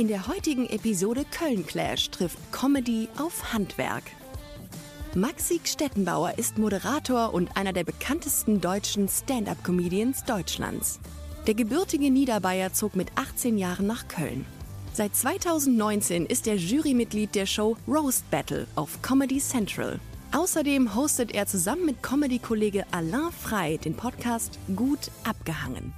In 0.00 0.08
der 0.08 0.28
heutigen 0.28 0.66
Episode 0.66 1.26
Köln 1.30 1.66
Clash 1.66 2.08
trifft 2.08 2.38
Comedy 2.52 3.06
auf 3.18 3.52
Handwerk. 3.52 4.04
Maxi 5.14 5.60
Stettenbauer 5.62 6.38
ist 6.38 6.56
Moderator 6.56 7.34
und 7.34 7.54
einer 7.54 7.74
der 7.74 7.84
bekanntesten 7.84 8.62
deutschen 8.62 9.10
Stand-up-Comedians 9.10 10.24
Deutschlands. 10.24 11.00
Der 11.46 11.52
gebürtige 11.52 12.10
Niederbayer 12.10 12.72
zog 12.72 12.96
mit 12.96 13.08
18 13.16 13.58
Jahren 13.58 13.86
nach 13.86 14.08
Köln. 14.08 14.46
Seit 14.94 15.14
2019 15.14 16.24
ist 16.24 16.46
er 16.46 16.56
Jurymitglied 16.56 17.34
der 17.34 17.44
Show 17.44 17.76
Roast 17.86 18.24
Battle 18.30 18.66
auf 18.76 19.02
Comedy 19.02 19.38
Central. 19.38 20.00
Außerdem 20.32 20.94
hostet 20.94 21.32
er 21.32 21.44
zusammen 21.44 21.84
mit 21.84 22.02
Comedy-Kollege 22.02 22.86
Alain 22.90 23.30
Frey 23.38 23.76
den 23.76 23.92
Podcast 23.94 24.58
Gut 24.74 25.10
abgehangen. 25.24 25.92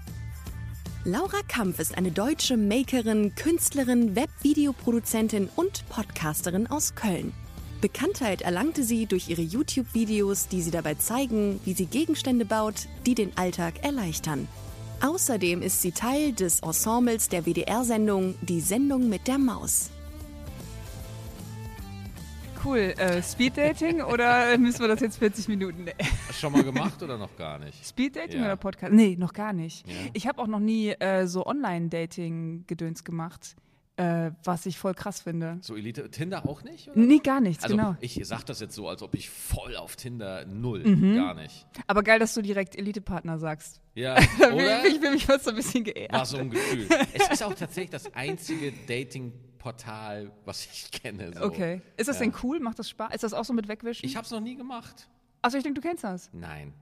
Laura 1.04 1.40
Kampf 1.48 1.80
ist 1.80 1.98
eine 1.98 2.12
deutsche 2.12 2.56
Makerin, 2.56 3.34
Künstlerin, 3.34 4.14
Webvideoproduzentin 4.14 5.48
und 5.56 5.84
Podcasterin 5.88 6.68
aus 6.68 6.94
Köln. 6.94 7.32
Bekanntheit 7.80 8.42
erlangte 8.42 8.84
sie 8.84 9.06
durch 9.06 9.28
ihre 9.28 9.42
YouTube-Videos, 9.42 10.46
die 10.46 10.62
sie 10.62 10.70
dabei 10.70 10.94
zeigen, 10.94 11.58
wie 11.64 11.72
sie 11.72 11.86
Gegenstände 11.86 12.44
baut, 12.44 12.86
die 13.04 13.16
den 13.16 13.36
Alltag 13.36 13.82
erleichtern. 13.82 14.46
Außerdem 15.00 15.60
ist 15.60 15.82
sie 15.82 15.90
Teil 15.90 16.34
des 16.34 16.60
Ensembles 16.60 17.28
der 17.28 17.46
WDR-Sendung 17.46 18.36
Die 18.40 18.60
Sendung 18.60 19.08
mit 19.08 19.26
der 19.26 19.38
Maus. 19.38 19.90
Cool. 22.64 22.94
Äh, 22.96 23.22
Speeddating 23.22 24.02
oder 24.02 24.56
müssen 24.58 24.80
wir 24.80 24.88
das 24.88 25.00
jetzt 25.00 25.18
40 25.18 25.48
Minuten? 25.48 25.86
Schon 26.32 26.52
mal 26.52 26.62
gemacht 26.62 27.02
oder 27.02 27.18
noch 27.18 27.36
gar 27.36 27.58
nicht? 27.58 27.84
Speeddating 27.86 28.40
Ja. 28.40 28.46
oder 28.46 28.56
Podcast? 28.56 28.92
Nee, 28.92 29.16
noch 29.18 29.32
gar 29.32 29.52
nicht. 29.52 29.86
Ja. 29.88 29.94
Ich 30.12 30.26
habe 30.26 30.40
auch 30.40 30.46
noch 30.46 30.60
nie 30.60 30.90
äh, 30.90 31.26
so 31.26 31.44
Online-Dating-Gedöns 31.46 33.04
gemacht, 33.04 33.56
äh, 33.96 34.30
was 34.44 34.66
ich 34.66 34.78
voll 34.78 34.94
krass 34.94 35.20
finde. 35.22 35.58
So 35.60 35.76
Elite, 35.76 36.10
Tinder 36.10 36.46
auch 36.48 36.62
nicht? 36.62 36.88
Oder? 36.88 36.98
Nee, 37.00 37.18
gar 37.18 37.40
nichts, 37.40 37.64
Also 37.64 37.76
genau. 37.76 37.96
ich 38.00 38.18
sag 38.24 38.44
das 38.44 38.60
jetzt 38.60 38.74
so, 38.74 38.88
als 38.88 39.02
ob 39.02 39.14
ich 39.14 39.28
voll 39.28 39.76
auf 39.76 39.96
Tinder 39.96 40.44
null, 40.46 40.84
Mhm. 40.84 41.16
gar 41.16 41.34
nicht. 41.34 41.66
Aber 41.86 42.02
geil, 42.02 42.18
dass 42.18 42.32
du 42.34 42.42
direkt 42.42 42.76
Elite-Partner 42.76 43.38
sagst. 43.38 43.80
Ja, 43.94 44.16
oder? 44.52 44.86
ich, 44.86 45.00
bin 45.00 45.12
mich 45.12 45.26
fast 45.26 45.44
so 45.44 45.50
ein 45.50 45.56
bisschen 45.56 45.84
geehrt. 45.84 46.12
War 46.12 46.24
so 46.26 46.38
ein 46.38 46.48
Gefühl. 46.50 46.86
es 47.12 47.28
ist 47.28 47.42
auch 47.42 47.54
tatsächlich 47.54 47.90
das 47.90 48.12
einzige 48.14 48.72
Dating-Portal, 49.62 50.30
was 50.44 50.66
ich 50.72 50.90
kenne. 50.90 51.32
So. 51.34 51.44
Okay. 51.44 51.82
Ist 51.96 52.08
das 52.08 52.16
Ja. 52.18 52.24
denn 52.26 52.34
cool? 52.42 52.60
Macht 52.60 52.78
das 52.78 52.88
Spaß? 52.90 53.14
Ist 53.14 53.24
das 53.24 53.32
auch 53.34 53.44
so 53.44 53.52
mit 53.52 53.68
Wegwischen? 53.68 54.04
Ich 54.06 54.16
habe 54.16 54.24
es 54.24 54.30
noch 54.30 54.40
nie 54.40 54.56
gemacht. 54.56 55.08
Achso, 55.40 55.56
ich 55.56 55.62
denke, 55.64 55.80
du 55.80 55.86
kennst 55.86 56.04
das. 56.04 56.30
Nein. 56.32 56.72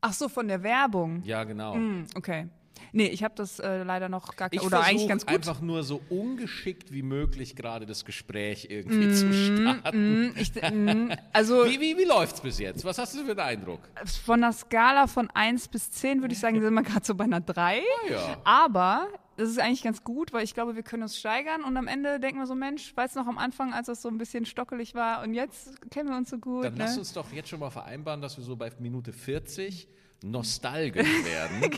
Ach 0.00 0.12
so, 0.12 0.28
von 0.28 0.46
der 0.46 0.62
Werbung. 0.62 1.22
Ja, 1.24 1.44
genau. 1.44 1.74
Hm, 1.74 2.06
okay. 2.14 2.48
Nee, 2.92 3.06
ich 3.06 3.24
habe 3.24 3.34
das 3.34 3.58
äh, 3.58 3.82
leider 3.84 4.10
noch 4.10 4.36
gar 4.36 4.48
Ich 4.52 4.60
Oder 4.60 4.82
eigentlich 4.84 5.08
ganz 5.08 5.24
gut. 5.24 5.34
einfach 5.34 5.60
nur 5.62 5.82
so 5.82 6.00
ungeschickt 6.10 6.92
wie 6.92 7.00
möglich 7.02 7.56
gerade 7.56 7.86
das 7.86 8.04
Gespräch 8.04 8.66
irgendwie 8.70 9.12
zu 9.14 9.32
starten. 9.32 10.26
Mm, 10.28 10.32
ich, 10.36 10.52
mm, 10.54 11.10
also 11.32 11.64
Wie, 11.66 11.80
wie, 11.80 11.96
wie 11.96 12.04
läuft's 12.04 12.42
bis 12.42 12.58
jetzt? 12.58 12.84
Was 12.84 12.98
hast 12.98 13.14
du 13.14 13.24
für 13.24 13.30
einen 13.30 13.40
Eindruck? 13.40 13.80
von 14.24 14.44
einer 14.44 14.52
Skala 14.52 15.06
von 15.06 15.30
1 15.30 15.68
bis 15.68 15.90
10 15.90 16.20
würde 16.20 16.34
ich 16.34 16.38
sagen, 16.38 16.60
sind 16.60 16.74
wir 16.74 16.82
gerade 16.82 17.04
so 17.04 17.14
bei 17.14 17.24
einer 17.24 17.40
3. 17.40 17.80
ja. 18.10 18.36
Aber 18.44 19.08
das 19.36 19.50
ist 19.50 19.58
eigentlich 19.58 19.82
ganz 19.82 20.02
gut, 20.02 20.32
weil 20.32 20.44
ich 20.44 20.54
glaube, 20.54 20.76
wir 20.76 20.82
können 20.82 21.02
uns 21.02 21.18
steigern 21.18 21.62
und 21.62 21.76
am 21.76 21.86
Ende 21.86 22.18
denken 22.20 22.38
wir 22.38 22.46
so, 22.46 22.54
Mensch, 22.54 22.96
weiß 22.96 23.14
noch 23.16 23.26
am 23.26 23.38
Anfang, 23.38 23.74
als 23.74 23.86
das 23.86 24.02
so 24.02 24.08
ein 24.08 24.18
bisschen 24.18 24.46
stockelig 24.46 24.94
war 24.94 25.22
und 25.22 25.34
jetzt 25.34 25.90
kennen 25.90 26.08
wir 26.08 26.16
uns 26.16 26.30
so 26.30 26.38
gut. 26.38 26.64
Dann 26.64 26.74
ne? 26.74 26.84
lass 26.84 26.96
uns 26.96 27.12
doch 27.12 27.32
jetzt 27.32 27.48
schon 27.48 27.60
mal 27.60 27.70
vereinbaren, 27.70 28.20
dass 28.20 28.36
wir 28.36 28.44
so 28.44 28.56
bei 28.56 28.72
Minute 28.78 29.12
40 29.12 29.88
nostalgisch 30.22 31.06
werden 31.24 31.70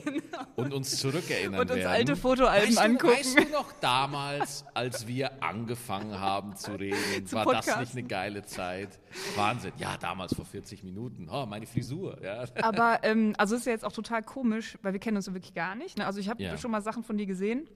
und 0.56 0.72
uns 0.72 0.96
zurückerinnern 0.98 1.50
Genau. 1.52 1.60
Und 1.62 1.70
uns 1.70 1.78
werden. 1.80 1.92
alte 1.92 2.16
Fotoalben 2.16 2.68
weißt 2.68 2.78
angucken. 2.80 3.12
Du, 3.14 3.18
weißt 3.18 3.38
du 3.38 3.52
noch 3.52 3.72
damals, 3.80 4.64
als 4.74 5.06
wir 5.06 5.42
angefangen 5.42 6.18
haben 6.18 6.56
zu 6.56 6.72
reden, 6.72 6.96
Zu 7.26 7.36
war 7.36 7.44
das 7.44 7.66
podcasten. 7.66 7.80
nicht 7.82 7.92
eine 7.92 8.02
geile 8.04 8.44
Zeit? 8.44 8.98
Wahnsinn. 9.36 9.72
Ja, 9.78 9.96
damals 9.98 10.34
vor 10.34 10.44
40 10.44 10.82
Minuten. 10.84 11.28
Oh, 11.30 11.46
meine 11.46 11.66
Frisur. 11.66 12.18
Ja. 12.22 12.44
Aber 12.62 13.00
ähm, 13.02 13.34
also 13.38 13.56
ist 13.56 13.66
ja 13.66 13.72
jetzt 13.72 13.84
auch 13.84 13.92
total 13.92 14.22
komisch, 14.22 14.78
weil 14.82 14.92
wir 14.92 15.00
kennen 15.00 15.16
uns 15.16 15.26
so 15.26 15.34
wirklich 15.34 15.54
gar 15.54 15.74
nicht. 15.74 15.98
Ne? 15.98 16.06
Also 16.06 16.20
ich 16.20 16.28
habe 16.28 16.42
Ja. 16.42 16.56
schon 16.56 16.70
mal 16.70 16.82
Sachen 16.82 17.02
von 17.02 17.16
dir 17.18 17.26
gesehen. 17.26 17.68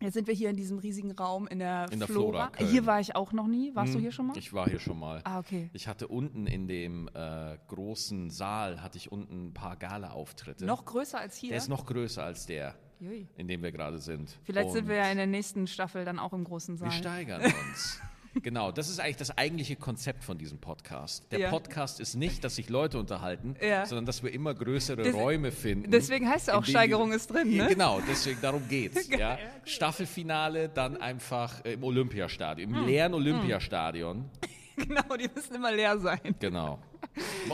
Jetzt 0.00 0.14
sind 0.14 0.26
wir 0.26 0.34
hier 0.34 0.50
in 0.50 0.56
diesem 0.56 0.78
riesigen 0.78 1.10
Raum 1.12 1.46
in 1.48 1.58
der, 1.58 1.90
In 1.90 1.98
der 1.98 2.08
Flora. 2.08 2.50
Flora, 2.54 2.70
hier 2.70 2.86
war 2.86 3.00
ich 3.00 3.16
auch 3.16 3.32
noch 3.32 3.46
nie. 3.46 3.74
Warst 3.74 3.92
du 3.92 3.96
Hm, 3.96 4.02
hier 4.02 4.12
schon 4.12 4.26
mal? 4.28 4.36
Ich 4.38 4.52
war 4.52 4.68
hier 4.68 4.78
schon 4.78 4.98
mal. 4.98 5.20
ah, 5.24 5.38
okay. 5.38 5.70
Ich 5.72 5.88
hatte 5.88 6.06
unten 6.08 6.46
in 6.46 6.68
dem 6.68 7.08
äh, 7.14 7.56
großen 7.68 8.30
Saal, 8.30 8.80
hatte 8.82 8.96
ich 8.98 9.10
unten 9.10 9.48
ein 9.48 9.54
paar 9.54 9.76
Gala-Auftritte. 9.76 10.64
Noch 10.64 10.84
größer 10.84 11.18
als 11.18 11.36
hier? 11.36 11.50
Der 11.50 11.58
ist 11.58 11.68
noch 11.68 11.84
größer 11.86 12.22
als 12.22 12.46
der, 12.46 12.74
Jui. 13.00 13.26
in 13.36 13.48
dem 13.48 13.62
wir 13.62 13.72
gerade 13.72 13.98
sind. 13.98 14.38
Vielleicht 14.44 14.70
sind 14.70 14.82
Und 14.84 14.88
wir 14.88 14.96
ja 14.96 15.10
in 15.10 15.16
der 15.16 15.26
nächsten 15.26 15.66
Staffel 15.66 16.04
dann 16.04 16.18
auch 16.18 16.32
im 16.32 16.44
großen 16.44 16.76
Saal. 16.76 16.90
Wir 16.90 16.96
steigern 16.96 17.42
uns. 17.42 18.00
genau, 18.42 18.72
das 18.72 18.88
ist 18.88 19.00
eigentlich 19.00 19.16
das 19.16 19.36
eigentliche 19.36 19.76
Konzept 19.76 20.24
von 20.24 20.38
diesem 20.38 20.58
Podcast. 20.58 21.30
Der 21.32 21.38
Ja. 21.40 21.50
Podcast 21.50 22.00
ist 22.00 22.14
nicht, 22.14 22.44
dass 22.44 22.56
sich 22.56 22.68
Leute 22.68 22.98
unterhalten, 22.98 23.54
Ja. 23.60 23.86
sondern 23.86 24.06
dass 24.06 24.22
wir 24.22 24.32
immer 24.32 24.54
größere 24.54 25.02
Des- 25.02 25.14
Räume 25.14 25.52
finden. 25.52 25.90
deswegen 25.90 26.28
heißt 26.28 26.48
es 26.48 26.54
auch 26.54 26.64
Steigerung 26.64 27.12
ist 27.12 27.28
drin, 27.28 27.56
ne? 27.56 27.66
Genau, 27.68 28.00
deswegen 28.08 28.40
darum 28.40 28.66
geht's. 28.68 29.08
ja. 29.18 29.38
Staffelfinale 29.64 30.68
dann 30.68 30.96
einfach 30.96 31.64
äh, 31.64 31.72
im 31.74 31.84
Olympiastadion, 31.84 32.70
Hm. 32.70 32.80
im 32.80 32.86
leeren 32.86 33.14
Olympiastadion. 33.14 34.24
genau, 34.76 35.16
die 35.16 35.28
müssen 35.34 35.54
immer 35.54 35.72
leer 35.72 35.98
sein. 35.98 36.20
Genau. 36.38 36.78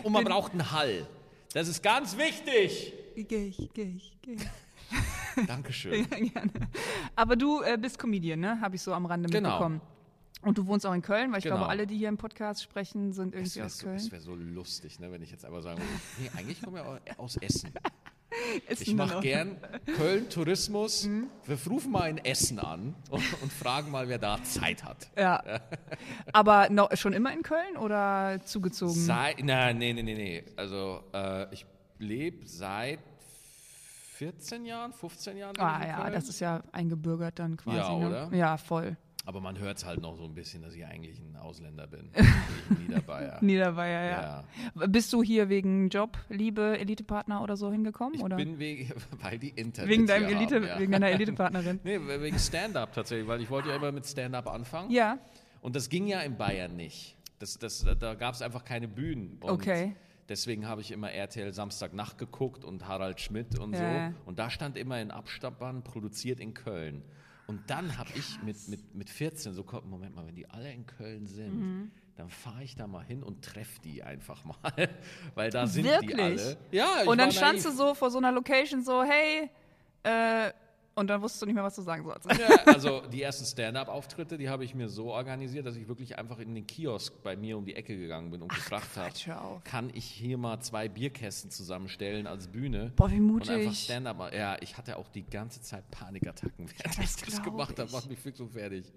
Und 0.03 0.13
man 0.13 0.25
braucht 0.25 0.53
einen 0.53 0.71
Hall. 0.73 1.07
Das 1.53 1.69
ist 1.69 1.83
ganz 1.83 2.17
wichtig. 2.19 2.93
Geh 3.17 3.47
ich, 3.49 3.71
geh 3.73 3.83
ich, 3.97 4.13
geh 4.23 4.33
ich. 4.35 5.47
Dankeschön. 5.47 6.07
Ja, 6.11 6.19
gerne. 6.19 6.51
Aber 7.17 7.37
du 7.37 7.63
äh, 7.63 7.77
bist 7.77 7.99
Comedian, 7.99 8.41
ne? 8.41 8.61
Habe 8.61 8.77
ich 8.77 8.83
so 8.83 8.93
am 8.93 9.07
Rande 9.07 9.29
Genau. 9.29 9.49
mitbekommen. 9.51 9.81
Und 10.45 10.59
du 10.59 10.67
wohnst 10.67 10.85
auch 10.87 10.93
in 10.95 11.03
Köln, 11.03 11.31
weil 11.33 11.39
ich 11.39 11.45
Genau. 11.45 11.57
glaube, 11.57 11.71
alle, 11.71 11.87
die 11.87 11.97
hier 11.97 12.09
im 12.09 12.17
Podcast 12.19 12.63
sprechen, 12.63 13.13
sind 13.13 13.35
irgendwie 13.35 13.55
wäre 13.57 13.67
aus 13.67 13.79
so, 13.79 13.87
Köln. 13.87 13.97
es 13.97 14.13
wär 14.13 14.21
so 14.21 14.35
lustig, 14.35 15.01
ne, 15.01 15.11
wenn 15.11 15.23
ich 15.23 15.31
jetzt 15.31 15.45
einfach 15.45 15.63
sagen 15.63 15.79
würde, 15.79 15.91
nee, 16.19 16.31
eigentlich 16.39 16.61
kommen 16.63 16.77
wir 16.77 16.87
au- 16.87 16.99
aus 17.23 17.37
Essen. 17.39 17.73
Essen 18.67 18.83
Ich 18.83 18.95
mache 18.95 19.21
gern 19.21 19.57
Köln 19.97 20.29
Tourismus. 20.29 21.05
Mhm. 21.07 21.29
Wir 21.47 21.57
rufen 21.71 21.93
mal 21.93 22.11
in 22.11 22.19
Essen 22.19 22.59
an 22.59 22.95
und, 23.11 23.23
und 23.43 23.53
fragen 23.53 23.91
mal, 23.93 24.09
wer 24.09 24.19
da 24.19 24.43
Zeit 24.43 24.83
hat. 24.85 25.09
Ja. 25.17 25.43
Aber 26.33 26.69
noch, 26.69 26.95
schon 26.97 27.13
immer 27.13 27.33
in 27.33 27.43
Köln 27.43 27.77
oder 27.77 28.41
zugezogen? 28.45 28.93
Sei, 28.95 29.37
na, 29.43 29.73
nee, 29.73 29.93
nee, 29.93 30.03
nee, 30.03 30.15
nee. 30.15 30.45
Also 30.57 31.05
äh, 31.15 31.53
ich 31.55 31.65
lebe 31.99 32.47
seit 32.49 32.99
14 34.17 34.65
Jahren, 34.65 34.93
15 34.93 35.37
Jahren. 35.37 35.57
ah 35.59 35.87
ja, 35.87 36.01
Köln. 36.03 36.13
das 36.13 36.29
ist 36.29 36.41
ja 36.41 36.63
eingebürgert 36.73 37.39
dann 37.39 37.57
quasi. 37.57 37.77
Ja, 37.79 37.97
ne? 37.99 38.07
oder? 38.09 38.35
Ja, 38.37 38.57
voll. 38.57 38.97
Aber 39.27 39.41
man 39.41 39.59
hört 39.59 39.79
es 39.79 39.87
halt 39.87 40.03
noch 40.03 40.17
so 40.17 40.25
ein 40.25 40.35
bisschen, 40.35 40.63
dass 40.63 40.75
ich 40.75 40.85
eigentlich 40.85 41.19
ein 41.19 41.37
Ausländer 41.37 41.87
bin. 41.87 42.11
ein 42.15 42.77
Niederbayer. 42.87 43.39
Niederbayer, 43.43 44.05
ja. 44.11 44.45
Ja. 44.75 44.87
Bist 44.87 45.13
du 45.15 45.23
hier 45.23 45.49
wegen 45.49 45.89
Job, 45.89 46.19
Liebe, 46.29 46.79
Elitepartner 46.79 47.43
oder 47.43 47.57
so 47.57 47.73
hingekommen? 47.73 48.15
Ich 48.15 48.23
oder? 48.23 48.37
bin 48.37 48.59
wegen, 48.59 48.93
weil 49.23 49.39
die 49.39 49.49
Internet 49.49 49.91
wegen, 49.91 50.07
deinem 50.07 50.29
Elite, 50.29 50.57
haben, 50.57 50.67
ja. 50.67 50.79
wegen 50.79 50.93
deiner 50.93 51.09
Elitepartnerin. 51.11 51.81
Nee, 51.85 51.99
wegen 52.21 52.39
Stand-up 52.39 52.93
tatsächlich, 52.93 53.27
weil 53.27 53.41
ich 53.41 53.49
wollte 53.49 53.71
ja 53.71 53.77
immer 53.77 53.93
mit 53.93 54.07
Stand-up 54.07 54.47
anfangen. 54.47 54.91
Ja, 54.91 55.19
Und 55.63 55.75
das 55.75 55.89
ging 55.89 56.07
ja 56.07 56.21
in 56.21 56.37
Bayern 56.37 56.77
nicht. 56.77 57.17
Das, 57.39 57.59
das, 57.59 57.85
da 57.99 58.15
gab 58.15 58.35
es 58.35 58.43
einfach 58.43 58.65
keine 58.65 58.89
Bühnen. 58.89 59.39
Und 59.41 59.51
Okay. 59.51 59.97
Deswegen 60.29 60.67
habe 60.67 60.81
ich 60.81 60.91
immer 60.91 61.11
RTL 61.13 61.53
Samstagnacht 61.53 62.17
geguckt 62.17 62.65
und 62.65 62.89
Harald 62.89 63.21
Schmidt 63.21 63.59
und 63.59 63.75
Ja. 63.75 64.09
so. 64.09 64.15
Und 64.25 64.39
da 64.39 64.49
stand 64.49 64.79
immer 64.79 64.99
in 65.01 65.11
Abstammern, 65.11 65.83
produziert 65.83 66.41
in 66.41 66.55
Köln. 66.55 67.03
Und 67.47 67.69
dann 67.69 67.99
habe 67.99 68.09
ich 68.15 68.41
mit, 68.43 68.69
mit, 68.69 68.95
mit 68.95 69.11
14 69.11 69.53
so, 69.55 69.65
komm, 69.65 69.89
Moment 69.91 70.15
mal, 70.17 70.27
wenn 70.27 70.35
die 70.35 70.49
alle 70.49 70.73
in 70.73 70.87
Köln 70.87 71.27
sind, 71.27 71.55
Mhm. 71.61 71.91
dann 72.17 72.31
fahre 72.31 72.63
ich 72.65 72.75
da 72.75 72.87
mal 72.87 73.05
hin 73.05 73.23
und 73.23 73.45
treffe 73.45 73.81
die 73.83 74.03
einfach 74.03 74.45
mal. 74.45 74.57
Weil 75.35 75.51
da 75.51 75.67
sind 75.67 75.85
Wirklich? 75.85 76.15
die 76.17 76.21
alle. 76.23 76.57
Ja, 76.71 77.03
ich 77.03 77.09
Und 77.09 77.19
dann 77.19 77.33
standst 77.33 77.65
naiv. 77.67 77.77
du 77.77 77.85
so 77.89 77.95
vor 77.95 78.11
so 78.11 78.19
einer 78.19 78.33
Location 78.33 78.83
so, 78.83 79.03
hey, 79.03 79.51
äh, 80.05 80.53
und 80.95 81.09
dann 81.09 81.21
wusstest 81.23 81.43
du 81.43 81.47
nicht 81.47 81.55
mehr, 81.55 81.65
was 81.65 81.75
du 81.75 81.83
sagen 81.83 82.05
sollst. 82.05 82.31
Ja, 82.39 82.49
also 82.67 83.01
die 83.01 83.23
ersten 83.23 83.45
Stand-up-Auftritte, 83.45 84.39
die 84.39 84.49
habe 84.49 84.65
ich 84.65 84.75
mir 84.75 84.89
so 84.89 85.13
organisiert, 85.13 85.67
dass 85.67 85.77
ich 85.77 85.89
wirklich 85.89 86.19
einfach 86.19 86.39
in 86.39 86.55
den 86.55 86.67
Kiosk 86.67 87.23
bei 87.23 87.37
mir 87.37 87.59
um 87.59 87.65
die 87.65 87.75
Ecke 87.75 87.97
gegangen 87.97 88.31
bin 88.31 88.43
und 88.43 88.49
gefragt 88.49 88.97
habe, 88.97 89.61
kann 89.65 89.91
ich 89.95 90.05
hier 90.05 90.39
mal 90.39 90.61
zwei 90.61 90.89
Bierkästen 90.89 91.51
zusammenstellen 91.51 92.27
als 92.27 92.49
Bühne? 92.49 92.93
Boah, 92.97 93.11
wie 93.11 93.21
Und 93.21 93.41
einfach 93.43 93.57
mutig. 93.57 93.85
Stand-up. 93.85 94.33
Ja, 94.33 94.57
ich 94.61 94.77
hatte 94.77 94.97
auch 94.97 95.09
die 95.09 95.25
ganze 95.25 95.61
Zeit 95.63 95.91
Panikattacken, 95.91 96.69
während 96.79 96.99
ich 96.99 97.17
das 97.17 97.43
gemacht 97.43 97.79
habe. 97.79 97.91
Macht 97.91 98.09
mich 98.09 98.19
fix 98.19 98.41
und 98.41 98.51
fertig. 98.53 98.93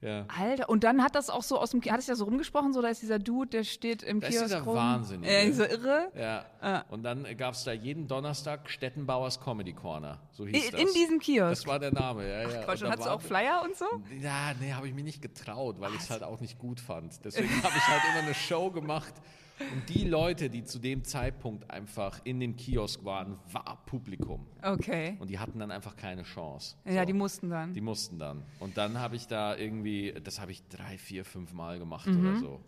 Ja. 0.00 0.26
Alter, 0.28 0.68
und 0.68 0.84
dann 0.84 1.02
hat 1.02 1.16
das 1.16 1.28
auch 1.28 1.42
so 1.42 1.58
aus 1.58 1.70
dem, 1.70 1.82
hat 1.82 1.98
es 1.98 2.06
ja 2.06 2.14
so 2.14 2.24
rumgesprochen, 2.24 2.72
so 2.72 2.80
da 2.80 2.88
ist 2.88 3.02
dieser 3.02 3.18
Dude, 3.18 3.50
der 3.50 3.64
steht 3.64 4.04
im 4.04 4.20
Da 4.20 4.28
ist 4.28 4.32
Kiosk 4.34 4.46
dieser 4.46 4.60
rum. 4.60 4.76
Wahnsinnige. 4.76 5.28
Äh, 5.32 5.46
dieser 5.46 5.70
Irre. 5.70 6.12
Ja. 6.16 6.44
Ah. 6.60 6.84
Und 6.90 7.02
dann 7.02 7.26
gab 7.36 7.54
es 7.54 7.64
da 7.64 7.72
jeden 7.72 8.06
Donnerstag 8.06 8.70
Stettenbauers 8.70 9.40
Comedy 9.40 9.72
Corner. 9.72 10.18
So 10.30 10.46
hieß 10.46 10.66
In, 10.66 10.70
das. 10.72 10.80
in 10.80 10.86
diesem 10.94 11.18
Kiosk. 11.18 11.50
Das 11.50 11.66
war 11.66 11.80
der 11.80 11.92
Name, 11.92 12.28
ja, 12.28 12.48
ja. 12.48 12.62
Quatsch, 12.62 12.82
und 12.82 12.90
hattest 12.90 13.08
du 13.08 13.12
auch 13.12 13.20
Flyer 13.20 13.62
und 13.64 13.76
so? 13.76 13.86
Ja, 14.20 14.52
nee, 14.60 14.72
habe 14.72 14.86
ich 14.86 14.94
mir 14.94 15.02
nicht 15.02 15.20
getraut, 15.20 15.80
weil 15.80 15.92
ich 15.94 16.00
es 16.00 16.10
halt 16.10 16.22
auch 16.22 16.40
nicht 16.40 16.58
gut 16.58 16.78
fand. 16.78 17.24
Deswegen 17.24 17.50
habe 17.62 17.74
ich 17.76 17.88
halt 17.88 18.02
immer 18.12 18.24
eine 18.24 18.34
Show 18.34 18.70
gemacht, 18.70 19.14
Und 19.72 19.88
die 19.88 20.04
Leute, 20.04 20.48
die 20.50 20.64
zu 20.64 20.78
dem 20.78 21.04
Zeitpunkt 21.04 21.70
einfach 21.70 22.20
in 22.24 22.40
dem 22.40 22.56
Kiosk 22.56 23.04
waren, 23.04 23.38
war 23.52 23.82
Publikum. 23.86 24.46
Okay. 24.62 25.16
Und 25.20 25.28
die 25.30 25.38
hatten 25.38 25.58
dann 25.58 25.70
einfach 25.70 25.96
keine 25.96 26.22
Chance. 26.22 26.76
Ja, 26.84 27.00
So. 27.02 27.06
die 27.06 27.12
mussten 27.12 27.50
dann. 27.50 27.72
Die 27.72 27.80
mussten 27.80 28.18
dann. 28.18 28.42
Und 28.60 28.76
dann 28.76 28.98
habe 28.98 29.16
ich 29.16 29.26
da 29.26 29.56
irgendwie, 29.56 30.14
das 30.22 30.40
habe 30.40 30.52
ich 30.52 30.62
drei, 30.68 30.96
vier, 30.98 31.24
fünf 31.24 31.52
Mal 31.52 31.78
gemacht 31.78 32.06
Mhm. 32.06 32.20
oder 32.28 32.38
so. 32.38 32.60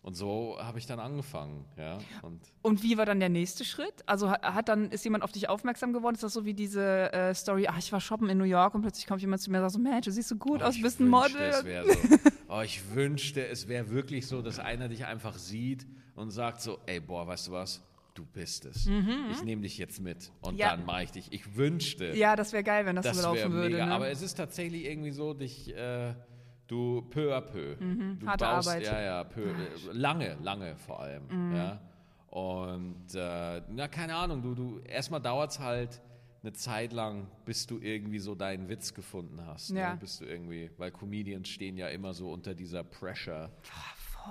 Und 0.00 0.14
so 0.14 0.56
habe 0.58 0.78
ich 0.78 0.86
dann 0.86 1.00
angefangen, 1.00 1.64
ja. 1.76 1.98
Und 2.22 2.40
Und 2.62 2.82
wie 2.82 2.96
war 2.96 3.04
dann 3.04 3.20
der 3.20 3.28
nächste 3.28 3.64
Schritt? 3.64 3.92
Also 4.06 4.30
hat, 4.30 4.68
dann, 4.68 4.90
ist 4.90 5.04
jemand 5.04 5.22
auf 5.22 5.32
dich 5.32 5.48
aufmerksam 5.50 5.92
geworden? 5.92 6.14
Ist 6.14 6.22
das 6.22 6.32
so 6.32 6.46
wie 6.46 6.54
diese 6.54 7.12
äh, 7.12 7.34
Story, 7.34 7.66
ach, 7.68 7.76
ich 7.78 7.92
war 7.92 8.00
shoppen 8.00 8.28
in 8.30 8.38
New 8.38 8.44
York 8.44 8.74
und 8.74 8.80
plötzlich 8.82 9.06
kommt 9.06 9.20
jemand 9.20 9.42
zu 9.42 9.50
mir 9.50 9.58
und 9.58 9.64
sagt 9.64 9.72
so, 9.74 9.78
Mensch, 9.80 10.06
du 10.06 10.12
siehst 10.12 10.28
so 10.28 10.36
gut 10.36 10.62
Oh, 10.62 10.66
aus, 10.66 10.80
bist 10.80 11.00
ein 11.00 11.10
wünschte, 11.12 11.64
Model. 11.64 11.88
Es 11.90 12.10
so. 12.22 12.30
Oh, 12.50 12.62
ich 12.62 12.94
wünschte, 12.94 13.46
es 13.46 13.68
wäre 13.68 13.90
wirklich 13.90 14.26
so, 14.26 14.40
dass 14.40 14.58
einer 14.58 14.88
dich 14.88 15.04
einfach 15.04 15.36
sieht 15.36 15.86
und 16.18 16.30
sagt 16.30 16.60
so, 16.60 16.78
ey, 16.86 17.00
boah, 17.00 17.26
weißt 17.26 17.48
du 17.48 17.52
was? 17.52 17.82
Du 18.14 18.24
bist 18.24 18.64
es. 18.64 18.86
Ich 19.30 19.42
nehme 19.44 19.62
dich 19.62 19.78
jetzt 19.78 20.00
mit 20.00 20.32
und 20.40 20.54
Mhm. 20.54 20.58
Ja. 20.58 20.70
dann 20.70 20.84
mache 20.84 21.04
ich 21.04 21.12
dich. 21.12 21.32
Ich 21.32 21.54
wünschte, 21.56 22.16
Ja, 22.16 22.34
das 22.34 22.52
wäre 22.52 22.64
geil, 22.64 22.84
wenn 22.84 22.96
das, 22.96 23.04
das 23.06 23.18
so 23.18 23.22
laufen 23.28 23.52
würde. 23.52 23.70
mega. 23.76 23.86
Ne? 23.86 23.92
Aber 23.92 24.08
es 24.10 24.22
ist 24.22 24.34
tatsächlich 24.34 24.84
irgendwie 24.86 25.12
so, 25.12 25.34
dich, 25.34 25.72
äh, 25.76 26.14
du 26.66 27.02
peu 27.10 27.32
à 27.36 27.40
peu. 27.40 27.76
du 27.76 27.84
Mhm. 27.84 28.18
harte 28.26 28.44
baust, 28.44 28.68
Arbeit. 28.68 28.84
Ja, 28.86 29.00
ja, 29.00 29.24
peu, 29.24 29.42
äh, 29.44 29.54
lange, 29.92 30.36
lange 30.42 30.76
vor 30.76 31.00
allem. 31.00 31.22
Mhm. 31.30 31.54
Ja. 31.56 31.80
Und 32.30 33.14
äh, 33.14 33.62
na, 33.70 33.86
keine 33.88 34.14
Ahnung, 34.16 34.42
du, 34.42 34.54
du 34.54 34.78
erstmal 34.80 35.20
dauert 35.20 35.52
es 35.52 35.60
halt 35.60 36.00
eine 36.42 36.52
Zeit 36.52 36.92
lang, 36.92 37.26
bis 37.44 37.66
du 37.66 37.78
irgendwie 37.78 38.18
so 38.18 38.34
deinen 38.34 38.68
Witz 38.68 38.92
gefunden 38.94 39.40
hast. 39.46 39.70
Ja. 39.70 39.92
Ne? 39.94 39.98
Bis 40.00 40.18
du 40.18 40.24
irgendwie, 40.24 40.70
weil 40.76 40.90
Comedians 40.90 41.48
stehen 41.48 41.76
ja 41.76 41.88
immer 41.88 42.14
so 42.14 42.32
unter 42.32 42.54
dieser 42.54 42.82
Pressure, 42.84 43.50
Voll. 43.62 43.82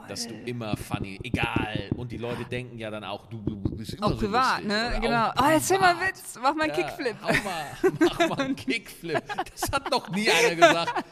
Dass 0.08 0.28
du 0.28 0.34
immer 0.46 0.76
funny, 0.78 1.20
egal. 1.24 1.90
Und 1.96 2.12
die 2.12 2.18
Leute 2.18 2.46
denken 2.46 2.78
ja 2.78 2.90
dann 2.90 3.04
auch, 3.04 3.26
du, 3.28 3.38
du 3.42 3.56
bist 3.76 3.94
immer 3.96 4.08
auch 4.08 4.12
so 4.12 4.18
privat, 4.18 4.64
lustig. 4.64 4.68
ne? 4.68 4.88
Oder 4.90 5.00
Genau. 5.00 5.32
Oh, 5.38 5.50
erzähl 5.52 5.80
mal 5.80 5.96
einen. 5.96 6.08
Witz, 6.10 6.40
mach 6.42 6.54
mal 6.56 6.64
einen 6.70 6.80
Ja, 6.80 6.84
Kickflip. 6.88 7.16
Hau 7.22 7.28
mal, 7.44 7.92
mach 8.00 8.30
mal 8.30 8.40
einen 8.46 8.56
Kickflip. 8.56 9.22
Das 9.52 9.72
hat 9.72 9.92
noch 9.92 10.10
nie 10.10 10.30
einer 10.30 10.56
gesagt. 10.56 11.04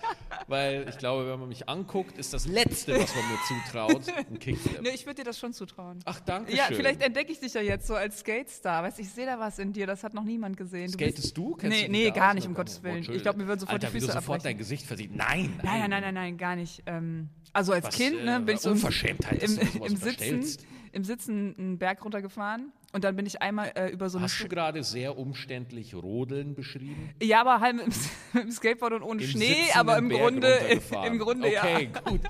Weil 0.47 0.85
ich 0.87 0.97
glaube, 0.99 1.27
wenn 1.27 1.39
man 1.39 1.49
mich 1.49 1.67
anguckt, 1.67 2.17
ist 2.19 2.31
das 2.33 2.45
Letzte, 2.45 2.93
was 2.99 3.15
man 3.15 3.23
mir 3.31 3.37
zutraut, 3.47 4.01
ein 4.29 4.37
Kickflip. 4.37 4.81
Ne, 4.81 4.89
ich 4.89 5.05
würde 5.07 5.15
dir 5.15 5.23
das 5.23 5.39
schon 5.39 5.53
zutrauen. 5.53 5.99
Ach, 6.05 6.19
danke 6.19 6.55
Ja, 6.55 6.65
schön. 6.67 6.75
vielleicht 6.77 7.01
entdecke 7.01 7.31
ich 7.31 7.39
dich 7.39 7.53
ja 7.55 7.61
jetzt 7.61 7.87
so 7.87 7.95
als 7.95 8.19
Skate-Star. 8.19 8.83
Weißt 8.83 8.99
du, 8.99 9.01
ich 9.01 9.09
sehe 9.09 9.25
da 9.25 9.39
was 9.39 9.57
in 9.57 9.73
dir, 9.73 9.87
das 9.87 10.03
hat 10.03 10.13
noch 10.13 10.23
niemand 10.23 10.55
gesehen. 10.55 10.91
Du 10.91 10.97
bist- 10.97 11.15
Skatest 11.17 11.37
du? 11.37 11.55
Kennst 11.55 11.75
Nee, 11.77 11.85
du 11.87 11.91
nee, 11.91 12.11
gar 12.11 12.29
aus? 12.29 12.35
nicht, 12.35 12.45
um 12.45 12.51
Oder? 12.53 12.57
Gottes 12.61 12.79
Oh, 12.79 12.83
Willen. 12.83 12.93
Ich 12.93 12.97
Entschuldigung. 12.99 13.23
glaube, 13.23 13.39
mir 13.39 13.47
würden 13.47 13.59
sofort 13.61 13.73
Alter, 13.73 13.87
die 13.87 13.93
wie 13.93 13.99
du 13.99 14.05
Füße 14.05 14.17
sofort 14.17 14.35
abbrechen. 14.39 14.43
dein 14.43 14.57
Gesicht 14.59 14.85
versieht. 14.85 15.15
Nein, 15.15 15.59
Nein, 15.63 15.79
nein, 15.79 15.89
nein, 15.89 16.01
nein, 16.01 16.13
nein, 16.13 16.37
gar 16.37 16.55
nicht. 16.55 16.83
Ähm, 16.85 17.29
also 17.51 17.73
als 17.73 17.85
Was, 17.87 17.95
Kind 17.95 18.17
äh, 18.19 18.23
ne, 18.25 18.39
bin 18.41 18.55
ich 18.55 18.61
so 18.61 18.69
im, 18.71 18.77
im, 18.77 19.83
im, 19.83 19.95
Sitzen, 19.97 20.57
im 20.91 21.03
Sitzen 21.03 21.55
einen 21.57 21.77
Berg 21.79 22.03
runtergefahren 22.03 22.71
und 22.95 23.03
dann 23.03 23.15
bin 23.15 23.25
ich 23.25 23.41
einmal 23.41 23.71
äh, 23.75 23.89
über 23.91 24.09
so 24.09 24.17
eine 24.17 24.25
Hast 24.25 24.39
du 24.41 24.47
gerade 24.47 24.83
sehr 24.83 25.17
umständlich 25.17 25.93
Rodeln 25.93 26.55
beschrieben? 26.55 27.09
Ja, 27.21 27.41
aber 27.41 27.59
halt 27.59 27.75
mit, 27.75 27.85
dem- 27.87 27.93
mit 28.33 28.43
dem 28.45 28.51
Skateboard 28.51 28.93
und 28.93 29.03
ohne 29.03 29.21
Im 29.21 29.27
Schnee, 29.29 29.65
Sitzen 29.65 29.77
aber 29.77 29.97
im 29.99 30.09
Grunde, 30.09 30.59
im 31.05 31.19
Grunde 31.19 31.47
okay, 31.49 31.89
ja. 31.93 31.99
gut. 32.01 32.21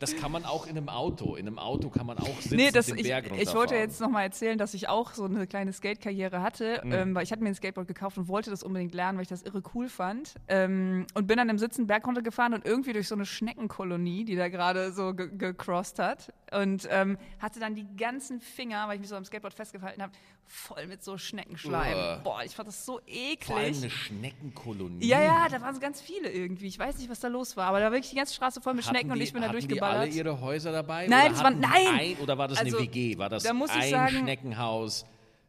Das 0.00 0.16
kann 0.16 0.32
man 0.32 0.44
auch 0.44 0.66
in 0.66 0.76
einem 0.76 0.88
Auto. 0.88 1.36
In 1.36 1.46
einem 1.46 1.58
Auto 1.60 1.88
kann 1.88 2.04
man 2.06 2.18
auch 2.18 2.40
sitzen 2.40 2.56
Nee, 2.56 2.72
das, 2.72 2.86
den 2.86 2.98
ich, 2.98 3.04
Berg 3.06 3.30
ich 3.38 3.54
wollte 3.54 3.76
jetzt 3.76 4.00
nochmal 4.00 4.24
erzählen, 4.24 4.58
dass 4.58 4.74
ich 4.74 4.88
auch 4.88 5.12
so 5.14 5.24
eine 5.24 5.46
kleine 5.46 5.72
Skate-Karriere 5.72 6.42
hatte, 6.42 6.80
Mhm. 6.82 6.92
ähm, 6.92 7.14
weil 7.14 7.22
ich 7.22 7.30
hatte 7.30 7.42
mir 7.44 7.50
ein 7.50 7.54
Skateboard 7.54 7.86
gekauft 7.86 8.18
und 8.18 8.26
wollte 8.26 8.50
das 8.50 8.64
unbedingt 8.64 8.92
lernen, 8.94 9.18
weil 9.18 9.22
ich 9.22 9.28
das 9.28 9.42
irre 9.42 9.62
cool 9.74 9.88
fand. 9.88 10.34
Ähm, 10.48 11.06
und 11.14 11.26
bin 11.28 11.36
dann 11.36 11.48
im 11.48 11.58
Sitzen 11.58 11.86
Berg 11.86 12.06
runtergefahren 12.08 12.54
und 12.54 12.64
irgendwie 12.64 12.92
durch 12.92 13.06
so 13.06 13.14
eine 13.14 13.24
Schneckenkolonie, 13.26 14.24
die 14.24 14.34
da 14.34 14.48
gerade 14.48 14.92
so 14.92 15.14
ge 15.14 15.28
gecrossed 15.32 15.98
hat. 16.00 16.32
Und 16.52 16.88
ähm, 16.90 17.16
hatte 17.38 17.60
dann 17.60 17.74
die 17.74 17.86
ganzen 17.96 18.40
Finger, 18.40 18.88
weil 18.88 18.94
ich 18.96 19.00
mich 19.00 19.08
so 19.08 19.16
am 19.16 19.24
Skateboard 19.24 19.54
festgehalten 19.82 20.02
habe, 20.02 20.12
voll 20.46 20.86
mit 20.86 21.02
so 21.02 21.16
Schneckenschleim. 21.18 21.96
Uah. 21.96 22.20
Boah, 22.22 22.42
ich 22.44 22.54
fand 22.54 22.68
das 22.68 22.84
so 22.84 22.94
Vor 22.94 23.56
allem 23.56 23.66
eklig. 23.70 23.76
eine 23.82 23.90
Schneckenkolonie. 23.90 25.06
Ja, 25.06 25.20
ja, 25.22 25.48
da 25.50 25.60
waren 25.60 25.78
ganz 25.80 26.00
viele 26.00 26.30
irgendwie. 26.30 26.66
Ich 26.66 26.78
weiß 26.78 26.98
nicht, 26.98 27.10
was 27.10 27.20
da 27.20 27.28
los 27.28 27.56
war, 27.56 27.66
aber 27.68 27.78
da 27.80 27.86
war 27.86 27.92
wirklich 27.92 28.10
die 28.10 28.16
ganze 28.16 28.34
Straße 28.34 28.60
voll 28.60 28.74
mit 28.74 28.84
Hatten 28.84 28.94
Schnecken 28.96 29.12
und 29.12 29.18
die, 29.18 29.24
ich 29.24 29.32
bin 29.32 29.42
da 29.42 29.48
hatten 29.48 29.58
Die 29.60 29.66
durchgeballert. 29.66 30.00
alle 30.02 30.10
ihre 30.10 30.40
Häuser 30.40 30.72
dabei? 30.72 31.06
Nein, 31.06 31.32
das 31.32 31.42
waren- 31.42 31.54
die 31.54 31.60
nein! 31.60 31.86
Ein, 31.98 32.16
oder 32.22 32.38
war 32.38 32.48
das 32.48 32.58
Also, 32.58 32.76
eine 32.78 32.86
WG? 32.86 33.18
War 33.18 33.28
das 33.28 33.42
da 33.42 33.50
ein 33.50 33.90
sagen- 33.90 34.16
Schneckenhaus, 34.18 35.04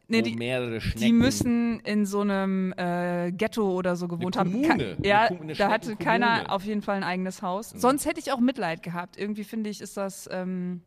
Nee, 0.08 0.18
wo 0.18 0.22
die- 0.22 0.36
mehrere 0.36 0.80
Schnecken... 0.80 1.00
Die 1.00 1.12
müssen 1.12 1.80
in 1.80 2.04
so 2.06 2.20
einem 2.20 2.72
äh, 2.76 3.32
Ghetto 3.32 3.70
oder 3.72 3.96
so 3.96 4.06
gewohnt 4.08 4.36
Eine 4.36 4.50
haben. 4.50 4.62
Kommune, 4.62 4.96
Ka- 4.96 5.02
ja, 5.06 5.22
eine 5.24 5.54
da 5.54 5.70
hatte 5.70 5.96
keiner 5.96 6.50
auf 6.52 6.64
jeden 6.64 6.82
Fall 6.82 6.96
ein 6.96 7.04
eigenes 7.04 7.40
Haus. 7.42 7.70
Sonst 7.70 8.04
hätte 8.06 8.20
ich 8.20 8.30
auch 8.32 8.40
Mitleid 8.40 8.82
gehabt. 8.82 9.16
Irgendwie 9.18 9.44
finde 9.44 9.70
ich, 9.70 9.80
ist 9.80 9.96
das 9.96 10.28
ähm, 10.30 10.82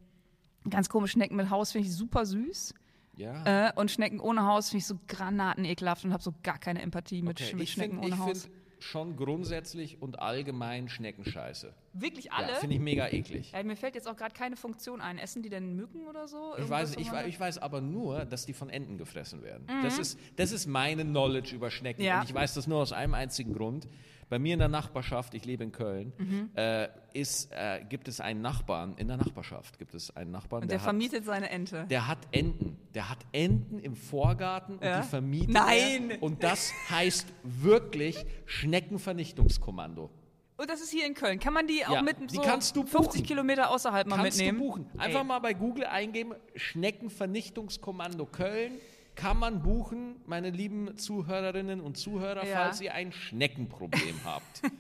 ganz 0.70 0.90
komisch. 0.90 1.12
Schnecken 1.12 1.36
mit 1.36 1.50
Haus 1.50 1.72
finde 1.72 1.88
ich 1.88 1.94
super 1.96 2.26
süß. 2.26 2.74
Ja. 3.18 3.70
Äh, 3.70 3.74
und 3.76 3.92
Schnecken 3.92 4.20
ohne 4.20 4.46
Haus 4.46 4.70
finde 4.70 4.80
ich 4.80 4.86
so 4.88 4.98
granatenekelhaft 5.08 6.06
und 6.06 6.14
habe 6.14 6.24
so 6.24 6.34
gar 6.44 6.58
keine 6.60 6.82
Empathie 6.82 7.22
mit, 7.22 7.42
okay. 7.42 7.54
mit 7.54 7.64
Ich 7.64 7.72
Schnecken 7.74 8.00
finde 8.02 8.06
ohne 8.08 8.16
ich 8.16 8.22
Haus. 8.22 8.42
find 8.44 8.54
schon 8.80 9.16
grundsätzlich 9.18 10.00
und 10.04 10.20
allgemein 10.20 10.88
Schnecken 10.88 11.26
scheiße. 11.26 11.74
Wirklich 11.94 12.32
alle? 12.32 12.50
Ja, 12.50 12.56
finde 12.56 12.76
ich 12.76 12.82
mega 12.82 13.08
eklig. 13.10 13.52
Ja, 13.52 13.64
mir 13.64 13.76
fällt 13.76 13.96
jetzt 13.96 14.08
auch 14.08 14.16
gerade 14.16 14.36
keine 14.36 14.56
Funktion 14.56 15.02
ein. 15.02 15.18
Essen 15.18 15.42
die 15.42 15.50
denn 15.50 15.76
Mücken 15.76 16.06
oder 16.08 16.28
so? 16.28 16.54
Ich 16.60 16.70
weiß, 16.70 16.92
ich, 16.92 16.98
man 16.98 17.06
wei- 17.08 17.12
sagt- 17.22 17.28
ich 17.30 17.40
weiß 17.40 17.58
aber 17.58 17.82
nur, 17.82 18.26
dass 18.26 18.46
die 18.46 18.54
von 18.54 18.70
Enten 18.70 19.00
gefressen 19.00 19.42
werden. 19.42 19.66
Das, 19.82 19.98
ist, 19.98 20.20
das 20.36 20.52
ist 20.52 20.68
meine 20.68 21.04
Knowledge 21.04 21.56
über 21.56 21.72
Schnecken. 21.72 22.04
Ja. 22.04 22.20
Und 22.22 22.30
ich 22.30 22.36
weiß 22.36 22.54
das 22.54 22.68
nur 22.68 22.80
aus 22.80 22.94
einem 22.94 23.16
einzigen 23.16 23.54
Grund. 23.54 23.88
Bei 24.30 24.40
mir 24.40 24.54
in 24.54 24.60
der 24.60 24.68
Nachbarschaft, 24.68 25.34
ich 25.36 25.46
lebe 25.46 25.64
in 25.64 25.72
Köln, 25.72 26.12
Mhm. 26.18 26.50
äh, 26.56 26.90
ist, 27.14 27.50
äh, 27.54 27.82
gibt 27.88 28.08
es 28.10 28.20
einen 28.20 28.42
Nachbarn, 28.42 28.96
in 28.98 29.08
der 29.08 29.16
Nachbarschaft 29.18 29.80
gibt 29.80 29.94
es 29.96 30.14
einen 30.18 30.32
Nachbarn, 30.32 30.64
Und 30.64 30.72
der 30.72 30.80
hat, 30.80 30.84
vermietet 30.84 31.24
seine 31.26 31.50
Ente. 31.50 31.86
der 31.90 32.08
hat 32.08 32.18
Enten. 32.32 32.78
Der 32.94 33.10
hat 33.10 33.20
Enten 33.32 33.80
im 33.80 33.96
Vorgarten 33.96 34.76
und 34.80 34.84
Ja? 34.84 35.00
die 35.02 35.08
vermietet 35.08 35.50
Nein! 35.52 36.10
er. 36.12 36.24
Und 36.24 36.44
das 36.44 36.74
heißt 36.90 37.28
wirklich 37.44 38.26
Schneckenvernichtungskommando. 38.46 40.10
Und 40.58 40.70
das 40.70 40.82
ist 40.82 40.90
hier 40.90 41.06
in 41.06 41.14
Köln. 41.14 41.40
Kann 41.40 41.54
man 41.54 41.68
die 41.68 41.86
auch 41.86 41.94
Ja, 41.94 42.02
mit 42.02 42.18
die 42.32 42.36
so 42.36 42.42
kannst 42.42 42.76
du 42.76 42.84
50 42.84 43.22
buchen. 43.22 43.28
Kilometer 43.28 43.70
außerhalb 43.70 44.08
mal 44.08 44.16
Kannst 44.18 44.40
mitnehmen? 44.40 44.58
du 44.60 44.66
buchen. 44.66 44.90
Einfach 44.98 45.20
Ey. 45.20 45.26
mal 45.26 45.40
bei 45.40 45.54
Google 45.54 45.86
eingeben, 45.86 46.34
Schneckenvernichtungskommando 46.56 48.26
Köln. 48.26 48.74
Kann 49.18 49.38
man 49.40 49.62
buchen, 49.64 50.16
meine 50.26 50.50
lieben 50.52 50.98
Zuhörerinnen 50.98 51.82
und 51.82 51.98
Zuhörer, 51.98 52.46
Ja. 52.48 52.64
falls 52.64 52.80
ihr 52.82 52.94
ein 52.94 53.12
Schneckenproblem 53.12 54.24
habt. 54.24 54.62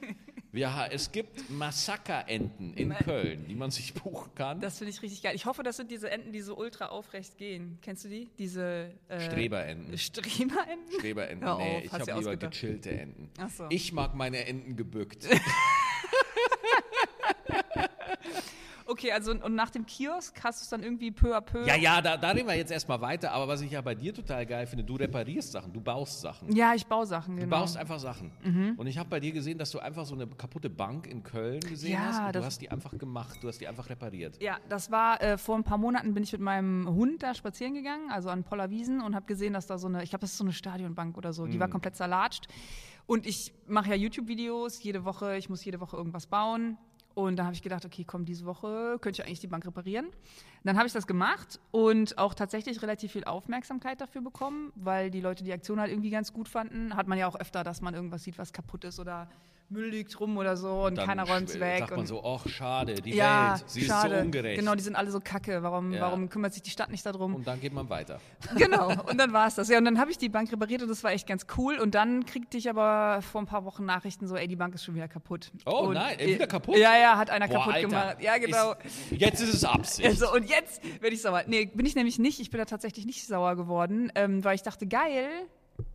Ha- 0.60 0.88
es 0.88 1.12
gibt 1.12 1.52
Massakerenten 1.52 2.74
in 2.74 2.90
Köln, 2.92 3.46
die 3.48 3.54
man 3.54 3.70
sich 3.70 3.94
buchen 3.94 4.34
kann. 4.34 4.60
Das 4.60 4.80
finde 4.80 4.92
ich 4.92 5.00
richtig 5.04 5.22
geil. 5.22 5.36
Ich 5.36 5.46
hoffe, 5.46 5.62
das 5.62 5.78
sind 5.78 5.92
diese 5.92 6.10
Enten, 6.10 6.32
die 6.32 6.42
so 6.42 6.58
ultra 6.58 6.88
aufrecht 6.88 7.38
gehen. 7.38 7.78
Kennst 7.84 8.06
du 8.06 8.10
die? 8.10 8.28
Diese 8.40 8.90
äh, 9.08 9.20
Streberenten. 9.20 9.96
Streberenten? 9.96 10.92
Streberenten, 10.98 11.48
Hör 11.48 11.58
nee, 11.60 11.78
auf, 11.78 11.84
ich 11.84 11.92
habe 11.92 12.04
lieber 12.06 12.18
ausgedacht. 12.18 12.54
gechillte 12.54 12.90
Enten. 12.90 13.30
So. 13.56 13.68
Ich 13.70 13.94
mag 13.94 14.16
meine 14.16 14.48
Enten 14.48 14.76
gebückt. 14.76 15.28
Okay, 18.88 19.12
also 19.12 19.32
und 19.32 19.54
nach 19.56 19.70
dem 19.70 19.86
Kiosk 19.86 20.42
hast 20.44 20.62
du 20.62 20.64
es 20.64 20.70
dann 20.70 20.82
irgendwie 20.84 21.12
peu 21.12 21.36
à 21.36 21.42
peu. 21.42 21.66
ja, 21.66 21.76
ja, 21.76 22.02
da, 22.02 22.16
da 22.18 22.30
reden 22.32 22.48
wir 22.48 22.56
jetzt 22.56 22.72
erstmal 22.72 23.02
weiter. 23.02 23.32
Aber 23.32 23.48
was 23.48 23.62
ich 23.62 23.72
ja 23.72 23.82
bei 23.82 23.94
dir 23.96 24.14
total 24.14 24.46
geil 24.46 24.66
finde, 24.66 24.84
du 24.84 24.96
reparierst 24.96 25.52
Sachen, 25.52 25.74
du 25.74 25.82
baust 25.82 26.22
Sachen. 26.22 26.56
Ja, 26.56 26.74
ich 26.74 26.86
baue 26.88 27.06
Sachen, 27.06 27.36
Du 27.36 27.42
genau. 27.44 27.58
baust 27.60 27.76
einfach 27.78 28.00
Sachen. 28.00 28.32
Und 28.78 28.88
ich 28.88 28.98
habe 28.98 29.10
bei 29.10 29.20
dir 29.20 29.32
gesehen, 29.32 29.58
dass 29.58 29.72
du 29.72 29.80
einfach 29.80 30.06
so 30.06 30.16
eine 30.16 30.26
kaputte 30.28 30.70
Bank 30.70 31.08
in 31.08 31.24
Köln 31.24 31.60
gesehen 31.60 31.94
Ja, 31.94 32.00
hast. 32.00 32.26
Und 32.28 32.36
du 32.36 32.46
hast 32.46 32.62
die 32.62 32.72
einfach 32.72 32.98
gemacht, 32.98 33.38
du 33.42 33.48
hast 33.48 33.60
die 33.60 33.68
einfach 33.68 33.90
repariert. 33.90 34.42
Ja, 34.42 34.58
das 34.70 34.90
war 34.92 35.22
äh, 35.22 35.38
vor 35.38 35.56
ein 35.58 35.64
paar 35.64 35.78
Monaten 35.78 36.14
bin 36.14 36.24
ich 36.24 36.32
mit 36.32 36.42
meinem 36.42 36.88
Hund 36.88 37.24
da 37.24 37.34
spazieren 37.34 37.74
gegangen, 37.74 38.10
also 38.12 38.30
an 38.30 38.44
Pollerwiesen 38.44 39.02
und 39.02 39.16
habe 39.16 39.26
gesehen, 39.26 39.54
dass 39.54 39.68
da 39.68 39.78
so 39.78 39.88
eine, 39.88 40.04
ich 40.04 40.10
glaube, 40.12 40.22
das 40.22 40.32
ist 40.32 40.38
so 40.38 40.44
eine 40.44 40.54
Stadionbank 40.54 41.18
oder 41.18 41.34
so, 41.34 41.46
die 41.46 41.58
Mhm. 41.58 41.60
war 41.62 41.68
komplett 41.68 41.96
zerlatscht. 41.96 42.48
Und 43.06 43.26
ich 43.26 43.54
mache 43.68 43.90
ja 43.90 43.96
YouTube-Videos 43.96 44.84
jede 44.84 45.06
Woche, 45.06 45.38
ich 45.38 45.50
muss 45.50 45.64
jede 45.64 45.80
Woche 45.80 45.96
irgendwas 45.96 46.28
bauen. 46.28 46.78
Und 47.18 47.38
da 47.38 47.46
habe 47.46 47.56
ich 47.56 47.64
gedacht, 47.64 47.84
okay, 47.84 48.04
komm, 48.06 48.26
diese 48.26 48.46
Woche 48.46 49.00
könnte 49.02 49.24
ich 49.24 49.28
eigentlich 49.28 49.40
die 49.40 49.48
Bank 49.48 49.66
reparieren. 49.66 50.06
Dann 50.64 50.78
habe 50.78 50.86
ich 50.86 50.94
das 50.94 51.08
gemacht 51.08 51.60
und 51.72 52.16
auch 52.20 52.36
tatsächlich 52.36 52.80
relativ 52.84 53.14
viel 53.14 53.24
Aufmerksamkeit 53.24 54.00
dafür 54.00 54.22
bekommen, 54.22 54.72
weil 54.76 55.10
die 55.10 55.20
Leute 55.20 55.44
die 55.44 55.52
Aktion 55.52 55.80
halt 55.80 55.90
irgendwie 55.90 56.12
ganz 56.12 56.32
gut 56.32 56.48
fanden. 56.48 56.96
Hat 56.96 57.08
man 57.08 57.18
ja 57.18 57.28
auch 57.28 57.36
öfter, 57.36 57.64
dass 57.64 57.82
man 57.82 57.96
irgendwas 57.96 58.24
sieht, 58.24 58.38
was 58.38 58.54
kaputt 58.54 58.84
ist 58.84 59.00
oder 59.00 59.28
Müll 59.70 59.90
liegt 59.90 60.18
rum 60.20 60.38
oder 60.38 60.56
so 60.56 60.86
und 60.86 60.96
Dann 60.98 61.08
keiner 61.08 61.28
räumt 61.28 61.50
es 61.50 61.60
weg. 61.60 61.80
Sagt 61.80 61.92
man 61.92 62.00
und 62.02 62.06
so, 62.06 62.24
ach, 62.24 62.48
schade, 62.48 62.96
die 62.96 63.14
ja, 63.16 63.52
Welt, 63.52 63.70
sie 63.70 63.84
schade. 63.84 64.14
ist 64.14 64.20
so 64.20 64.26
ungerecht. 64.26 64.60
Genau, 64.60 64.76
die 64.76 64.82
sind 64.82 64.96
alle 64.96 65.12
so 65.12 65.20
kacke. 65.20 65.62
Warum, 65.62 65.92
Ja. 65.92 66.02
warum 66.02 66.30
kümmert 66.30 66.54
sich 66.54 66.64
die 66.64 66.70
Stadt 66.70 66.90
nicht 66.90 67.06
darum? 67.06 67.36
und 67.36 67.46
dann 67.46 67.60
geht 67.60 67.74
man 67.74 67.90
weiter. 67.90 68.22
genau. 68.58 68.90
Und 69.10 69.18
dann 69.18 69.34
war 69.34 69.48
es 69.48 69.56
das. 69.56 69.68
Ja, 69.68 69.78
und 69.78 69.86
dann 69.86 70.00
habe 70.00 70.10
ich 70.10 70.18
die 70.18 70.30
Bank 70.30 70.52
repariert 70.52 70.84
und 70.84 70.88
das 70.88 71.04
war 71.04 71.12
echt 71.12 71.28
ganz 71.28 71.46
cool. 71.58 71.78
Und 71.80 71.96
dann 71.96 72.26
kriegte 72.26 72.58
ich 72.58 72.70
aber 72.70 73.22
vor 73.22 73.42
ein 73.42 73.46
paar 73.46 73.66
Wochen 73.66 73.84
Nachrichten 73.84 74.26
so, 74.28 74.36
ey, 74.38 74.48
die 74.48 74.56
Bank 74.56 74.74
ist 74.74 74.86
schon 74.86 74.96
wieder 74.96 75.10
kaputt. 75.10 75.52
Oh 75.66 75.88
und, 75.88 75.96
nein, 75.96 76.18
wieder 76.18 76.48
kaputt? 76.48 76.78
Ja, 76.78 76.98
ja, 76.98 77.18
hat 77.18 77.30
einer 77.30 77.48
Boah, 77.48 77.58
kaputt 77.58 77.74
Alter, 77.74 77.88
gemacht. 77.90 78.18
Ja, 78.22 78.38
genau. 78.38 78.74
Ist, 78.84 79.12
jetzt 79.12 79.42
ist 79.42 79.54
es 79.54 79.64
Absicht. 79.66 80.08
Also, 80.08 80.34
und 80.34 80.50
jetzt 80.50 80.82
werde 81.02 81.14
ich 81.14 81.22
sauer. 81.22 81.44
Nee, 81.48 81.66
bin 81.66 81.86
ich 81.86 81.96
nämlich 81.96 82.20
nicht. 82.20 82.40
Ich 82.40 82.50
bin 82.52 82.58
da 82.60 82.66
tatsächlich 82.66 83.06
nicht 83.06 83.28
sauer 83.28 83.56
geworden, 83.58 84.12
ähm, 84.16 84.44
weil 84.46 84.56
ich 84.56 84.64
dachte, 84.64 84.88
geil, 84.88 85.28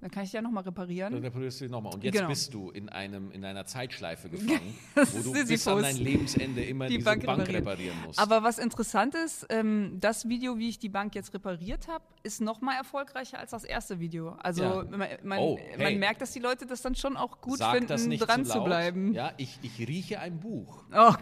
Dann 0.01 0.11
kann 0.11 0.25
ich 0.25 0.31
die 0.31 0.37
ja 0.37 0.43
nochmal 0.43 0.63
reparieren. 0.65 1.13
Dann 1.13 1.23
reparierst 1.23 1.61
du 1.61 1.69
nochmal. 1.69 1.95
Und 1.95 2.05
jetzt 2.05 2.15
Genau. 2.17 2.29
bist 2.29 2.53
du 2.55 2.71
in, 2.71 2.89
einem, 2.89 3.31
in 3.33 3.45
einer 3.45 3.65
Zeitschleife 3.67 4.29
gefangen, 4.31 4.75
wo 4.95 5.33
du 5.33 5.47
bis 5.47 5.67
an 5.69 5.83
dein 5.83 5.97
Lebensende 5.97 6.65
immer 6.65 6.87
Die 6.89 6.95
diese 6.99 7.05
Bank 7.05 7.25
Bank, 7.27 7.41
reparieren. 7.41 7.65
reparieren 7.69 7.97
musst. 8.07 8.19
Aber 8.19 8.43
was 8.43 8.59
interessant 8.59 9.15
ist, 9.15 9.47
ähm, 9.49 9.97
das 10.01 10.29
Video, 10.29 10.59
wie 10.59 10.69
ich 10.69 10.79
die 10.79 10.89
Bank 10.89 11.15
jetzt 11.15 11.35
repariert 11.35 11.89
habe, 11.89 12.05
ist 12.23 12.41
noch 12.41 12.61
mal 12.61 12.75
erfolgreicher 12.77 13.39
als 13.39 13.51
das 13.53 13.65
erste 13.65 13.99
Video. 14.01 14.31
Also 14.43 14.63
Ja. 14.63 14.85
man, 14.85 15.09
man, 15.23 15.39
Oh, 15.39 15.59
hey. 15.59 15.83
man 15.93 15.99
merkt, 15.99 16.21
dass 16.21 16.33
die 16.33 16.41
Leute 16.41 16.67
das 16.67 16.83
dann 16.83 16.95
schon 16.95 17.17
auch 17.17 17.41
gut 17.41 17.59
Sag 17.59 17.73
finden, 17.77 18.19
dran 18.19 18.45
zu, 18.45 18.53
zu 18.53 18.65
bleiben. 18.65 19.13
Ja, 19.15 19.33
ich, 19.37 19.59
ich 19.63 19.79
rieche 19.87 20.21
ein 20.21 20.39
Buch. 20.41 20.85
Oh 20.93 21.13
Gott. 21.13 21.21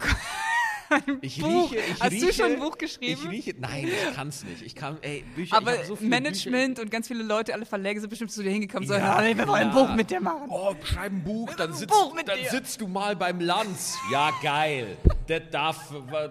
Ich 1.21 1.39
Buch. 1.41 1.71
rieche, 1.71 1.83
ich 1.83 2.01
Hast 2.01 2.11
rieche, 2.11 2.25
du 2.27 2.33
schon 2.33 2.45
ein 2.53 2.59
Buch 2.59 2.77
geschrieben? 2.77 3.21
Ich 3.23 3.29
rieche, 3.29 3.55
nein, 3.59 3.87
ich 3.87 4.15
kann 4.15 4.27
es 4.27 4.43
nicht. 4.43 4.61
Ich 4.61 4.75
kann, 4.75 4.97
ey, 5.01 5.23
Bücher, 5.35 5.57
Aber 5.57 5.83
so 5.85 5.97
Management 5.99 6.79
und 6.79 6.91
ganz 6.91 7.07
viele 7.07 7.23
Leute, 7.23 7.53
alle 7.53 7.65
Verläge 7.65 7.99
sind 8.01 8.09
bestimmt 8.09 8.31
zu 8.31 8.43
dir 8.43 8.51
hingekommen 8.51 8.89
und 8.89 8.95
Ja, 8.95 9.21
ja, 9.23 9.37
wir 9.37 9.47
wollen 9.47 9.69
ein. 9.69 9.73
Buch 9.73 9.95
mit 9.95 10.09
dir 10.09 10.19
machen. 10.19 10.47
Oh, 10.49 10.75
schreib 10.83 11.11
ein 11.11 11.23
Buch, 11.23 11.53
dann, 11.55 11.73
sitzt, 11.73 11.93
Buch 11.93 12.15
dann 12.25 12.39
sitzt 12.49 12.81
du 12.81 12.87
mal 12.87 13.15
beim 13.15 13.39
Lanz. 13.39 13.97
Ja, 14.11 14.31
geil. 14.41 14.97
Da, 15.27 15.39
da, 15.39 15.73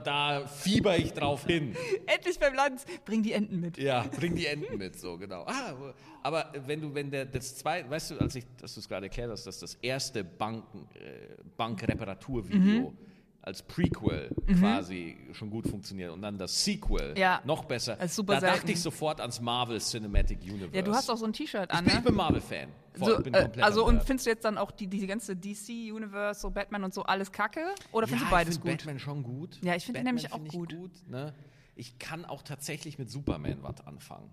da 0.04 0.46
fieber 0.46 0.98
ich 0.98 1.12
drauf 1.12 1.46
hin. 1.46 1.74
Endlich 2.06 2.38
beim 2.38 2.54
Land, 2.54 2.82
bring 3.04 3.22
die 3.22 3.32
Enten 3.32 3.60
mit. 3.60 3.78
Ja, 3.78 4.04
bring 4.18 4.34
die 4.34 4.46
Enten 4.46 4.76
mit, 4.76 4.98
so 4.98 5.16
genau. 5.16 5.44
Ah, 5.46 5.74
aber 6.22 6.52
wenn 6.66 6.80
du, 6.82 6.94
wenn 6.94 7.10
der, 7.10 7.24
das 7.24 7.56
zweite, 7.56 7.88
weißt 7.88 8.10
du, 8.10 8.18
als 8.18 8.34
ich, 8.34 8.44
dass 8.60 8.74
du 8.74 8.80
es 8.80 8.88
gerade 8.88 9.06
erklärt 9.06 9.30
hast, 9.30 9.46
dass 9.46 9.58
das 9.60 9.74
erste 9.76 10.22
Banken, 10.22 10.86
äh, 10.94 11.36
Bankreparaturvideo 11.56 12.90
Mhm. 12.90 12.96
Als 13.42 13.62
Prequel 13.62 14.35
quasi 14.59 15.16
schon 15.32 15.50
gut 15.50 15.66
funktioniert 15.66 16.12
und 16.12 16.20
dann 16.23 16.37
das 16.37 16.62
Sequel 16.64 17.14
Ja. 17.16 17.40
noch 17.44 17.64
besser. 17.64 17.97
Da 17.97 18.06
dachte 18.06 18.40
selten. 18.40 18.68
ich 18.70 18.80
sofort 18.80 19.20
ans 19.20 19.40
Marvel 19.40 19.80
Cinematic 19.80 20.40
Universe. 20.42 20.76
Ja, 20.76 20.82
du 20.82 20.92
hast 20.92 21.09
auch 21.11 21.16
so 21.16 21.25
ein 21.25 21.32
T-Shirt 21.32 21.70
ich 21.73 21.78
an, 21.78 21.85
bin, 21.85 21.92
ne? 21.94 21.99
ich 22.00 22.04
bin 22.04 22.14
Marvel-Fan. 22.14 22.68
So, 22.99 23.18
bin 23.23 23.32
äh, 23.32 23.42
kompletter 23.42 23.64
also 23.66 23.87
und 23.87 24.02
findest 24.02 24.26
du 24.26 24.30
jetzt 24.30 24.44
dann 24.44 24.59
auch 24.59 24.70
die, 24.73 24.88
die 24.88 25.06
ganze 25.06 25.37
DC-Universe, 25.37 26.40
so 26.40 26.50
Batman 26.50 26.85
und 26.85 26.92
so 26.92 27.02
alles 27.04 27.32
kacke? 27.32 27.64
Oder 27.92 28.06
ja, 28.06 28.11
findest 28.11 28.26
du 28.30 28.35
beides 28.35 28.54
ich 28.56 28.61
gut? 28.61 28.70
Batman 28.73 28.99
schon 28.99 29.23
gut. 29.23 29.59
Ja, 29.62 29.75
ich 29.75 29.85
finde 29.87 30.02
nämlich 30.02 30.32
auch 30.32 30.37
find 30.40 30.49
ich 30.49 30.52
gut. 30.52 30.90
ne? 31.09 31.32
Ich 31.76 31.99
kann 31.99 32.26
auch 32.26 32.42
tatsächlich 32.42 32.99
mit 32.99 33.11
Superman 33.11 33.59
was 33.62 33.87
anfangen. 33.87 34.28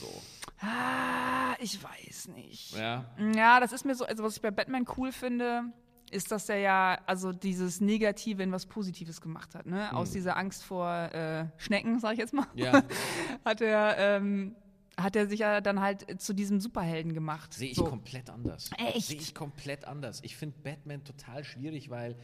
So, 0.00 0.08
Ah, 0.60 1.54
ich 1.60 1.82
weiß 1.82 2.28
nicht. 2.28 2.74
ja. 2.76 3.04
Ja, 3.34 3.60
das 3.60 3.72
ist 3.72 3.84
mir 3.84 3.94
so, 3.94 4.06
also 4.06 4.22
was 4.24 4.36
ich 4.36 4.40
bei 4.42 4.50
Batman 4.50 4.86
cool 4.96 5.12
finde, 5.12 5.64
ist, 6.10 6.30
dass 6.30 6.48
er 6.48 6.58
ja 6.58 6.98
also 7.06 7.32
dieses 7.32 7.80
Negative 7.80 8.42
in 8.42 8.52
was 8.52 8.66
Positives 8.66 9.20
gemacht 9.20 9.54
hat, 9.54 9.66
ne? 9.66 9.94
Aus 9.94 10.12
dieser 10.12 10.36
Angst 10.36 10.62
vor 10.62 10.88
äh, 10.88 11.46
Schnecken, 11.56 11.98
sag 12.00 12.12
ich 12.12 12.18
jetzt 12.18 12.32
mal. 12.32 12.46
Ja. 12.54 12.82
hat 13.44 13.60
er 13.60 13.96
ähm, 13.98 14.54
hat 14.96 15.14
er 15.14 15.26
sich 15.26 15.40
ja 15.40 15.60
dann 15.60 15.80
halt 15.80 16.20
zu 16.20 16.32
diesem 16.32 16.60
Superhelden 16.60 17.12
gemacht. 17.12 17.52
Sehe 17.52 17.70
ich 17.70 17.76
so. 17.76 17.84
komplett 17.84 18.30
anders. 18.30 18.70
Echt? 18.78 19.08
Sehe 19.08 19.18
ich 19.18 19.34
komplett 19.34 19.84
anders. 19.84 20.20
Ich 20.22 20.36
finde 20.36 20.56
Batman 20.62 21.04
total 21.04 21.44
schwierig, 21.44 21.90
weil, 21.90 22.16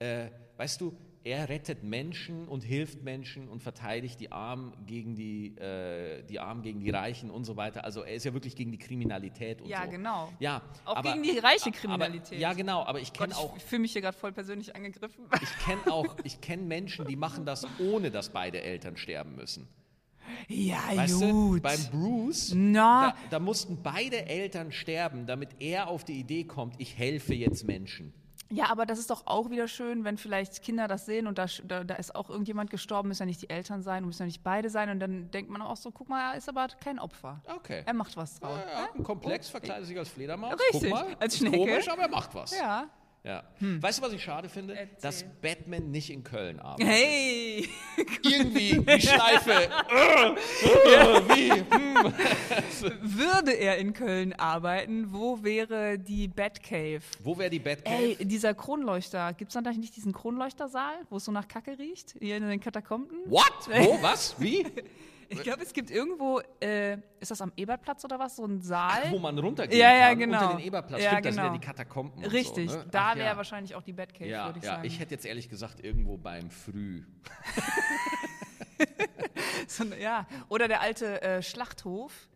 äh, 0.00 0.30
weißt 0.56 0.80
du, 0.80 0.96
er 1.26 1.48
rettet 1.48 1.82
Menschen 1.82 2.46
und 2.46 2.62
hilft 2.62 3.02
Menschen 3.02 3.48
und 3.48 3.60
verteidigt 3.60 4.20
die 4.20 4.30
Armen 4.30 4.72
gegen 4.86 5.16
die, 5.16 5.56
äh, 5.58 6.22
die 6.22 6.38
Armen 6.38 6.62
gegen 6.62 6.78
die 6.78 6.90
Reichen 6.90 7.30
und 7.30 7.44
so 7.44 7.56
weiter. 7.56 7.84
Also 7.84 8.02
er 8.02 8.14
ist 8.14 8.24
ja 8.24 8.32
wirklich 8.32 8.54
gegen 8.54 8.70
die 8.70 8.78
Kriminalität 8.78 9.60
und 9.60 9.68
Ja, 9.68 9.84
so. 9.84 9.90
genau. 9.90 10.32
Ja, 10.38 10.62
Auch 10.84 10.94
aber, 10.96 11.10
gegen 11.14 11.24
die 11.24 11.36
reiche 11.40 11.66
aber- 11.70 11.72
Kriminalität. 11.78 12.38
ja, 12.38 12.52
genau. 12.52 12.84
Aber 12.84 13.00
ich 13.00 13.12
kenne 13.12 13.36
auch, 13.36 13.56
ich 13.56 13.64
fühle 13.64 13.80
mich 13.82 13.92
hier 13.92 14.02
gerade 14.02 14.16
voll 14.16 14.30
persönlich 14.32 14.76
angegriffen. 14.76 15.24
ich 15.42 15.64
kenne 15.64 15.92
auch, 15.92 16.16
ich 16.22 16.40
kenne 16.40 16.62
Menschen, 16.62 17.06
die 17.08 17.16
machen 17.16 17.44
das 17.44 17.66
ohne, 17.80 18.12
dass 18.12 18.28
beide 18.30 18.62
Eltern 18.62 18.96
sterben 18.96 19.34
müssen. 19.34 19.66
ja, 20.48 20.78
Weißt 20.94 21.20
du, 21.22 21.30
gut. 21.32 21.62
beim 21.62 21.80
Bruce, 21.90 22.52
Na. 22.54 23.10
da, 23.10 23.16
da 23.30 23.38
mussten 23.40 23.82
beide 23.82 24.26
Eltern 24.26 24.70
sterben, 24.70 25.26
damit 25.26 25.50
er 25.58 25.88
auf 25.88 26.04
die 26.04 26.20
Idee 26.20 26.44
kommt, 26.44 26.76
ich 26.78 26.96
helfe 26.96 27.34
jetzt 27.34 27.66
Menschen. 27.66 28.12
Ja, 28.50 28.70
aber 28.70 28.86
das 28.86 28.98
ist 28.98 29.10
doch 29.10 29.26
auch 29.26 29.50
wieder 29.50 29.66
schön, 29.66 30.04
wenn 30.04 30.18
vielleicht 30.18 30.62
Kinder 30.62 30.86
das 30.86 31.04
sehen 31.06 31.26
und 31.26 31.38
da, 31.38 31.46
da, 31.64 31.82
da 31.84 31.94
ist 31.94 32.14
auch 32.14 32.30
irgendjemand 32.30 32.70
gestorben, 32.70 33.08
müssen 33.08 33.22
ja 33.22 33.26
nicht 33.26 33.42
die 33.42 33.50
Eltern 33.50 33.82
sein 33.82 34.04
und 34.04 34.08
müssen 34.08 34.22
ja 34.22 34.26
nicht 34.26 34.44
beide 34.44 34.70
sein 34.70 34.88
und 34.90 35.00
dann 35.00 35.30
denkt 35.32 35.50
man 35.50 35.62
auch 35.62 35.76
so, 35.76 35.90
guck 35.90 36.08
mal, 36.08 36.32
er 36.32 36.38
ist 36.38 36.48
aber 36.48 36.68
kein 36.80 36.98
Opfer. 36.98 37.40
Okay. 37.56 37.82
Er 37.84 37.94
macht 37.94 38.16
was 38.16 38.38
draus. 38.38 38.60
Ja, 38.64 38.80
ja, 38.82 38.88
ein 38.94 39.02
Komplex, 39.02 39.48
verkleidet 39.48 39.86
sich 39.86 39.98
als 39.98 40.08
Fledermaus. 40.08 40.52
Richtig, 40.72 40.90
Guck 40.90 40.90
mal, 40.90 41.16
als 41.18 41.38
Schnecke. 41.38 41.56
Komisch, 41.58 41.88
aber 41.88 42.02
er 42.02 42.08
macht 42.08 42.34
was. 42.34 42.56
Ja. 42.56 42.88
Ja. 43.26 43.42
Weißt 43.58 43.98
du, 43.98 44.02
was 44.02 44.12
ich 44.12 44.22
schade 44.22 44.48
finde? 44.48 44.76
Erzähl. 44.78 44.96
Dass 45.02 45.24
Batman 45.42 45.90
nicht 45.90 46.10
in 46.10 46.22
Köln 46.22 46.60
arbeitet. 46.60 46.86
Hey! 46.86 47.68
Irgendwie 48.22 48.78
die 48.78 49.00
Schleife. 49.06 49.50
äh, 49.50 50.36
wie? 51.34 51.50
Hm. 51.50 52.14
Würde 53.02 53.50
er 53.52 53.78
in 53.78 53.94
Köln 53.94 54.32
arbeiten, 54.34 55.12
wo 55.12 55.42
wäre 55.42 55.98
die 55.98 56.28
Batcave? 56.28 57.02
Wo 57.24 57.36
wäre 57.36 57.50
die 57.50 57.58
Batcave? 57.58 58.16
Ey, 58.16 58.24
dieser 58.24 58.54
Kronleuchter, 58.54 59.32
gibt 59.32 59.50
es 59.50 59.54
dann 59.54 59.64
da 59.64 59.72
nicht 59.72 59.96
diesen 59.96 60.12
Kronleuchtersaal, 60.12 60.94
wo 61.10 61.16
es 61.16 61.24
so 61.24 61.32
nach 61.32 61.48
Kacke 61.48 61.76
riecht, 61.80 62.14
hier 62.20 62.36
in 62.36 62.48
den 62.48 62.60
Katakomben? 62.60 63.18
What? 63.26 63.52
Wo? 63.68 64.00
Was? 64.02 64.36
Wie? 64.38 64.64
Ich 65.28 65.42
glaube, 65.42 65.62
es 65.62 65.72
gibt 65.72 65.90
irgendwo, 65.90 66.40
äh, 66.60 66.98
ist 67.20 67.30
das 67.30 67.40
am 67.40 67.52
Eberplatz 67.56 68.04
oder 68.04 68.18
was, 68.18 68.36
so 68.36 68.44
ein 68.44 68.60
Saal? 68.60 69.10
Wo 69.10 69.18
man 69.18 69.38
runtergehen 69.38 69.80
Ja, 69.80 69.92
ja, 69.92 70.08
kann, 70.10 70.18
genau. 70.18 70.42
unter 70.42 70.56
den 70.56 70.66
Eberplatz. 70.66 71.02
Ja, 71.02 71.10
Stimmt, 71.10 71.26
das 71.26 71.34
genau. 71.34 71.46
wäre 71.48 71.58
die 71.58 71.64
Katakomben 71.66 72.24
Richtig, 72.24 72.70
so, 72.70 72.78
ne? 72.78 72.86
da 72.90 73.08
Ach, 73.10 73.16
wäre 73.16 73.26
ja. 73.28 73.36
wahrscheinlich 73.36 73.74
auch 73.74 73.82
die 73.82 73.92
Batcave, 73.92 74.28
Ja, 74.30 74.46
würde 74.46 74.58
ich 74.60 74.64
ja, 74.64 74.72
sagen. 74.72 74.86
ich 74.86 75.00
hätte 75.00 75.14
jetzt 75.14 75.26
ehrlich 75.26 75.48
gesagt 75.48 75.80
irgendwo 75.84 76.16
beim 76.16 76.50
Früh. 76.50 77.02
So, 79.68 79.84
ja. 79.84 80.26
Oder 80.48 80.68
der 80.68 80.80
alte 80.80 81.20
äh, 81.22 81.42
Schlachthof. 81.42 82.28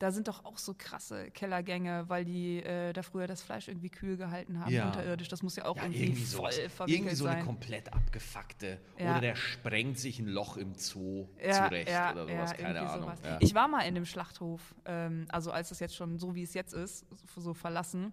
Da 0.00 0.10
sind 0.10 0.26
doch 0.26 0.44
auch 0.44 0.58
so 0.58 0.74
krasse 0.76 1.30
Kellergänge, 1.30 2.08
weil 2.08 2.24
die 2.24 2.58
äh, 2.62 2.92
da 2.92 3.02
früher 3.02 3.28
das 3.28 3.42
Fleisch 3.42 3.68
irgendwie 3.68 3.90
kühl 3.90 4.16
gehalten 4.16 4.58
haben, 4.58 4.72
Ja. 4.72 4.86
unterirdisch. 4.88 5.28
Das 5.28 5.42
muss 5.42 5.54
ja 5.54 5.66
auch 5.66 5.76
Ja, 5.76 5.84
irgendwie, 5.84 6.02
irgendwie 6.02 6.24
voll 6.24 6.50
verwickelt 6.52 6.88
Irgendwie 6.88 7.14
so 7.14 7.26
eine 7.26 7.36
sein. 7.36 7.44
komplett 7.46 7.92
abgefuckte. 7.92 8.80
Ja. 8.98 9.12
Oder 9.12 9.20
der 9.20 9.36
sprengt 9.36 9.98
sich 9.98 10.18
ein 10.18 10.26
Loch 10.26 10.56
im 10.56 10.74
Zoo 10.74 11.28
zurecht 11.38 11.88
oder 11.88 12.26
sowas. 12.26 12.52
Keine 12.54 12.80
Ahnung. 12.80 13.02
sowas. 13.04 13.20
Ich 13.40 13.54
war 13.54 13.68
mal 13.68 13.82
in 13.82 13.94
dem 13.94 14.04
Schlachthof, 14.04 14.74
ähm, 14.84 15.26
also 15.30 15.52
als 15.52 15.70
es 15.70 15.78
jetzt 15.78 15.94
schon 15.94 16.18
so 16.18 16.34
wie 16.34 16.42
es 16.42 16.54
jetzt 16.54 16.74
ist, 16.74 17.06
so 17.36 17.54
verlassen. 17.54 18.12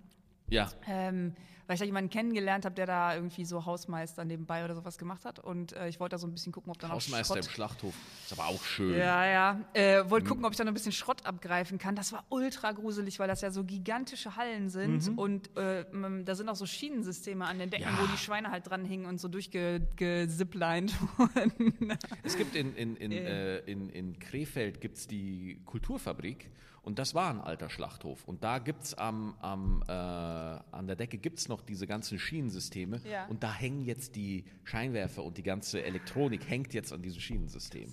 Ja. 0.52 0.70
Ähm, 0.88 1.34
weil 1.68 1.76
ich 1.76 1.80
da 1.80 1.86
jemanden 1.86 2.10
kennengelernt 2.10 2.66
habe, 2.66 2.76
der 2.76 2.86
da 2.86 3.16
irgendwie 3.16 3.46
so 3.46 3.66
Hausmeister 3.66 4.26
nebenbei 4.26 4.66
oder 4.66 4.76
sowas 4.76 4.98
gemacht 4.98 5.24
hat. 5.24 5.40
Und 5.40 5.72
äh, 5.72 5.88
ich 5.88 6.02
wollte 6.02 6.16
da 6.16 6.18
so 6.18 6.28
ein 6.28 6.34
bisschen 6.34 6.52
gucken, 6.52 6.70
ob 6.70 6.78
da 6.80 6.90
noch 6.90 6.96
Hausmeister 6.96 7.38
im 7.38 7.44
Schrott 7.44 7.54
Schlachthof. 7.54 7.96
Ist 8.26 8.34
aber 8.38 8.48
auch 8.50 8.62
schön. 8.62 8.98
Ja, 8.98 9.26
ja. 9.26 9.62
Äh, 9.74 10.10
wollte 10.10 10.28
gucken, 10.28 10.44
ob 10.44 10.52
ich 10.52 10.58
da 10.58 10.66
noch 10.66 10.72
ein 10.72 10.74
bisschen 10.74 10.92
Schrott 10.92 11.26
abgreifen 11.26 11.78
kann. 11.78 11.96
Das 11.96 12.12
war 12.12 12.26
ultra 12.28 12.74
gruselig, 12.74 13.20
weil 13.20 13.30
das 13.30 13.40
ja 13.40 13.52
so 13.52 13.64
gigantische 13.64 14.36
Hallen 14.36 14.70
sind. 14.70 15.18
Und 15.18 15.56
äh, 15.56 15.86
da 16.26 16.36
sind 16.36 16.50
auch 16.50 16.58
so 16.58 16.66
Schienensysteme 16.66 17.46
an 17.46 17.58
den 17.58 17.70
Decken, 17.70 17.86
Ja. 17.88 17.98
wo 18.02 18.06
die 18.08 18.18
Schweine 18.18 18.52
halt 18.52 18.70
dranhingen 18.70 19.06
und 19.06 19.22
so 19.22 19.30
durchgeziplined 19.30 20.94
wurden. 21.18 21.98
Es 22.24 22.38
gibt 22.38 22.56
in, 22.58 22.76
in, 22.76 22.98
in, 22.98 23.12
äh, 23.14 23.60
in, 23.60 23.90
in 23.90 24.20
Krefeld 24.20 24.82
gibt's 24.82 25.08
die 25.08 25.62
Kulturfabrik 25.66 26.52
und 26.84 26.98
das 27.00 27.14
war 27.14 27.30
ein 27.30 27.40
alter 27.42 27.70
Schlachthof. 27.70 28.24
Und 28.28 28.44
da 28.44 28.60
gibt 28.60 28.84
es 28.84 28.94
am, 28.96 29.36
am, 29.42 29.84
äh, 29.88 29.92
an 29.92 30.88
der 30.88 30.96
Decke 30.96 31.18
gibt's 31.18 31.48
noch 31.48 31.62
diese 31.62 31.86
ganzen 31.88 32.18
Schienensysteme 32.20 33.02
Ja. 33.10 33.26
und 33.28 33.44
da 33.44 33.54
hängen 33.54 33.82
jetzt 33.86 34.16
die 34.16 34.46
Scheinwerfer 34.64 35.24
und 35.24 35.38
die 35.38 35.44
ganze 35.44 35.84
Elektronik 35.84 36.50
hängt 36.50 36.74
jetzt 36.74 36.92
an 36.94 37.02
diesem 37.02 37.20
Schienensystem. 37.22 37.92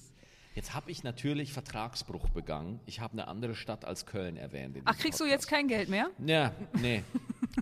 Jetzt 0.54 0.74
habe 0.74 0.90
ich 0.90 1.04
natürlich 1.04 1.52
Vertragsbruch 1.52 2.30
begangen. 2.30 2.80
Ich 2.86 2.98
habe 3.00 3.12
eine 3.12 3.28
andere 3.28 3.54
Stadt 3.54 3.84
als 3.84 4.06
Köln 4.06 4.36
erwähnt. 4.36 4.76
Ach, 4.86 4.98
kriegst 4.98 5.20
du 5.20 5.24
Podcast. 5.24 5.42
jetzt 5.44 5.46
kein 5.48 5.68
Geld 5.68 5.88
mehr? 5.88 6.10
Ja, 6.26 6.52
nee. 6.80 7.04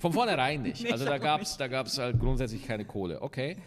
Von 0.00 0.14
vornherein 0.14 0.62
nicht. 0.62 0.83
Nee, 0.83 0.92
also 0.92 1.04
da 1.04 1.18
da 1.18 1.68
gab's 1.68 1.99
halt 1.99 2.18
grundsätzlich 2.18 2.66
keine 2.66 2.87
Kohle. 2.87 3.21
Okay. 3.21 3.59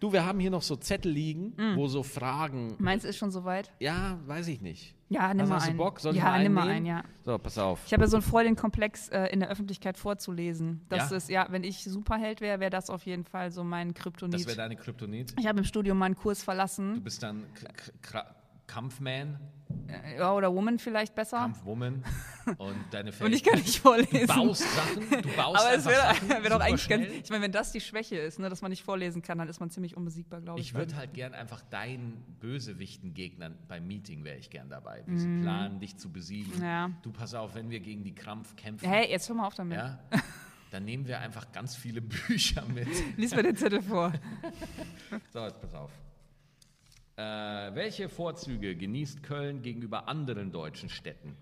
Du, 0.00 0.12
wir 0.12 0.24
haben 0.26 0.40
hier 0.40 0.50
noch 0.50 0.62
so 0.62 0.74
Zettel 0.74 1.12
liegen, 1.12 1.52
Mm. 1.56 1.76
wo 1.76 1.86
so 1.86 2.02
Fragen. 2.02 2.74
Meinst 2.78 3.04
du, 3.04 3.08
ist 3.10 3.18
schon 3.18 3.30
soweit? 3.30 3.70
Ja, 3.78 4.18
weiß 4.26 4.48
ich 4.48 4.60
nicht. 4.60 4.94
Ja, 5.12 5.28
nimm 5.34 5.40
Also 5.42 5.50
mal 5.50 5.56
hast 5.56 5.66
du 5.66 5.70
einen. 5.70 5.78
Bock? 5.78 6.00
Soll 6.00 6.12
ich 6.12 6.18
ja, 6.18 6.24
mal 6.24 6.32
einen 6.32 6.42
nimm 6.44 6.52
mal 6.54 6.60
nehmen? 6.62 6.76
einen, 6.76 6.86
ja. 6.86 7.02
So, 7.24 7.38
pass 7.38 7.58
auf. 7.58 7.80
Ich 7.86 7.92
habe 7.92 8.02
ja 8.04 8.08
so 8.08 8.16
einen 8.16 8.22
voll 8.22 8.44
den 8.44 8.56
Komplex 8.56 9.08
äh, 9.10 9.26
in 9.26 9.40
der 9.40 9.48
Öffentlichkeit 9.50 9.96
vorzulesen. 9.98 10.80
Das 10.88 11.10
Ja? 11.10 11.16
ist, 11.16 11.28
ja, 11.28 11.46
wenn 11.50 11.64
ich 11.64 11.84
Superheld 11.84 12.40
wäre, 12.40 12.60
wäre 12.60 12.70
das 12.70 12.90
auf 12.90 13.04
jeden 13.06 13.24
Fall 13.24 13.50
so 13.52 13.62
mein 13.64 13.94
Kryptonit. 13.94 14.34
Das 14.34 14.46
wäre 14.46 14.56
deine 14.56 14.76
Kryptonit. 14.76 15.34
ich 15.38 15.46
habe 15.46 15.58
im 15.58 15.64
Studium 15.64 15.98
meinen 15.98 16.16
Kurs 16.16 16.38
Du 16.40 16.44
verlassen. 16.46 17.02
bist 17.02 17.22
dann 17.22 17.44
Kampfman, 18.72 19.38
Ja, 20.18 20.32
oder 20.34 20.52
Woman 20.54 20.78
vielleicht 20.78 21.14
besser. 21.14 21.38
Kampfwoman 21.38 22.02
und 22.58 22.76
deine 22.90 23.12
Und 23.20 23.32
ich 23.32 23.42
kann 23.44 23.58
nicht 23.58 23.78
vorlesen. 23.78 24.26
Du 24.26 24.26
baust 24.26 24.62
Sachen, 24.62 25.10
du 25.22 25.28
baust 25.36 25.60
Aber 25.60 25.74
es 25.74 25.84
wäre 25.84 26.14
wär 26.42 26.50
doch 26.50 26.60
eigentlich 26.60 26.88
ganz. 26.88 27.06
Ich 27.22 27.30
meine, 27.30 27.42
wenn 27.44 27.52
das 27.52 27.72
die 27.72 27.80
Schwäche 27.80 28.16
ist, 28.16 28.38
ne, 28.38 28.48
dass 28.48 28.62
man 28.62 28.70
nicht 28.70 28.82
vorlesen 28.82 29.20
kann, 29.22 29.38
dann 29.38 29.48
ist 29.48 29.60
man 29.60 29.70
ziemlich 29.70 29.96
unbesiegbar, 29.96 30.40
glaube 30.40 30.60
ich. 30.60 30.66
Ich 30.68 30.74
würde 30.74 30.96
halt 30.96 31.12
gern 31.14 31.34
einfach 31.34 31.60
deinen 31.62 32.22
Bösewichten-Gegnern 32.40 33.58
beim 33.68 33.86
Meeting 33.86 34.24
wäre 34.24 34.38
ich 34.38 34.50
gern 34.50 34.68
dabei. 34.70 35.02
Wir 35.06 35.18
sie 35.18 35.40
planen, 35.42 35.80
dich 35.80 35.96
zu 35.98 36.10
besiegen. 36.10 36.62
Ja. 36.62 36.90
Du 37.02 37.12
pass 37.12 37.34
auf, 37.34 37.54
wenn 37.54 37.70
wir 37.70 37.80
gegen 37.80 38.02
die 38.04 38.14
Krampf 38.14 38.56
kämpfen, 38.56 38.88
Hey, 38.88 39.10
jetzt 39.10 39.28
hör 39.28 39.36
mal 39.36 39.46
auf 39.46 39.54
damit. 39.54 39.76
ja, 39.78 39.98
dann 40.70 40.84
nehmen 40.84 41.06
wir 41.06 41.20
einfach 41.20 41.52
ganz 41.52 41.76
viele 41.76 42.00
Bücher 42.00 42.64
mit. 42.66 42.88
Lies 43.18 43.34
mir 43.34 43.42
den 43.42 43.56
Zettel 43.56 43.82
vor. 43.82 44.12
So, 45.32 45.44
jetzt 45.44 45.60
pass 45.60 45.74
auf. 45.74 45.90
Äh, 47.16 47.22
welche 47.74 48.08
Vorzüge 48.08 48.74
genießt 48.76 49.22
Köln 49.22 49.62
gegenüber 49.62 50.08
anderen 50.08 50.50
deutschen 50.50 50.88
Städten? 50.88 51.36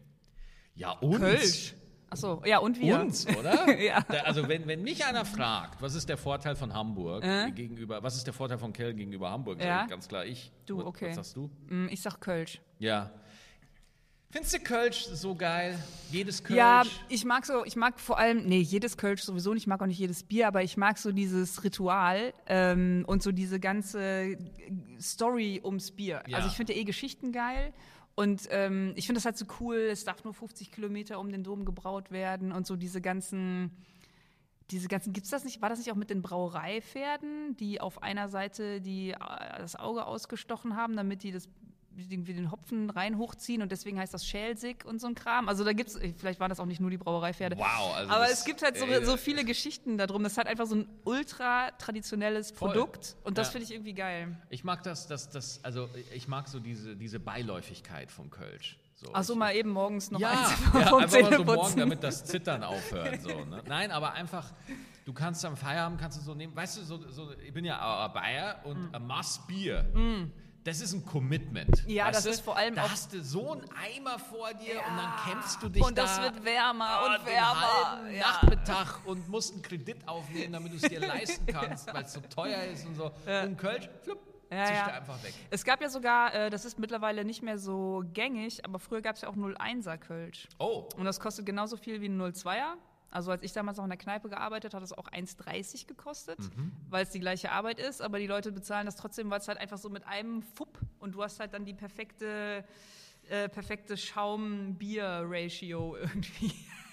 Ja, 0.74 0.92
uns. 0.92 1.18
Kölsch. 1.18 1.74
Achso, 2.12 2.42
ja, 2.44 2.58
und 2.58 2.80
wir. 2.80 2.98
Uns, 3.00 3.24
oder? 3.38 3.78
Ja. 3.80 4.00
Da- 4.08 4.22
Also 4.22 4.48
wenn, 4.48 4.66
wenn 4.66 4.82
mich 4.82 5.04
einer 5.06 5.24
fragt, 5.24 5.80
was 5.80 5.94
ist 5.94 6.08
der 6.08 6.16
Vorteil 6.16 6.56
von 6.56 6.74
Hamburg 6.74 7.22
gegenüber, 7.54 8.02
was 8.02 8.16
ist 8.16 8.26
der 8.26 8.34
Vorteil 8.34 8.58
von 8.58 8.72
Köln 8.72 8.96
gegenüber 8.96 9.30
Hamburg, 9.30 9.62
Ja. 9.62 9.86
ganz 9.86 10.08
klar 10.08 10.24
ich. 10.24 10.50
Du, 10.66 10.78
Was- 10.78 10.86
okay. 10.86 11.08
Was 11.10 11.14
sagst 11.16 11.36
du? 11.36 11.50
Mm, 11.68 11.86
Ich 11.88 12.02
sag 12.02 12.20
Kölsch. 12.20 12.60
Ja. 12.80 13.10
Findest 14.32 14.54
du 14.54 14.60
Kölsch 14.60 15.06
so 15.06 15.34
geil? 15.34 15.76
Jedes 16.12 16.44
Kölsch? 16.44 16.56
Ja, 16.56 16.84
ich 17.08 17.24
mag 17.24 17.44
so, 17.44 17.64
ich 17.64 17.74
mag 17.74 17.98
vor 17.98 18.16
allem, 18.16 18.46
nee, 18.46 18.60
jedes 18.60 18.96
Kölsch 18.96 19.22
sowieso 19.22 19.52
nicht, 19.54 19.64
ich 19.64 19.66
mag 19.66 19.82
auch 19.82 19.86
nicht 19.86 19.98
jedes 19.98 20.22
Bier, 20.22 20.46
aber 20.46 20.62
ich 20.62 20.76
mag 20.76 20.98
so 20.98 21.10
dieses 21.10 21.64
Ritual 21.64 22.32
ähm, 22.46 23.04
und 23.08 23.24
so 23.24 23.32
diese 23.32 23.58
ganze 23.58 24.38
Story 25.00 25.60
ums 25.64 25.90
Bier. 25.90 26.22
Ja. 26.28 26.36
Also 26.36 26.48
ich 26.48 26.54
finde 26.54 26.74
eh 26.74 26.84
Geschichten 26.84 27.32
geil 27.32 27.72
und 28.14 28.42
ähm, 28.50 28.92
ich 28.94 29.06
finde 29.06 29.18
das 29.18 29.24
halt 29.24 29.36
so 29.36 29.46
cool, 29.58 29.88
es 29.90 30.04
darf 30.04 30.22
nur 30.22 30.32
50 30.32 30.70
Kilometer 30.70 31.18
um 31.18 31.32
den 31.32 31.42
Dom 31.42 31.64
gebraut 31.64 32.12
werden 32.12 32.52
und 32.52 32.68
so 32.68 32.76
diese 32.76 33.00
ganzen, 33.00 33.72
diese 34.70 34.86
ganzen, 34.86 35.12
gibt's 35.12 35.30
das 35.30 35.42
nicht, 35.42 35.60
war 35.60 35.70
das 35.70 35.80
nicht 35.80 35.90
auch 35.90 35.96
mit 35.96 36.08
den 36.08 36.22
Brauereipferden, 36.22 37.56
die 37.56 37.80
auf 37.80 38.00
einer 38.04 38.28
Seite 38.28 38.80
die, 38.80 39.10
äh, 39.10 39.16
das 39.58 39.74
Auge 39.74 40.06
ausgestochen 40.06 40.76
haben, 40.76 40.94
damit 40.94 41.24
die 41.24 41.32
das 41.32 41.48
irgendwie 42.08 42.34
den 42.34 42.50
Hopfen 42.50 42.90
rein 42.90 43.18
hochziehen 43.18 43.62
und 43.62 43.72
deswegen 43.72 43.98
heißt 43.98 44.14
das 44.14 44.24
Schelsig 44.26 44.84
und 44.84 45.00
so 45.00 45.06
ein 45.06 45.14
Kram. 45.14 45.48
Also 45.48 45.64
da 45.64 45.72
gibt's, 45.72 45.98
vielleicht 46.18 46.40
waren 46.40 46.48
das 46.48 46.60
auch 46.60 46.66
nicht 46.66 46.80
nur 46.80 46.90
die 46.90 46.98
Brauereipferde. 46.98 47.56
Wow, 47.56 47.94
also 47.96 48.10
Aber 48.12 48.30
es 48.30 48.44
gibt 48.44 48.62
halt 48.62 48.76
so, 48.76 48.86
so 49.02 49.16
viele 49.16 49.44
Geschichten 49.44 49.98
darum. 49.98 50.22
Das 50.22 50.32
ist 50.32 50.38
halt 50.38 50.48
einfach 50.48 50.66
so 50.66 50.76
ein 50.76 50.88
ultra 51.04 51.70
traditionelles 51.72 52.50
Voll. 52.52 52.70
Produkt 52.70 53.16
und 53.24 53.38
das 53.38 53.48
Ja. 53.48 53.52
finde 53.52 53.64
ich 53.64 53.72
irgendwie 53.72 53.94
geil. 53.94 54.36
Ich 54.48 54.64
mag 54.64 54.82
das, 54.82 55.06
das, 55.06 55.28
das, 55.30 55.62
also 55.64 55.88
ich 56.14 56.28
mag 56.28 56.48
so 56.48 56.60
diese, 56.60 56.96
diese 56.96 57.20
Beiläufigkeit 57.20 58.10
vom 58.10 58.30
Kölsch. 58.30 58.78
So, 58.94 59.10
Ach 59.14 59.24
so, 59.24 59.34
mal 59.34 59.54
eben 59.54 59.70
morgens 59.70 60.10
noch 60.10 60.20
ja, 60.20 60.30
eins 60.30 60.50
ja, 60.74 60.86
vom 60.88 61.00
einfach 61.00 61.22
mal 61.22 61.36
so 61.38 61.44
morgen, 61.44 61.76
damit 61.78 62.02
das 62.02 62.22
Zittern 62.24 62.62
aufhört. 62.62 63.22
So, 63.22 63.44
ne? 63.46 63.62
Nein, 63.66 63.90
aber 63.92 64.12
einfach, 64.12 64.52
du 65.06 65.14
kannst 65.14 65.42
am 65.46 65.56
Feierabend, 65.56 65.98
kannst 65.98 66.18
du 66.18 66.22
so 66.22 66.34
nehmen, 66.34 66.54
weißt 66.54 66.76
du, 66.76 66.82
so, 66.82 67.10
so, 67.10 67.32
ich 67.42 67.52
bin 67.54 67.64
ja 67.64 68.06
äh, 68.06 68.08
Bayer 68.10 68.60
und 68.64 68.94
ein 68.94 69.06
Maß 69.06 69.46
Bier. 69.46 69.86
Das 70.64 70.80
ist 70.80 70.92
ein 70.92 71.04
Commitment. 71.06 71.86
Mm. 71.86 71.90
Ja, 71.90 72.06
weißt 72.06 72.16
das 72.18 72.24
du? 72.24 72.30
ist 72.30 72.40
vor 72.40 72.56
allem 72.56 72.74
Da 72.74 72.84
auch- 72.84 72.90
hast 72.90 73.12
du 73.14 73.22
so 73.22 73.52
einen 73.52 73.64
Eimer 73.72 74.18
vor 74.18 74.52
dir 74.54 74.78
und 74.86 74.96
dann 74.96 75.12
kämpfst 75.26 75.62
du 75.62 75.68
dich 75.70 75.82
Und 75.82 75.96
das 75.96 76.16
da 76.16 76.22
wird 76.24 76.44
wärmer 76.44 77.00
und 77.06 77.26
wärmer. 77.26 78.10
Ja. 78.10 78.20
Nachmittag 78.20 79.00
und 79.06 79.28
musst 79.28 79.54
einen 79.54 79.62
Kredit 79.62 80.06
aufnehmen, 80.06 80.52
damit 80.52 80.72
du 80.72 80.76
es 80.76 80.82
dir 80.82 81.00
leisten 81.00 81.46
kannst, 81.52 81.92
weil 81.94 82.04
es 82.04 82.12
so 82.12 82.20
teuer 82.20 82.62
ist 82.64 82.86
und 82.86 82.94
so. 82.96 83.10
Und 83.44 83.56
Kölsch, 83.56 83.88
flupp, 84.02 84.20
Ja, 84.50 84.70
ja. 84.70 84.86
einfach 84.88 85.22
weg. 85.22 85.32
Es 85.50 85.64
gab 85.64 85.80
ja 85.80 85.88
sogar, 85.88 86.34
äh, 86.34 86.50
das 86.50 86.64
ist 86.66 86.78
mittlerweile 86.78 87.24
nicht 87.24 87.42
mehr 87.42 87.56
so 87.58 88.02
gängig, 88.12 88.62
aber 88.64 88.78
früher 88.78 89.00
gab 89.00 89.16
es 89.16 89.22
ja 89.22 89.28
auch 89.30 89.36
01er 89.36 89.96
Kölsch. 89.96 90.46
Oh, 90.58 90.88
Und 90.96 91.04
das 91.06 91.20
kostet 91.20 91.46
genauso 91.46 91.76
viel 91.78 92.00
wie 92.02 92.06
ein 92.08 92.20
02er. 92.20 92.74
Also 93.10 93.30
als 93.32 93.42
ich 93.42 93.52
damals 93.52 93.76
noch 93.76 93.84
in 93.84 93.90
der 93.90 93.98
Kneipe 93.98 94.28
gearbeitet 94.28 94.72
hat 94.74 94.82
es 94.82 94.92
auch 94.92 95.08
1,30 95.08 95.86
gekostet, 95.86 96.38
Mhm. 96.56 96.72
weil 96.88 97.02
es 97.02 97.10
die 97.10 97.20
gleiche 97.20 97.50
Arbeit 97.50 97.80
ist, 97.80 98.00
aber 98.02 98.18
die 98.18 98.26
Leute 98.28 98.52
bezahlen 98.52 98.86
das 98.86 98.96
trotzdem, 98.96 99.28
weil 99.30 99.40
es 99.40 99.48
halt 99.48 99.58
einfach 99.58 99.78
so 99.78 99.90
mit 99.90 100.06
einem 100.06 100.42
Fupp 100.42 100.78
und 101.00 101.14
du 101.16 101.22
hast 101.22 101.40
halt 101.40 101.52
dann 101.52 101.64
die 101.64 101.74
perfekte, 101.74 102.64
äh, 103.28 103.48
perfekte 103.48 103.96
Schaum-Bier-Ratio 103.96 105.96
irgendwie. 105.96 106.52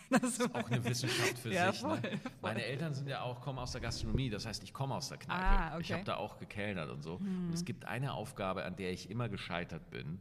Das 0.09 0.39
ist 0.39 0.55
auch 0.55 0.71
eine 0.71 0.83
Wissenschaft 0.86 1.38
für 1.38 1.50
Ja, 1.53 1.69
sich. 1.71 1.81
voll, 1.81 2.00
ne? 2.00 2.19
Meine 2.41 2.63
Eltern 2.63 2.93
sind 2.93 3.09
ja 3.09 3.21
auch, 3.24 3.41
kommen 3.41 3.59
aus 3.59 3.74
der 3.74 3.81
Gastronomie, 3.81 4.29
das 4.29 4.45
heißt, 4.45 4.63
ich 4.63 4.74
komme 4.74 4.95
aus 4.95 5.09
der 5.09 5.17
Kneipe. 5.17 5.41
Ah, 5.43 5.71
okay. 5.74 5.81
Ich 5.81 5.91
habe 5.91 6.03
da 6.05 6.15
auch 6.15 6.38
gekellnert 6.38 6.89
und 6.89 7.01
so. 7.01 7.15
Und 7.15 7.51
es 7.53 7.65
gibt 7.65 7.83
eine 7.86 8.13
Aufgabe, 8.13 8.63
an 8.63 8.77
der 8.77 8.91
ich 8.93 9.09
immer 9.09 9.27
gescheitert 9.27 9.89
bin. 9.91 10.19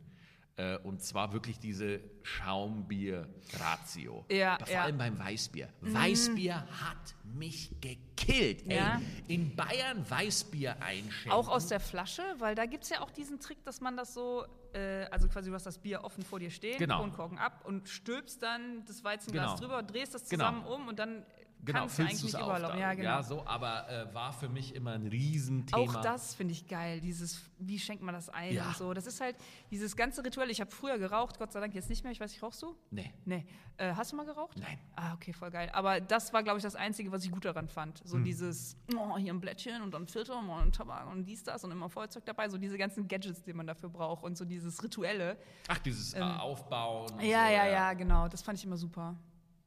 Äh, 0.59 0.79
und 0.79 1.03
zwar 1.03 1.33
wirklich 1.35 1.59
diese 1.59 2.01
Schaumbier-Ratio. 2.23 4.25
Ja, 4.31 4.57
Vor 4.59 4.69
ja. 4.69 4.79
Mhm. 4.81 4.85
allem 4.85 4.99
beim 4.99 5.19
Weißbier. 5.19 5.69
Weißbier 5.83 6.67
hat 6.81 7.15
mich 7.25 7.71
gekillt. 7.81 8.65
Ja. 8.71 9.01
Ey, 9.29 9.35
in 9.35 9.55
Bayern 9.55 10.09
Weißbier 10.09 10.81
einschenken. 10.83 11.33
Auch 11.33 11.49
aus 11.49 11.67
der 11.67 11.81
Flasche, 11.81 12.23
weil 12.39 12.55
da 12.55 12.65
gibt 12.67 12.85
es 12.85 12.91
ja 12.91 13.01
auch 13.03 13.11
diesen 13.11 13.39
Trick, 13.39 13.63
dass 13.65 13.81
man 13.83 13.97
das 13.99 14.15
so, 14.15 14.47
äh, 14.73 15.05
also 15.11 15.29
quasi 15.29 15.51
du 15.51 15.55
hast 15.55 15.67
das 15.67 15.77
Bier 15.79 16.03
offen 16.05 16.25
vor 16.25 16.41
dir 16.41 16.51
stehen, 16.51 16.79
Genau. 16.79 17.01
Kronkorken 17.01 17.39
ab 17.39 17.65
und 17.67 17.89
stülpst 17.89 18.43
dann 18.43 18.85
das 18.87 19.05
Weizenglas 19.05 19.57
Genau. 19.57 19.61
drüber, 19.61 19.83
drehst 19.83 20.15
das 20.15 20.27
Genau. 20.29 20.45
zusammen 20.45 20.67
um 20.67 20.89
und 20.89 20.99
dann 20.99 21.25
Genau, 21.67 21.81
kannst 21.81 21.99
du 21.99 22.03
füllst 22.03 22.11
eigentlich 22.23 22.33
du's 22.33 22.41
nicht 22.41 22.65
auf. 22.65 22.79
Ja, 22.79 22.95
genau. 22.95 23.09
ja, 23.09 23.23
so, 23.23 23.45
aber 23.47 23.91
äh, 23.91 24.15
war 24.15 24.33
für 24.33 24.49
mich 24.49 24.75
immer 24.75 24.93
ein 24.93 25.07
Riesenthema. 25.07 25.83
Auch 25.83 26.01
das 26.01 26.35
finde 26.35 26.53
ich 26.53 26.67
geil, 26.67 27.01
dieses, 27.01 27.43
wie 27.59 27.79
schenkt 27.79 28.03
man 28.03 28.15
das 28.15 28.29
ein 28.29 28.55
Ja. 28.55 28.69
und 28.69 28.77
so. 28.77 28.95
Das 28.95 29.07
ist 29.07 29.21
halt 29.21 29.37
dieses 29.71 29.97
ganze 29.97 30.25
Rituell. 30.25 30.51
Ich 30.51 30.61
habe 30.61 30.71
früher 30.71 30.99
geraucht, 30.99 31.39
Gott 31.39 31.53
sei 31.53 31.61
Dank 31.61 31.75
jetzt 31.75 31.91
nicht 31.91 32.05
mehr. 32.05 32.13
Ich 32.13 32.21
weiß 32.21 32.31
nicht, 32.31 32.43
rauchst 32.43 32.63
du? 32.63 32.77
Nee. 32.91 33.13
Nee. 33.25 33.45
Äh, 33.79 33.95
hast 33.95 34.13
du 34.13 34.17
mal 34.17 34.25
geraucht? 34.25 34.57
Nein. 34.59 34.79
Ah, 34.95 35.13
okay, 35.15 35.33
voll 35.33 35.51
geil. 35.51 35.69
Aber 35.73 36.01
das 36.01 36.33
war, 36.33 36.43
glaube 36.43 36.59
ich, 36.59 36.63
das 36.63 36.77
Einzige, 36.77 37.13
was 37.13 37.25
ich 37.25 37.31
gut 37.31 37.45
daran 37.45 37.69
fand. 37.69 37.99
Hm. 38.01 38.07
So 38.07 38.19
dieses, 38.19 38.77
oh, 38.97 39.19
hier 39.19 39.35
ein 39.35 39.41
Blättchen 39.41 39.83
und 39.83 39.93
dann 39.93 40.05
ein 40.05 40.09
Filter 40.09 40.39
und 40.39 40.49
ein 40.49 40.73
Tabak 40.73 41.11
und 41.11 41.25
dies, 41.27 41.43
das 41.43 41.63
und 41.65 41.73
immer 41.73 41.91
Feuerzeug 41.91 42.25
dabei. 42.25 42.49
So 42.49 42.57
diese 42.59 42.79
ganzen 42.79 43.07
Gadgets, 43.09 43.43
die 43.43 43.53
man 43.53 43.67
dafür 43.67 43.89
braucht 43.91 44.25
und 44.25 44.39
so 44.39 44.45
dieses 44.45 44.83
Rituelle. 44.83 45.37
Ach, 45.69 45.79
dieses 45.79 46.15
äh, 46.15 46.21
Aufbauen. 46.21 47.13
Ähm, 47.21 47.29
Ja, 47.29 47.47
so, 47.47 47.53
ja, 47.53 47.67
ja, 47.67 47.93
genau. 47.93 48.29
Das 48.29 48.41
fand 48.43 48.59
ich 48.59 48.65
immer 48.65 48.77
super. 48.77 49.15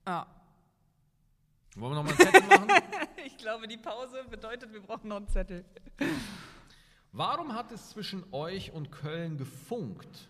Ja. 0.08 0.26
Wollen 1.76 1.94
wir 1.94 2.04
nochmal 2.04 2.14
einen 2.14 2.32
Zettel 2.32 2.48
machen? 2.48 2.68
Ich 3.26 3.38
glaube, 3.38 3.68
die 3.68 3.78
Pause 3.78 4.26
bedeutet, 4.30 4.74
wir 4.74 4.82
brauchen 4.82 5.08
noch 5.08 5.18
einen 5.18 5.28
Zettel. 5.28 5.64
Warum 7.12 7.54
hat 7.54 7.72
es 7.72 7.90
zwischen 7.90 8.24
euch 8.32 8.72
und 8.72 8.92
Köln 8.92 9.38
gefunkt? 9.38 10.28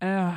Äh, 0.00 0.32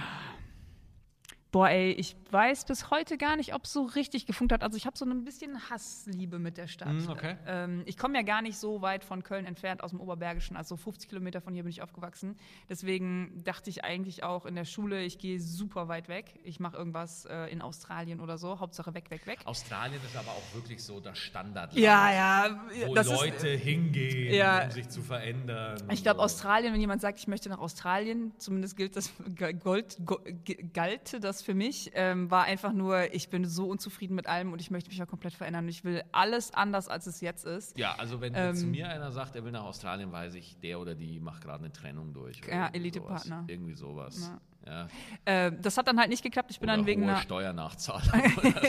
boah, 1.51 1.67
ey, 1.69 1.91
ich 1.93 2.15
weiß 2.31 2.65
bis 2.65 2.91
heute 2.91 3.17
gar 3.17 3.35
nicht, 3.35 3.55
ob 3.55 3.65
es 3.65 3.73
so 3.73 3.83
richtig 3.83 4.27
gefunkt 4.27 4.53
hat. 4.53 4.61
Also 4.63 4.77
ich 4.77 4.85
habe 4.85 4.95
so 4.95 5.03
ein 5.05 5.23
bisschen 5.23 5.69
Hassliebe 5.69 6.37
mit 6.37 6.57
der 6.57 6.67
Stadt. 6.67 6.93
Mm, 6.93 7.09
okay. 7.09 7.37
Ähm, 7.47 7.81
ich 7.87 7.97
komme 7.97 8.15
ja 8.17 8.21
gar 8.21 8.43
nicht 8.43 8.57
so 8.57 8.83
weit 8.83 9.03
von 9.03 9.23
Köln 9.23 9.45
entfernt 9.45 9.81
aus 9.83 9.89
dem 9.89 9.99
Oberbergischen. 9.99 10.55
Also 10.55 10.77
50 10.77 11.09
Kilometer 11.09 11.41
von 11.41 11.53
hier 11.55 11.63
bin 11.63 11.71
ich 11.71 11.81
aufgewachsen. 11.81 12.35
Deswegen 12.69 13.41
dachte 13.43 13.71
ich 13.71 13.83
eigentlich 13.83 14.23
auch 14.23 14.45
in 14.45 14.53
der 14.53 14.65
Schule, 14.65 15.01
ich 15.03 15.17
gehe 15.17 15.39
super 15.39 15.87
weit 15.87 16.07
weg. 16.07 16.39
Ich 16.43 16.59
mache 16.59 16.77
irgendwas 16.77 17.25
äh, 17.25 17.45
in 17.51 17.61
Australien 17.63 18.19
oder 18.19 18.37
so. 18.37 18.59
Hauptsache 18.59 18.93
weg, 18.93 19.09
weg, 19.09 19.25
weg. 19.25 19.39
Australien 19.45 19.99
ist 20.05 20.15
aber 20.15 20.29
auch 20.29 20.53
wirklich 20.55 20.83
so 20.83 20.99
das 20.99 21.17
Standard. 21.17 21.73
Ja, 21.73 22.11
ja. 22.13 22.63
Wo 22.85 22.93
das 22.93 23.07
Leute 23.07 23.47
ist, 23.49 23.63
hingehen, 23.63 24.35
Ja. 24.35 24.65
um 24.65 24.71
sich 24.71 24.87
zu 24.89 25.01
verändern. 25.01 25.81
ich 25.91 26.03
glaube, 26.03 26.19
so. 26.19 26.23
Australien, 26.25 26.73
wenn 26.73 26.79
jemand 26.81 27.01
sagt, 27.01 27.17
ich 27.17 27.27
möchte 27.27 27.49
nach 27.49 27.59
Australien, 27.59 28.33
zumindest 28.37 28.77
gilt 28.77 28.95
das, 28.95 29.11
Gold, 29.63 29.97
go, 30.05 30.19
g- 30.45 30.55
galte 30.73 31.19
das 31.39 31.45
für 31.45 31.53
mich, 31.53 31.91
ähm, 31.93 32.29
war 32.29 32.43
einfach 32.43 32.73
nur, 32.73 33.13
ich 33.13 33.29
bin 33.29 33.45
so 33.45 33.67
unzufrieden 33.67 34.15
mit 34.15 34.27
allem 34.27 34.51
und 34.53 34.59
ich 34.59 34.71
möchte 34.71 34.89
mich 34.89 34.97
ja 34.97 35.05
komplett 35.05 35.33
verändern. 35.33 35.67
Ich 35.67 35.83
will 35.83 36.03
alles 36.11 36.53
anders, 36.53 36.87
als 36.87 37.07
es 37.07 37.21
jetzt 37.21 37.45
ist. 37.45 37.77
Ja, 37.77 37.95
also 37.97 38.19
wenn 38.21 38.33
Ähm, 38.35 38.55
zu 38.55 38.67
mir 38.67 38.89
einer 38.89 39.11
sagt, 39.11 39.35
er 39.35 39.43
will 39.43 39.51
nach 39.51 39.63
Australien, 39.63 40.11
weiß 40.11 40.35
ich, 40.35 40.59
der 40.59 40.79
oder 40.79 40.95
die 40.95 41.19
macht 41.19 41.43
gerade 41.43 41.63
eine 41.63 41.71
Trennung 41.71 42.13
durch. 42.13 42.41
Ja, 42.47 42.67
Elite-Partner. 42.67 43.45
Irgendwie 43.47 43.73
sowas. 43.73 44.29
Ja. 44.29 44.41
Äh, 45.25 45.51
das 45.61 45.77
hat 45.77 45.87
dann 45.87 45.99
halt 45.99 46.09
nicht 46.09 46.21
geklappt. 46.23 46.51
Ich 46.51 46.59
bin 46.59 46.69
Oder 46.69 46.77
dann 46.77 46.85
wegen 46.85 47.03
hohe 47.03 47.09
einer, 47.11 47.21
Steuernachzahlung. 47.21 48.23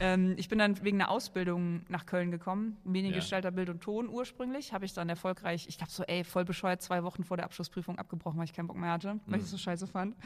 ähm, 0.00 0.34
ich 0.38 0.48
bin 0.48 0.58
dann 0.58 0.82
wegen 0.82 1.00
einer 1.00 1.10
Ausbildung 1.10 1.82
nach 1.88 2.06
Köln 2.06 2.30
gekommen, 2.30 2.76
Ja. 2.84 2.90
Mediengestalter 2.90 3.50
Bild 3.50 3.68
und 3.68 3.80
Ton 3.82 4.08
ursprünglich. 4.08 4.72
Habe 4.72 4.84
ich 4.84 4.94
dann 4.94 5.08
erfolgreich, 5.08 5.66
ich 5.68 5.76
glaube 5.76 5.92
so, 5.92 6.02
ey, 6.04 6.24
voll 6.24 6.44
bescheuert, 6.44 6.82
zwei 6.82 7.02
Wochen 7.04 7.24
vor 7.24 7.36
der 7.36 7.46
Abschlussprüfung 7.46 7.98
abgebrochen, 7.98 8.38
weil 8.38 8.44
ich 8.46 8.52
keinen 8.52 8.68
Bock 8.68 8.76
mehr 8.76 8.92
hatte, 8.92 9.20
weil 9.26 9.38
ich 9.38 9.44
es 9.44 9.50
so 9.50 9.58
scheiße 9.58 9.86
fand. 9.86 10.16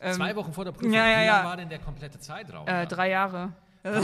Ähm, 0.00 0.14
Zwei 0.14 0.34
Wochen 0.36 0.52
vor 0.52 0.64
der 0.64 0.72
Prüfung. 0.72 0.92
ja, 0.92 1.06
ja, 1.06 1.20
Wie 1.20 1.26
ja. 1.26 1.36
lang 1.36 1.44
war 1.46 1.56
denn 1.56 1.68
der 1.68 1.78
komplette 1.78 2.18
Zeitraum? 2.18 2.66
Äh, 2.66 2.86
drei 2.86 3.10
Jahre. 3.10 3.52
War, 3.82 4.02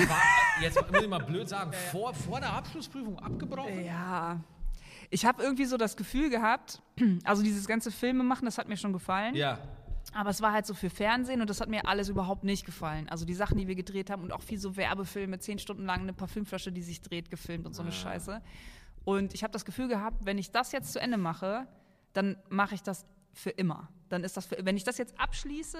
jetzt 0.62 0.80
muss 0.90 1.02
ich 1.02 1.08
mal 1.08 1.18
blöd 1.22 1.48
sagen, 1.48 1.72
vor, 1.90 2.14
vor 2.14 2.40
der 2.40 2.52
Abschlussprüfung 2.52 3.18
abgebrochen? 3.18 3.84
Ja. 3.84 4.40
Ich 5.10 5.24
habe 5.24 5.42
irgendwie 5.42 5.64
so 5.66 5.76
das 5.76 5.96
Gefühl 5.96 6.30
gehabt, 6.30 6.80
also 7.24 7.42
dieses 7.42 7.66
ganze 7.66 7.90
Filme 7.90 8.22
machen, 8.22 8.44
das 8.44 8.58
hat 8.58 8.68
mir 8.68 8.76
schon 8.76 8.92
gefallen. 8.92 9.34
Ja. 9.34 9.58
Aber 10.12 10.30
es 10.30 10.40
war 10.40 10.52
halt 10.52 10.66
so 10.66 10.74
für 10.74 10.90
Fernsehen 10.90 11.40
und 11.40 11.50
das 11.50 11.60
hat 11.60 11.68
mir 11.68 11.86
alles 11.86 12.08
überhaupt 12.08 12.44
nicht 12.44 12.64
gefallen. 12.64 13.08
Also 13.08 13.24
die 13.24 13.34
Sachen, 13.34 13.58
die 13.58 13.68
wir 13.68 13.74
gedreht 13.74 14.10
haben 14.10 14.22
und 14.22 14.32
auch 14.32 14.42
viel 14.42 14.58
so 14.58 14.76
Werbefilme, 14.76 15.38
zehn 15.38 15.58
Stunden 15.58 15.84
lang 15.84 16.00
eine 16.00 16.12
Parfümflasche, 16.12 16.72
die 16.72 16.82
sich 16.82 17.02
dreht, 17.02 17.30
gefilmt 17.30 17.66
und 17.66 17.74
so 17.74 17.82
eine 17.82 17.92
Scheiße. 17.92 18.40
Und 19.04 19.34
ich 19.34 19.42
habe 19.42 19.52
das 19.52 19.64
Gefühl 19.64 19.88
gehabt, 19.88 20.24
wenn 20.24 20.38
ich 20.38 20.50
das 20.50 20.72
jetzt 20.72 20.92
zu 20.92 21.00
Ende 21.00 21.16
mache, 21.16 21.66
dann 22.12 22.36
mache 22.48 22.74
ich 22.74 22.82
das 22.82 23.06
für 23.32 23.50
immer. 23.50 23.88
Dann 24.08 24.24
ist 24.24 24.36
das 24.36 24.46
für, 24.46 24.56
wenn 24.64 24.76
ich 24.76 24.84
das 24.84 24.98
jetzt 24.98 25.18
abschließe, 25.20 25.78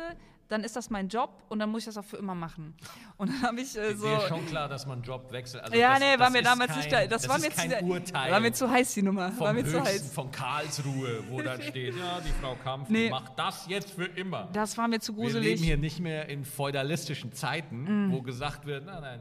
dann 0.48 0.62
ist 0.64 0.76
das 0.76 0.90
mein 0.90 1.09
Job 1.09 1.30
und 1.48 1.59
dann 1.59 1.70
muss 1.70 1.80
ich 1.80 1.87
das 1.87 1.96
auch 1.98 2.04
für 2.04 2.16
immer 2.18 2.35
machen. 2.35 2.74
Und 3.16 3.30
dann 3.30 3.42
habe 3.42 3.61
ich 3.61 3.76
äh, 3.76 3.94
so. 3.94 4.06
Dir 4.06 4.18
ist 4.18 4.28
schon 4.28 4.46
klar, 4.46 4.68
dass 4.68 4.87
man 4.87 5.02
Job 5.02 5.30
wechselt. 5.32 5.64
Also 5.64 5.76
ja, 5.76 5.90
das, 5.92 6.00
nee, 6.00 6.12
das 6.12 6.20
war 6.20 6.30
mir 6.30 6.42
damals 6.42 6.68
kein, 6.70 6.76
nicht 6.78 6.88
klar. 6.88 7.06
Das, 7.06 7.28
war 7.28 7.37
ist 7.38 7.42
mir 7.42 7.78
zu, 7.78 7.85
Urteil 7.85 8.32
war 8.32 8.40
mir 8.40 8.52
zu 8.52 8.70
heiß, 8.70 8.94
die 8.94 9.02
Nummer. 9.02 9.32
vom 9.32 9.40
war 9.46 9.52
mir 9.52 9.64
zu 9.64 9.82
heiß. 9.82 10.12
von 10.12 10.30
Karlsruhe, 10.30 11.24
wo 11.28 11.42
dann 11.42 11.61
steht, 11.62 11.94
ja, 11.96 12.20
die 12.20 12.32
Frau 12.40 12.54
Kampf 12.62 12.88
Nee. 12.88 13.11
macht 13.11 13.38
das 13.38 13.66
jetzt 13.68 13.90
für 13.90 14.04
immer. 14.06 14.48
Das 14.52 14.76
war 14.78 14.87
mir 14.88 15.00
zu 15.00 15.16
Wir 15.16 15.22
gruselig. 15.24 15.44
leben 15.46 15.62
hier 15.64 15.76
nicht 15.78 16.00
mehr 16.00 16.28
in 16.28 16.44
feudalistischen 16.44 17.32
Zeiten, 17.32 18.12
wo 18.12 18.22
gesagt 18.22 18.66
wird, 18.66 18.87
nein, 18.87 19.00
nein, 19.02 19.20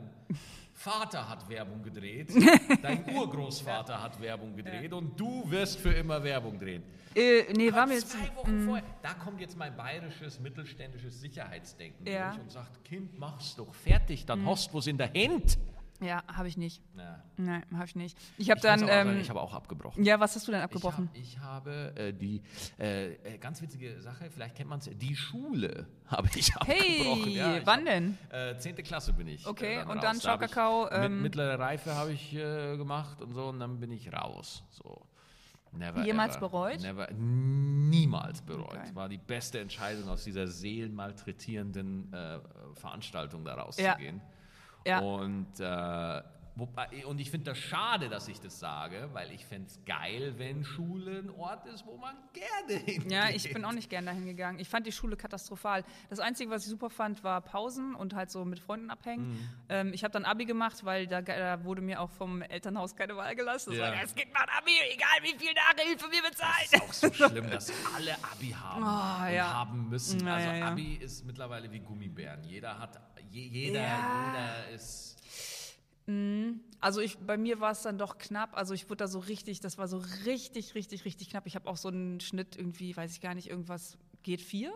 Vater 0.85 1.27
hat 1.27 1.49
Werbung 1.49 1.81
gedreht, 1.81 2.29
dein 2.83 3.03
Urgroßvater 3.09 4.03
hat 4.03 4.21
Werbung 4.21 4.55
gedreht 4.55 4.93
und 4.93 5.19
du 5.19 5.49
wirst 5.49 5.79
für 5.79 5.89
immer 5.91 6.23
Werbung 6.23 6.59
drehen. 6.59 6.83
Äh, 7.15 7.51
nee, 7.57 7.73
war 7.73 7.87
mir 7.87 7.95
jetzt. 7.95 8.11
Zwei 8.11 8.35
Wochen 8.35 8.65
vorher. 8.65 8.83
Da 9.01 9.15
kommt 9.15 9.41
jetzt 9.41 9.57
mein 9.57 9.75
bayerisches, 9.75 10.39
mittelständisches 10.39 11.19
Sicherheitsdenken 11.21 12.05
Ja. 12.05 12.29
durch 12.29 12.41
und 12.43 12.51
sagt, 12.51 12.85
Kind, 12.85 13.17
mach's 13.17 13.55
doch 13.55 13.73
fertig, 13.73 14.27
dann 14.27 14.45
hast 14.45 14.71
du 14.71 14.77
was 14.77 14.85
in 14.85 14.99
der 14.99 15.11
Hand. 15.11 15.57
Ja, 16.01 16.23
habe 16.27 16.47
ich 16.49 16.57
nicht. 16.57 16.81
Na, 16.93 17.23
Nein, 17.37 17.63
habe 17.73 17.85
ich 17.85 17.95
nicht. 17.95 18.17
Ich 18.37 18.49
habe 18.51 18.59
dann. 18.59 18.79
sagen, 18.81 19.09
Ähm, 19.11 19.19
ich 19.19 19.29
habe 19.29 19.39
auch 19.41 19.53
abgebrochen. 19.53 20.03
ja, 20.03 20.19
was 20.19 20.35
hast 20.35 20.47
du 20.47 20.51
denn 20.51 20.61
abgebrochen? 20.61 21.09
Ich, 21.13 21.39
hab, 21.39 21.65
ich 21.67 21.73
habe 21.79 21.93
äh, 21.95 22.13
die 22.13 22.41
äh, 22.77 23.13
äh, 23.13 23.37
ganz 23.37 23.61
witzige 23.61 24.01
Sache, 24.01 24.29
vielleicht 24.29 24.55
kennt 24.55 24.69
man 24.69 24.79
es, 24.79 24.89
die 24.93 25.15
Schule 25.15 25.87
habe 26.07 26.27
ich 26.35 26.53
abgebrochen. 26.55 27.23
Hey, 27.23 27.33
Ja, 27.37 27.61
wann 27.65 27.85
denn? 27.85 28.17
Äh, 28.29 28.57
zehnte 28.57 28.83
Klasse 28.83 29.13
bin 29.13 29.27
ich. 29.27 29.45
Okay, 29.47 29.75
äh, 29.77 29.81
und 29.85 30.03
dann 30.03 30.17
raus. 30.17 30.19
Da 30.23 30.31
hab 30.33 30.41
ich 30.41 30.49
Schau 30.51 30.83
Kakao, 30.83 30.83
mit- 30.83 30.93
ähm, 31.05 31.21
mittlere 31.21 31.57
Reife 31.59 31.95
habe 31.95 32.11
ich 32.11 32.33
äh, 32.35 32.75
gemacht 32.77 33.21
und 33.21 33.33
so 33.33 33.45
und 33.47 33.59
dann 33.59 33.79
bin 33.79 33.91
ich 33.91 34.11
raus. 34.11 34.63
So. 34.71 35.01
Never 35.71 36.05
Jemals 36.05 36.37
ever. 36.37 36.47
bereut? 36.49 36.79
Never, 36.81 37.09
niemals 37.11 38.41
bereut. 38.41 38.67
Okay. 38.77 38.95
War 38.95 39.09
die 39.09 39.17
beste 39.17 39.59
Entscheidung, 39.59 40.07
aus 40.09 40.23
dieser 40.23 40.47
seelenmalträtierenden 40.47 42.11
äh, 42.13 42.39
Veranstaltung 42.75 43.43
da 43.43 43.55
Ja. 43.55 43.61
rauszugehen. 43.63 44.17
Ja. 44.17 44.23
Und, 45.01 45.59
äh, 45.59 46.21
und 46.57 47.19
ich 47.19 47.31
finde 47.31 47.51
das 47.51 47.57
schade, 47.57 48.07
dass 48.07 48.27
ich 48.29 48.39
das 48.39 48.59
sage, 48.59 49.09
weil 49.11 49.29
ich 49.31 49.45
fände 49.45 49.67
es 49.67 49.83
geil, 49.85 50.35
wenn 50.37 50.63
Schule 50.63 51.19
ein 51.19 51.29
Ort 51.29 51.65
ist, 51.67 51.85
wo 51.85 51.97
man 51.97 52.15
gerne 52.31 52.81
hingeht. 52.81 53.11
Ja, 53.11 53.29
ich 53.29 53.51
bin 53.53 53.65
auch 53.65 53.73
nicht 53.73 53.89
gern 53.89 54.05
dahin 54.05 54.25
gegangen. 54.25 54.59
Ich 54.59 54.69
fand 54.69 54.87
die 54.87 54.93
Schule 54.93 55.17
katastrophal. 55.17 55.83
Das 56.09 56.19
Einzige, 56.19 56.49
was 56.51 56.63
ich 56.63 56.69
super 56.69 56.89
fand, 56.89 57.23
war 57.25 57.41
Pausen 57.41 57.93
und 57.93 58.13
halt 58.15 58.31
so 58.31 58.45
mit 58.45 58.59
Freunden 58.59 58.89
abhängen. 58.89 59.31
Mhm. 59.33 59.49
Ähm, 59.67 59.93
ich 59.93 60.03
habe 60.05 60.13
dann 60.13 60.23
Abi 60.23 60.45
gemacht, 60.45 60.85
weil 60.85 61.07
da, 61.07 61.21
da 61.21 61.63
wurde 61.65 61.81
mir 61.81 61.99
auch 61.99 62.09
vom 62.11 62.41
Elternhaus 62.41 62.95
keine 62.95 63.17
Wahl 63.17 63.35
gelassen. 63.35 63.71
Das 63.71 63.79
Ja. 63.79 63.91
war, 63.93 64.03
es 64.03 64.15
geht 64.15 64.33
mal 64.33 64.45
Abi, 64.57 64.71
egal 64.93 65.23
wie 65.23 65.37
viel 65.37 65.53
Nachhilfe 65.53 66.05
wir 66.09 66.21
bezahlen. 66.29 66.67
Das 66.71 66.73
ist 66.73 66.81
auch 66.81 66.93
so 66.93 67.13
schlimm, 67.29 67.49
dass 67.49 67.71
alle 67.95 68.15
Abi 68.23 68.51
haben 68.57 68.83
Oh, 68.83 69.27
und 69.27 69.33
ja. 69.35 69.53
haben 69.53 69.89
müssen. 69.89 70.25
Ja, 70.25 70.35
also. 70.35 70.65
Abi 70.65 70.95
ist 71.01 71.25
mittlerweile 71.25 71.69
wie 71.71 71.79
Gummibären. 71.79 72.43
Jeder 72.45 72.79
hat, 72.79 72.97
je, 73.29 73.43
jeder, 73.47 73.81
jeder 73.81 74.69
ist. 74.73 75.14
Also 76.81 77.01
ich, 77.01 77.17
bei 77.17 77.35
mir 77.37 77.59
war 77.59 77.71
es 77.71 77.81
dann 77.81 77.97
doch 77.97 78.17
knapp. 78.17 78.55
Also 78.55 78.73
ich 78.73 78.85
wurde 78.89 78.97
da 78.97 79.07
so 79.07 79.19
richtig, 79.19 79.59
das 79.59 79.77
war 79.79 79.87
so 79.87 79.97
richtig, 80.25 80.75
richtig, 80.75 81.03
richtig 81.05 81.29
knapp. 81.31 81.47
Ich 81.47 81.55
habe 81.55 81.67
auch 81.69 81.77
so 81.77 81.87
einen 81.87 82.19
Schnitt 82.19 82.55
irgendwie, 82.57 82.95
weiß 82.95 83.11
ich 83.13 83.21
gar 83.21 83.33
nicht, 83.33 83.49
irgendwas 83.49 83.97
geht 84.23 84.41
vier? 84.41 84.71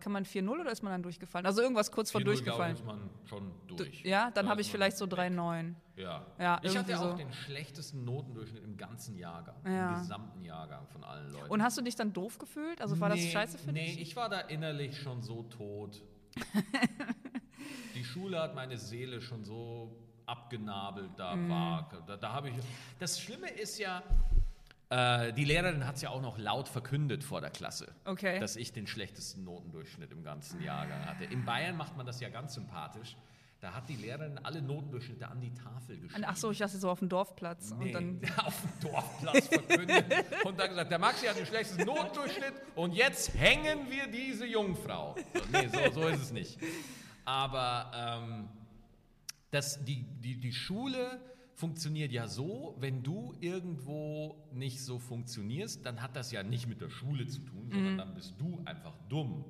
Kann 0.00 0.10
man 0.10 0.24
4-0 0.24 0.48
oder 0.48 0.72
ist 0.72 0.82
man 0.82 0.90
dann 0.90 1.04
durchgefallen? 1.04 1.46
Also 1.46 1.62
irgendwas 1.62 1.92
kurz 1.92 2.10
vor 2.10 2.20
4-0, 2.20 2.24
glaube 2.24 2.34
durchgefallen. 2.38 2.74
ich, 2.74 2.80
ist 2.80 2.86
man 2.86 3.08
schon 3.26 3.52
durch. 3.68 4.02
Ja, 4.04 4.32
dann 4.32 4.46
Da 4.46 4.50
habe 4.50 4.60
ich 4.60 4.68
vielleicht 4.68 4.96
so 4.96 5.08
weg. 5.08 5.16
3-9. 5.32 5.74
Ja. 5.94 6.26
Ja, 6.40 6.60
ich 6.64 6.76
hatte 6.76 6.90
irgendwie 6.90 6.94
auch 6.96 7.10
so. 7.12 7.16
den 7.16 7.32
schlechtesten 7.32 8.04
Notendurchschnitt 8.04 8.64
im 8.64 8.76
ganzen 8.76 9.16
Jahrgang, 9.16 9.54
Ja. 9.64 9.92
im 9.94 9.98
gesamten 10.00 10.42
Jahrgang 10.42 10.88
von 10.88 11.04
allen 11.04 11.32
Leuten. 11.32 11.50
Und 11.52 11.62
hast 11.62 11.78
du 11.78 11.82
dich 11.82 11.94
dann 11.94 12.12
doof 12.12 12.36
gefühlt? 12.38 12.80
Also 12.82 12.98
war 12.98 13.10
das 13.10 13.20
Nee, 13.20 13.30
scheiße 13.30 13.58
für 13.58 13.70
Nee, 13.72 13.86
dich? 13.86 14.00
ich 14.00 14.16
war 14.16 14.28
da 14.28 14.40
innerlich 14.40 14.98
schon 15.00 15.22
so 15.22 15.44
tot. 15.44 16.02
Die 17.94 18.04
Schule 18.04 18.40
hat 18.40 18.56
meine 18.56 18.76
Seele 18.78 19.20
schon 19.20 19.44
so 19.44 19.96
abgenabelt, 20.26 21.10
da 21.16 21.34
Mhm. 21.36 21.48
war. 21.50 21.90
Da, 22.06 22.16
da 22.16 22.32
habe 22.32 22.50
ich. 22.50 22.54
Das 22.98 23.20
Schlimme 23.20 23.48
ist 23.48 23.78
ja, 23.78 24.02
äh, 24.88 25.32
die 25.32 25.44
Lehrerin 25.44 25.86
hat 25.86 25.96
es 25.96 26.02
ja 26.02 26.10
auch 26.10 26.20
noch 26.22 26.38
laut 26.38 26.68
verkündet 26.68 27.24
vor 27.24 27.40
der 27.40 27.50
Klasse, 27.50 27.92
Okay. 28.04 28.38
dass 28.40 28.56
ich 28.56 28.72
den 28.72 28.86
schlechtesten 28.86 29.44
Notendurchschnitt 29.44 30.10
im 30.12 30.22
ganzen 30.22 30.62
Jahrgang 30.62 31.04
hatte. 31.06 31.24
In 31.24 31.44
Bayern 31.44 31.76
macht 31.76 31.96
man 31.96 32.06
das 32.06 32.20
ja 32.20 32.28
ganz 32.28 32.54
sympathisch. 32.54 33.16
Da 33.58 33.72
hat 33.72 33.88
die 33.88 33.96
Lehrerin 33.96 34.38
alle 34.42 34.60
Notendurchschnitte 34.60 35.26
an 35.26 35.40
die 35.40 35.52
Tafel 35.54 35.96
geschrieben. 35.98 36.24
Ach 36.28 36.36
so, 36.36 36.50
ich 36.50 36.58
dachte 36.58 36.76
so 36.76 36.90
auf 36.90 36.98
dem 36.98 37.08
Dorfplatz. 37.08 37.72
Nee, 37.78 37.86
Und 37.96 38.20
dann, 38.22 38.30
auf 38.44 38.60
dem 38.60 38.90
Dorfplatz 38.90 39.48
verkündet 39.48 40.04
und 40.44 40.60
dann 40.60 40.68
gesagt, 40.68 40.90
der 40.90 40.98
Maxi 40.98 41.26
hat 41.26 41.38
den 41.38 41.46
schlechtesten 41.46 41.84
Notdurchschnitt 41.86 42.52
und 42.74 42.92
jetzt 42.92 43.34
hängen 43.34 43.90
wir 43.90 44.08
diese 44.08 44.44
Jungfrau. 44.46 45.16
So, 45.34 45.40
nee, 45.52 45.68
so, 45.68 46.02
so 46.02 46.06
ist 46.08 46.20
es 46.20 46.32
nicht. 46.32 46.58
Aber 47.24 47.90
ähm, 47.94 48.48
das, 49.50 49.84
die, 49.84 50.04
die, 50.20 50.38
die 50.40 50.52
Schule 50.52 51.20
funktioniert 51.54 52.12
ja 52.12 52.28
so, 52.28 52.76
wenn 52.80 53.02
du 53.02 53.34
irgendwo 53.40 54.36
nicht 54.52 54.82
so 54.82 54.98
funktionierst, 54.98 55.86
dann 55.86 56.02
hat 56.02 56.14
das 56.14 56.30
ja 56.30 56.42
nicht 56.42 56.66
mit 56.68 56.80
der 56.82 56.90
Schule 56.90 57.26
zu 57.26 57.40
tun, 57.40 57.70
sondern 57.72 57.96
dann 57.98 58.14
bist 58.14 58.34
du 58.38 58.60
einfach 58.66 58.94
dumm. 59.08 59.44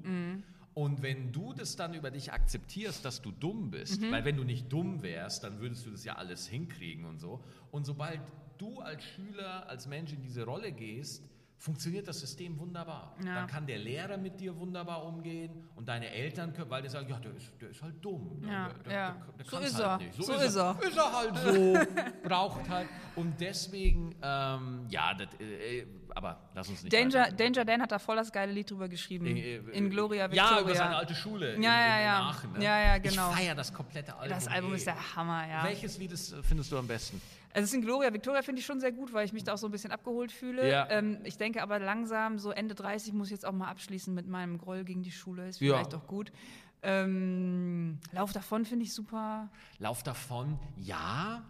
Und 0.74 1.02
wenn 1.02 1.32
du 1.32 1.52
das 1.54 1.74
dann 1.74 1.94
über 1.94 2.10
dich 2.10 2.32
akzeptierst, 2.32 3.04
dass 3.04 3.22
du 3.22 3.32
dumm 3.32 3.70
bist, 3.70 4.02
weil 4.12 4.24
wenn 4.24 4.36
du 4.36 4.44
nicht 4.44 4.70
dumm 4.72 5.02
wärst, 5.02 5.42
dann 5.42 5.58
würdest 5.60 5.86
du 5.86 5.90
das 5.90 6.04
ja 6.04 6.16
alles 6.16 6.46
hinkriegen 6.46 7.06
und 7.06 7.18
so. 7.18 7.42
Und 7.72 7.86
sobald 7.86 8.20
du 8.58 8.80
als 8.80 9.02
Schüler, 9.02 9.68
als 9.68 9.86
Mensch 9.86 10.12
in 10.12 10.22
diese 10.22 10.44
Rolle 10.44 10.72
gehst, 10.72 11.24
funktioniert 11.58 12.06
das 12.06 12.20
System 12.20 12.58
wunderbar. 12.58 13.14
Ja. 13.24 13.34
Dann 13.34 13.46
kann 13.46 13.66
der 13.66 13.78
Lehrer 13.78 14.16
mit 14.16 14.38
dir 14.38 14.54
wunderbar 14.56 15.04
umgehen 15.04 15.68
und 15.74 15.88
deine 15.88 16.10
Eltern 16.10 16.52
können, 16.52 16.70
weil 16.70 16.82
die 16.82 16.88
sagen, 16.88 17.08
ja, 17.08 17.18
der 17.18 17.34
ist, 17.34 17.50
der 17.60 17.70
ist 17.70 17.82
halt 17.82 17.94
dumm. 18.04 18.42
Ja, 18.46 18.68
der, 18.68 18.82
der, 18.84 18.92
ja. 18.92 19.16
der, 19.38 19.44
der 19.44 19.46
So 19.46 19.58
ist 19.58 19.84
halt 19.84 20.02
er. 20.02 20.22
So 20.22 20.32
ist 20.34 20.56
er. 20.56 20.78
Ist 20.82 20.96
er 20.96 21.12
halt 21.12 21.36
so, 21.38 22.02
braucht 22.28 22.68
halt. 22.68 22.88
Und 23.16 23.40
deswegen, 23.40 24.14
ähm, 24.22 24.86
ja, 24.90 25.14
das, 25.14 25.28
äh, 25.40 25.86
aber 26.14 26.38
lass 26.54 26.68
uns 26.68 26.82
nicht 26.82 26.92
Danger, 26.92 27.20
weiter- 27.26 27.32
Danger 27.36 27.64
Dan 27.64 27.82
hat 27.82 27.92
da 27.92 27.98
voll 27.98 28.16
das 28.16 28.30
geile 28.32 28.52
Lied 28.52 28.70
drüber 28.70 28.88
geschrieben. 28.88 29.26
Äh, 29.26 29.56
äh, 29.56 29.70
in 29.72 29.90
Gloria 29.90 30.30
Victoria. 30.30 30.56
Ja, 30.56 30.60
über 30.60 30.74
seine 30.74 30.96
alte 30.96 31.14
Schule 31.14 31.54
in, 31.54 31.62
Ja, 31.62 31.70
ja, 31.80 31.86
in, 31.94 32.00
in 32.00 32.06
ja. 32.06 32.20
Aachen. 32.28 32.52
Ne? 32.52 32.64
Ja, 32.64 32.80
ja, 32.80 32.98
genau. 32.98 33.30
Ich 33.30 33.36
feiere 33.36 33.54
das 33.54 33.72
komplette 33.72 34.14
Album. 34.14 34.28
das 34.36 34.46
Album 34.46 34.70
ey. 34.72 34.76
ist 34.76 34.86
der 34.86 35.16
Hammer, 35.16 35.48
ja. 35.48 35.64
Welches 35.64 35.98
Lied 35.98 36.12
ist, 36.12 36.32
äh, 36.32 36.42
findest 36.42 36.70
du 36.70 36.78
am 36.78 36.86
besten? 36.86 37.20
Also 37.56 37.64
es 37.64 37.70
ist 37.70 37.74
in 37.76 37.80
Gloria 37.80 38.12
Victoria 38.12 38.42
finde 38.42 38.60
ich 38.60 38.66
schon 38.66 38.80
sehr 38.80 38.92
gut, 38.92 39.14
weil 39.14 39.24
ich 39.24 39.32
mich 39.32 39.42
da 39.42 39.54
auch 39.54 39.56
so 39.56 39.66
ein 39.66 39.70
bisschen 39.70 39.90
abgeholt 39.90 40.30
fühle. 40.30 40.70
Ja. 40.70 40.90
Ähm, 40.90 41.20
ich 41.24 41.38
denke 41.38 41.62
aber 41.62 41.78
langsam, 41.78 42.38
so 42.38 42.50
Ende 42.50 42.74
30 42.74 43.14
muss 43.14 43.28
ich 43.28 43.30
jetzt 43.32 43.46
auch 43.46 43.52
mal 43.52 43.68
abschließen 43.68 44.12
mit 44.14 44.26
meinem 44.28 44.58
Groll 44.58 44.84
gegen 44.84 45.02
die 45.02 45.10
Schule. 45.10 45.48
Ist 45.48 45.62
Ja. 45.62 45.72
vielleicht 45.72 45.94
auch 45.94 46.06
gut. 46.06 46.32
Ähm, 46.82 47.98
Lauf 48.12 48.34
davon 48.34 48.66
finde 48.66 48.84
ich 48.84 48.92
super. 48.92 49.48
Lauf 49.78 50.02
davon, 50.02 50.58
ja. 50.76 51.42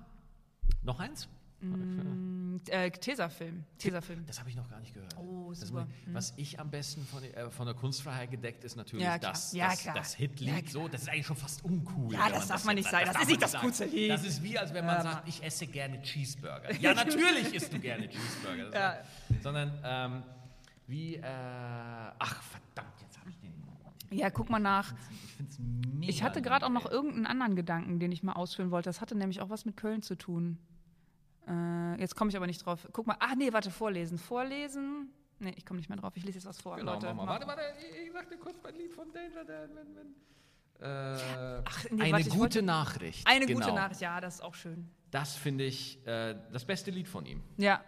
Noch 0.85 1.01
eins? 1.01 1.29
Mm, 1.61 2.61
Äh, 2.69 2.91
Tesafilm. 2.91 3.65
Tesafilm. 3.79 4.25
Das 4.27 4.41
habe 4.41 4.49
ich 4.51 4.57
noch 4.57 4.69
gar 4.69 4.81
nicht 4.81 4.93
gehört. 4.95 5.15
Oh, 5.19 5.51
das 5.51 5.69
super. 5.69 5.87
ich- 6.07 6.15
Was 6.15 6.33
ich 6.37 6.59
am 6.59 6.71
besten 6.71 7.05
von, 7.07 7.23
äh, 7.23 7.51
von 7.51 7.67
der 7.67 7.75
Kunstfreiheit 7.77 8.31
gedeckt 8.31 8.65
ist 8.65 8.77
natürlich 8.77 9.05
Ja, 9.05 9.19
das, 9.19 9.53
Ja, 9.53 9.69
das, 9.69 9.85
das 9.85 10.15
Hitlied. 10.15 10.49
Ja, 10.49 10.71
so, 10.71 10.89
das 10.89 11.03
ist 11.03 11.09
eigentlich 11.11 11.27
schon 11.27 11.37
fast 11.37 11.65
uncool. 11.65 12.13
Ja, 12.15 12.25
wenn 12.27 12.33
das 12.33 12.49
darf 12.49 12.65
man 12.65 12.75
nicht 12.75 12.91
sagen. 12.91 13.07
Das 13.13 13.23
ist 13.23 13.29
nicht 13.29 13.43
das 13.43 13.55
coolste 13.61 13.85
Lied. 13.85 14.11
Das 14.11 14.25
ist 14.25 14.43
wie, 14.43 14.59
als 14.59 14.73
wenn 14.75 14.85
man 14.87 15.03
sagt, 15.03 15.29
ich 15.29 15.43
esse 15.45 15.67
gerne 15.67 16.01
Cheeseburger. 16.03 16.75
Ja, 16.81 16.95
natürlich 16.95 17.55
isst 17.55 17.73
du 17.73 17.79
gerne 17.79 18.09
Cheeseburger. 18.09 18.71
Das 18.71 18.75
war- 18.83 18.97
Sondern 19.43 19.79
ähm, 19.85 20.23
wie, 20.89 21.17
äh, 21.17 21.23
ach 21.25 22.43
verdammt, 22.43 22.95
jetzt 23.03 23.19
habe 23.21 23.31
ich 23.31 23.39
den. 23.39 23.53
Ja, 24.11 24.31
guck 24.31 24.51
mal 24.51 24.59
nach. 24.59 24.93
Ich. 26.01 26.09
Ich 26.09 26.23
hatte 26.23 26.41
gerade 26.43 26.65
auch 26.65 26.71
noch 26.71 26.91
irgendeinen 26.91 27.27
anderen 27.27 27.55
Gedanken, 27.57 27.99
den 28.01 28.13
ich 28.13 28.23
mal 28.23 28.33
ausführen 28.33 28.71
wollte. 28.71 28.89
Das 28.89 29.01
hatte 29.01 29.15
nämlich 29.15 29.41
auch 29.41 29.51
was 29.51 29.65
mit 29.67 29.77
Köln 29.77 30.03
zu 30.03 30.17
tun. 30.17 30.59
Äh, 31.49 32.01
jetzt 32.01 32.17
komme 32.17 32.31
ich 32.31 32.37
aber 32.37 32.47
nicht 32.47 32.65
drauf. 32.65 32.87
Guck 32.93 33.07
mal. 33.07 33.17
Ach 33.21 33.35
nee, 33.37 33.53
warte, 33.53 33.71
vorlesen. 33.71 34.19
Vorlesen. 34.19 35.11
Nee, 35.39 35.53
ich 35.57 35.67
komme 35.67 35.79
nicht 35.79 35.89
mehr 35.89 35.99
drauf. 35.99 36.13
Ich 36.17 36.25
lese 36.25 36.39
jetzt 36.39 36.47
was 36.47 36.61
vor. 36.61 36.77
Genau, 36.77 36.95
Leute, 36.95 37.07
mach 37.15 37.25
mal. 37.25 37.27
Warte, 37.29 37.47
warte, 37.47 37.63
ich, 37.79 38.07
ich 38.07 38.13
sag 38.13 38.29
dir 38.29 38.39
kurz 38.39 38.57
mein 38.63 38.75
Lied 38.75 38.93
von 38.93 39.13
Danger 39.13 39.45
Dan. 39.45 39.71
Wenn, 39.77 39.97
wenn, 39.97 40.15
äh, 40.81 41.63
Ach, 41.65 41.85
nee, 41.91 42.03
eine 42.03 42.13
warte, 42.13 42.25
gute 42.31 42.39
wollte- 42.41 42.63
Nachricht. 42.63 43.27
Eine 43.27 43.47
genau. 43.47 43.61
gute 43.61 43.75
Nachricht, 43.75 44.01
ja, 44.01 44.21
das 44.21 44.37
ist 44.37 44.41
auch 44.43 44.55
schön. 44.55 44.89
Das 45.11 45.37
finde 45.37 45.65
ich 45.65 46.05
äh, 46.07 46.35
das 46.53 46.65
beste 46.65 46.91
Lied 46.91 47.07
von 47.09 47.25
ihm. 47.27 47.43
Ja. 47.57 47.81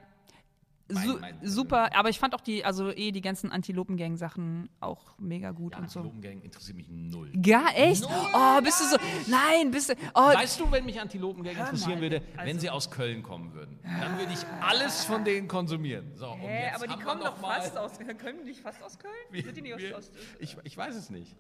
Mein- 0.91 1.07
Su 1.07 1.19
mein- 1.19 1.39
super, 1.43 1.95
aber 1.95 2.09
ich 2.09 2.19
fand 2.19 2.35
auch 2.35 2.41
die, 2.41 2.65
also 2.65 2.91
eh 2.91 3.13
die 3.13 3.21
ganzen 3.21 3.53
Antilopengang-Sachen 3.53 4.71
auch 4.81 5.19
mega 5.19 5.51
gut 5.51 5.75
Ja, 5.75 5.81
und 5.81 5.91
so. 5.91 6.01
Antilopengang 6.01 6.41
interessiert 6.43 6.77
mich 6.79 6.89
null. 6.89 7.31
Ja, 7.45 7.67
echt? 7.75 8.05
Oh, 8.07 8.61
bist 8.63 8.81
du 8.81 8.85
so. 8.85 8.97
Nein, 9.31 9.71
bist 9.71 9.91
du. 9.91 9.95
Oh, 10.15 10.21
Weißt 10.35 10.59
du, 10.61 10.71
wenn 10.73 10.85
mich 10.87 10.99
Antilopengang 11.01 11.57
interessieren 11.57 11.97
mal, 11.97 12.01
würde, 12.01 12.23
wenn 12.37 12.49
also- 12.49 12.61
sie 12.61 12.71
aus 12.71 12.91
Köln 12.91 13.23
kommen 13.23 13.53
würden? 13.53 13.79
Dann 13.83 14.19
würde 14.19 14.33
ich 14.33 14.41
alles 14.63 15.05
von 15.05 15.25
denen 15.25 15.47
konsumieren. 15.49 16.13
So, 16.17 16.31
und 16.31 16.41
Hä, 16.41 16.71
aber 16.75 16.87
die 16.87 16.99
kommen 17.03 17.21
doch 17.23 17.37
fast 17.37 17.77
aus. 17.77 17.99
Können 18.19 18.39
die 18.39 18.45
nicht 18.45 18.61
fast 18.61 18.83
aus 18.83 18.99
Köln? 18.99 19.13
Wir- 19.31 19.43
Sind 19.45 19.57
die 19.57 19.63
nicht 19.63 19.77
wir- 19.79 19.97
aus, 19.99 20.09
aus 20.09 20.13
ich, 20.41 20.57
ich 20.65 20.77
weiß 20.77 20.95
es 20.97 21.11
nicht. 21.11 21.37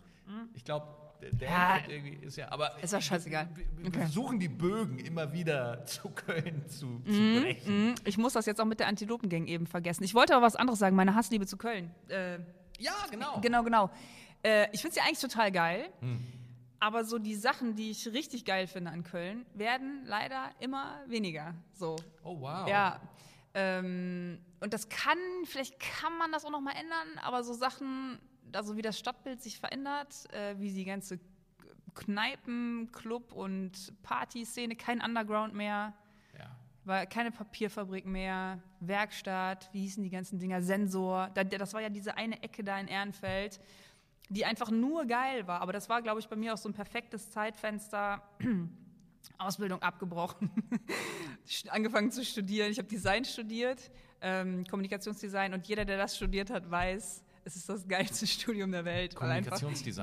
Ich 0.55 0.63
glaube, 0.65 0.87
der, 1.23 1.31
der 1.33 1.49
Ja. 1.51 1.79
Irgendwie 1.89 2.27
ist 2.27 2.37
ja. 2.37 2.51
Aber 2.53 2.83
Ist 2.83 2.93
ja 2.93 3.01
scheißegal. 3.01 3.49
Wir, 3.55 3.87
Okay. 3.89 3.99
versuchen 4.01 4.39
die 4.41 4.49
Bögen 4.49 4.99
immer 4.99 5.33
wieder 5.33 5.85
zu 5.87 6.11
Köln 6.11 6.69
zu, 6.69 7.01
zu 7.05 7.11
Mhm, 7.13 7.41
brechen. 7.43 7.95
Ich 8.05 8.19
muss 8.19 8.33
das 8.33 8.47
jetzt 8.47 8.61
auch 8.61 8.65
mit 8.67 8.81
der 8.81 8.89
Antilopengang 8.89 9.47
eben 9.47 9.67
vergessen. 9.67 10.05
Ich 10.05 10.15
wollte 10.15 10.35
aber 10.35 10.45
was 10.47 10.57
anderes 10.57 10.79
sagen, 10.79 10.97
meine 10.97 11.15
Hassliebe 11.15 11.47
zu 11.47 11.57
Köln. 11.57 11.91
Äh, 12.09 12.39
Ja, 12.79 12.93
genau. 13.11 13.41
genau, 13.41 13.63
genau. 13.65 13.91
Äh, 14.45 14.69
ich 14.73 14.81
finde 14.83 14.95
sie 14.95 15.01
eigentlich 15.01 15.19
total 15.21 15.51
geil. 15.53 15.89
Aber 16.81 17.05
so 17.05 17.19
die 17.19 17.35
Sachen, 17.35 17.75
die 17.75 17.91
ich 17.91 18.07
richtig 18.13 18.45
geil 18.45 18.69
finde 18.69 18.93
an 18.93 19.03
Köln, 19.03 19.45
werden 19.55 20.03
leider 20.07 20.51
immer 20.61 21.03
weniger. 21.09 21.55
So. 21.73 21.97
Oh, 22.23 22.41
wow. 22.41 22.69
Ja. 22.69 23.01
Ähm, 23.55 24.39
und 24.61 24.75
das 24.75 24.89
kann, 24.89 25.19
vielleicht 25.45 25.81
kann 25.81 26.17
man 26.19 26.31
das 26.33 26.45
auch 26.45 26.51
noch 26.51 26.61
mal 26.61 26.73
ändern, 26.73 27.19
aber 27.25 27.43
so 27.43 27.53
Sachen, 27.55 28.19
also 28.53 28.77
wie 28.77 28.83
das 28.83 28.99
Stadtbild 28.99 29.43
sich 29.43 29.59
verändert, 29.59 30.33
äh, 30.33 30.55
wie 30.59 30.73
die 30.73 30.85
ganze 30.85 31.19
Kneipen, 31.95 32.91
Club 32.93 33.33
und 33.33 33.93
Partyszene, 34.03 34.77
kein 34.77 35.01
Underground 35.03 35.55
mehr. 35.55 35.95
Ja. 36.39 36.57
War 36.85 37.07
keine 37.07 37.31
Papierfabrik 37.33 38.07
mehr, 38.07 38.63
Werkstatt, 38.81 39.69
wie 39.73 39.81
hießen 39.81 40.03
die 40.05 40.11
ganzen 40.11 40.39
Dinger, 40.39 40.63
Sensor. 40.63 41.31
Da- 41.35 41.45
Das 41.45 41.75
war 41.75 41.81
ja 41.83 41.89
diese 41.89 42.17
eine 42.17 42.43
Ecke 42.43 42.63
da 42.63 42.79
in 42.79 42.87
Ehrenfeld, 42.89 43.61
die 44.29 44.45
einfach 44.45 44.71
nur 44.71 45.07
geil 45.07 45.47
war. 45.47 45.61
Aber 45.61 45.73
das 45.73 45.89
war, 45.89 46.03
glaube 46.03 46.21
ich, 46.21 46.29
bei 46.29 46.37
mir 46.37 46.55
auch 46.55 46.59
so 46.59 46.69
ein 46.69 46.75
perfektes 46.75 47.31
Zeitfenster. 47.31 48.23
Ausbildung 49.37 49.83
abgebrochen, 49.83 50.51
angefangen 51.71 52.11
zu 52.11 52.25
studieren. 52.25 52.71
Ich 52.71 52.79
habe 52.79 52.89
Design 52.89 53.25
studiert, 53.25 53.91
ähm, 54.21 54.65
Kommunikationsdesign 54.65 55.55
und 55.55 55.67
jeder, 55.69 55.85
der 55.85 55.97
das 55.99 56.17
studiert 56.17 56.51
hat, 56.51 56.69
weiß, 56.71 57.23
es 57.49 57.57
ist 57.57 57.69
das 57.69 57.89
geilste 57.89 58.27
Studium 58.27 58.71
der 58.73 58.85
Welt, 58.85 59.19
weil 59.19 59.31
einfach 59.31 59.59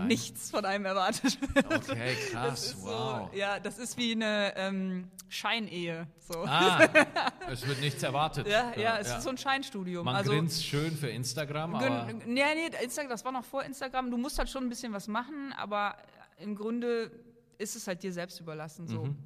nichts 0.08 0.50
von 0.50 0.66
einem 0.66 0.86
erwartet 0.86 1.38
wird. 1.54 1.90
Okay, 1.90 2.16
krass, 2.32 2.76
wow. 2.80 3.30
so, 3.32 3.38
ja, 3.38 3.60
das 3.60 3.78
ist 3.78 3.98
wie 3.98 4.14
eine 4.14 4.54
ähm, 4.56 5.12
Scheinehe. 5.30 6.08
So. 6.28 6.44
Ah, 6.44 6.90
es 7.52 7.68
wird 7.68 7.82
nichts 7.82 8.02
erwartet. 8.02 8.48
ja, 8.48 8.74
ja, 8.76 8.98
es 8.98 9.10
ist 9.10 9.22
so 9.22 9.30
ein 9.30 9.38
Scheinstudium. 9.38 10.04
Man 10.04 10.16
also, 10.16 10.32
grinst 10.32 10.66
schön 10.66 10.98
für 10.98 11.10
Instagram, 11.10 11.76
aber 11.76 12.14
Nee, 12.26 12.42
nee, 12.56 12.84
Instagram, 12.84 13.12
das 13.12 13.24
war 13.24 13.32
noch 13.32 13.46
vor 13.46 13.64
Instagram. 13.64 14.10
Du 14.10 14.18
musst 14.18 14.40
halt 14.40 14.50
schon 14.50 14.64
ein 14.64 14.70
bisschen 14.70 14.92
was 14.92 15.08
machen, 15.08 15.54
aber 15.56 15.98
im 16.40 16.56
Grunde 16.56 17.12
ist 17.60 17.76
es 17.76 17.86
halt 17.86 18.02
dir 18.02 18.12
selbst 18.12 18.40
überlassen. 18.40 18.88
So. 18.88 19.06
Mhm. 19.06 19.18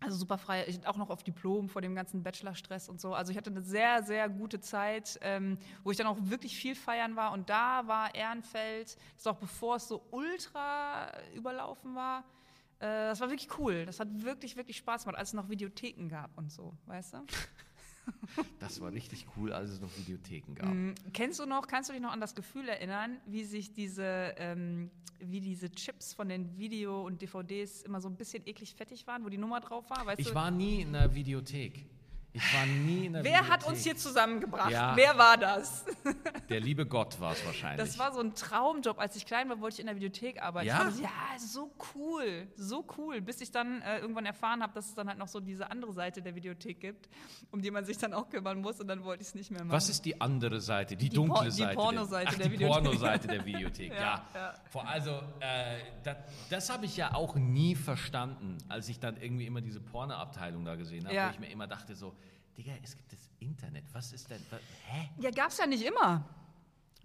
Also 0.00 0.18
super 0.18 0.38
frei. 0.38 0.66
Ich 0.68 0.86
auch 0.86 0.96
noch 0.96 1.10
auf 1.10 1.22
Diplom 1.22 1.68
vor 1.68 1.80
dem 1.80 1.94
ganzen 1.94 2.22
Bachelorstress 2.22 2.88
und 2.88 3.00
so. 3.00 3.14
Also 3.14 3.32
ich 3.32 3.38
hatte 3.38 3.50
eine 3.50 3.62
sehr, 3.62 4.02
sehr 4.02 4.28
gute 4.28 4.60
Zeit, 4.60 5.18
ähm, 5.22 5.58
wo 5.84 5.90
ich 5.90 5.96
dann 5.96 6.06
auch 6.06 6.18
wirklich 6.20 6.56
viel 6.56 6.74
feiern 6.74 7.16
war. 7.16 7.32
Und 7.32 7.48
da 7.48 7.86
war 7.86 8.14
Ehrenfeld, 8.14 8.94
das 8.94 9.18
ist 9.18 9.28
auch 9.28 9.38
bevor 9.38 9.76
es 9.76 9.88
so 9.88 10.02
ultra 10.10 11.10
überlaufen 11.34 11.94
war. 11.94 12.24
Äh, 12.78 13.08
das 13.08 13.20
war 13.20 13.30
wirklich 13.30 13.58
cool. 13.58 13.86
Das 13.86 13.98
hat 13.98 14.08
wirklich, 14.22 14.56
wirklich 14.56 14.76
Spaß 14.76 15.04
gemacht, 15.04 15.18
als 15.18 15.30
es 15.30 15.34
noch 15.34 15.48
Videotheken 15.48 16.08
gab 16.08 16.36
und 16.36 16.52
so, 16.52 16.74
weißt 16.86 17.14
du? 17.14 17.18
das 18.58 18.80
war 18.80 18.92
richtig 18.92 19.26
cool, 19.36 19.52
als 19.52 19.70
es 19.70 19.80
noch 19.80 19.90
Videotheken 19.96 20.54
gab. 20.54 20.72
Mhm. 20.72 20.94
Kennst 21.12 21.38
du 21.40 21.46
noch, 21.46 21.66
kannst 21.66 21.88
du 21.88 21.92
dich 21.92 22.02
noch 22.02 22.12
an 22.12 22.20
das 22.20 22.34
Gefühl 22.34 22.68
erinnern, 22.68 23.18
wie 23.26 23.44
sich 23.44 23.72
diese, 23.72 24.34
ähm, 24.38 24.90
wie 25.20 25.40
diese 25.40 25.70
Chips 25.70 26.12
von 26.14 26.28
den 26.28 26.58
Video- 26.58 27.02
und 27.04 27.22
DVDs 27.22 27.82
immer 27.82 28.00
so 28.00 28.08
ein 28.08 28.16
bisschen 28.16 28.46
eklig 28.46 28.74
fettig 28.74 29.06
waren, 29.06 29.24
wo 29.24 29.28
die 29.28 29.38
Nummer 29.38 29.60
drauf 29.60 29.88
war? 29.90 30.04
Weißt 30.06 30.20
Ich 30.20 30.28
du? 30.28 30.34
war 30.34 30.50
nie 30.50 30.82
in 30.82 30.92
der 30.92 31.14
Videothek. 31.14 31.86
Ich 32.36 32.54
war 32.54 32.66
nie 32.66 33.06
in 33.06 33.12
der 33.14 33.24
Wer 33.24 33.32
Videothek. 33.32 33.50
hat 33.52 33.66
uns 33.66 33.82
hier 33.82 33.96
zusammengebracht? 33.96 34.70
Ja. 34.70 34.94
Wer 34.96 35.16
war 35.18 35.36
das? 35.36 35.84
Der 36.48 36.60
liebe 36.60 36.86
Gott 36.86 37.18
war 37.20 37.32
es 37.32 37.44
wahrscheinlich. 37.44 37.84
Das 37.84 37.98
war 37.98 38.12
so 38.12 38.20
ein 38.20 38.34
Traumjob. 38.34 38.98
Als 38.98 39.16
ich 39.16 39.26
klein 39.26 39.48
war, 39.48 39.60
wollte 39.60 39.74
ich 39.74 39.80
in 39.80 39.86
der 39.86 39.96
Videothek 39.96 40.42
arbeiten. 40.42 40.66
Ja? 40.68 40.78
Ich 40.88 40.94
fand, 40.94 41.00
ja, 41.00 41.38
so 41.38 41.72
cool, 41.94 42.46
so 42.56 42.84
cool. 42.98 43.20
Bis 43.20 43.40
ich 43.40 43.50
dann 43.50 43.82
äh, 43.82 43.98
irgendwann 43.98 44.26
erfahren 44.26 44.62
habe, 44.62 44.72
dass 44.74 44.86
es 44.86 44.94
dann 44.94 45.08
halt 45.08 45.18
noch 45.18 45.28
so 45.28 45.40
diese 45.40 45.70
andere 45.70 45.92
Seite 45.92 46.22
der 46.22 46.34
Videothek 46.34 46.80
gibt, 46.80 47.08
um 47.50 47.62
die 47.62 47.70
man 47.70 47.84
sich 47.84 47.98
dann 47.98 48.12
auch 48.14 48.28
kümmern 48.28 48.60
muss. 48.60 48.80
Und 48.80 48.88
dann 48.88 49.02
wollte 49.04 49.22
ich 49.22 49.28
es 49.28 49.34
nicht 49.34 49.50
mehr 49.50 49.60
machen. 49.64 49.72
Was 49.74 49.88
ist 49.88 50.04
die 50.04 50.20
andere 50.20 50.60
Seite, 50.60 50.96
die, 50.96 51.08
Die 51.08 51.14
dunkle 51.16 51.34
Por- 51.34 51.44
die 51.44 51.50
Seite? 51.50 51.74
Pornoseite 51.74 52.28
Ach, 52.30 52.34
der 52.34 52.46
die 52.46 52.52
Videothek. 52.52 52.82
Pornoseite 52.84 53.28
der 53.28 53.44
Videothek, 53.44 53.92
ja. 53.94 54.00
Ja, 54.34 54.54
ja. 54.74 54.80
Also, 54.84 55.10
äh, 55.40 55.78
das, 56.04 56.16
das 56.50 56.70
habe 56.70 56.84
ich 56.84 56.96
ja 56.96 57.14
auch 57.14 57.34
nie 57.34 57.74
verstanden, 57.74 58.58
als 58.68 58.88
ich 58.88 59.00
dann 59.00 59.16
irgendwie 59.16 59.46
immer 59.46 59.60
diese 59.60 59.80
Pornoabteilung 59.80 60.64
da 60.64 60.74
gesehen 60.76 61.04
habe, 61.06 61.14
Ja. 61.14 61.28
wo 61.28 61.32
ich 61.32 61.40
mir 61.40 61.50
immer 61.50 61.66
dachte 61.66 61.94
so, 61.94 62.14
Digga, 62.56 62.72
es 62.82 62.96
gibt 62.96 63.12
das 63.12 63.20
Internet, 63.38 63.84
was 63.92 64.12
ist 64.12 64.30
denn, 64.30 64.40
was, 64.50 64.60
hä? 64.86 65.10
Ja, 65.18 65.30
gab's 65.30 65.58
ja 65.58 65.66
nicht 65.66 65.84
immer. 65.84 66.24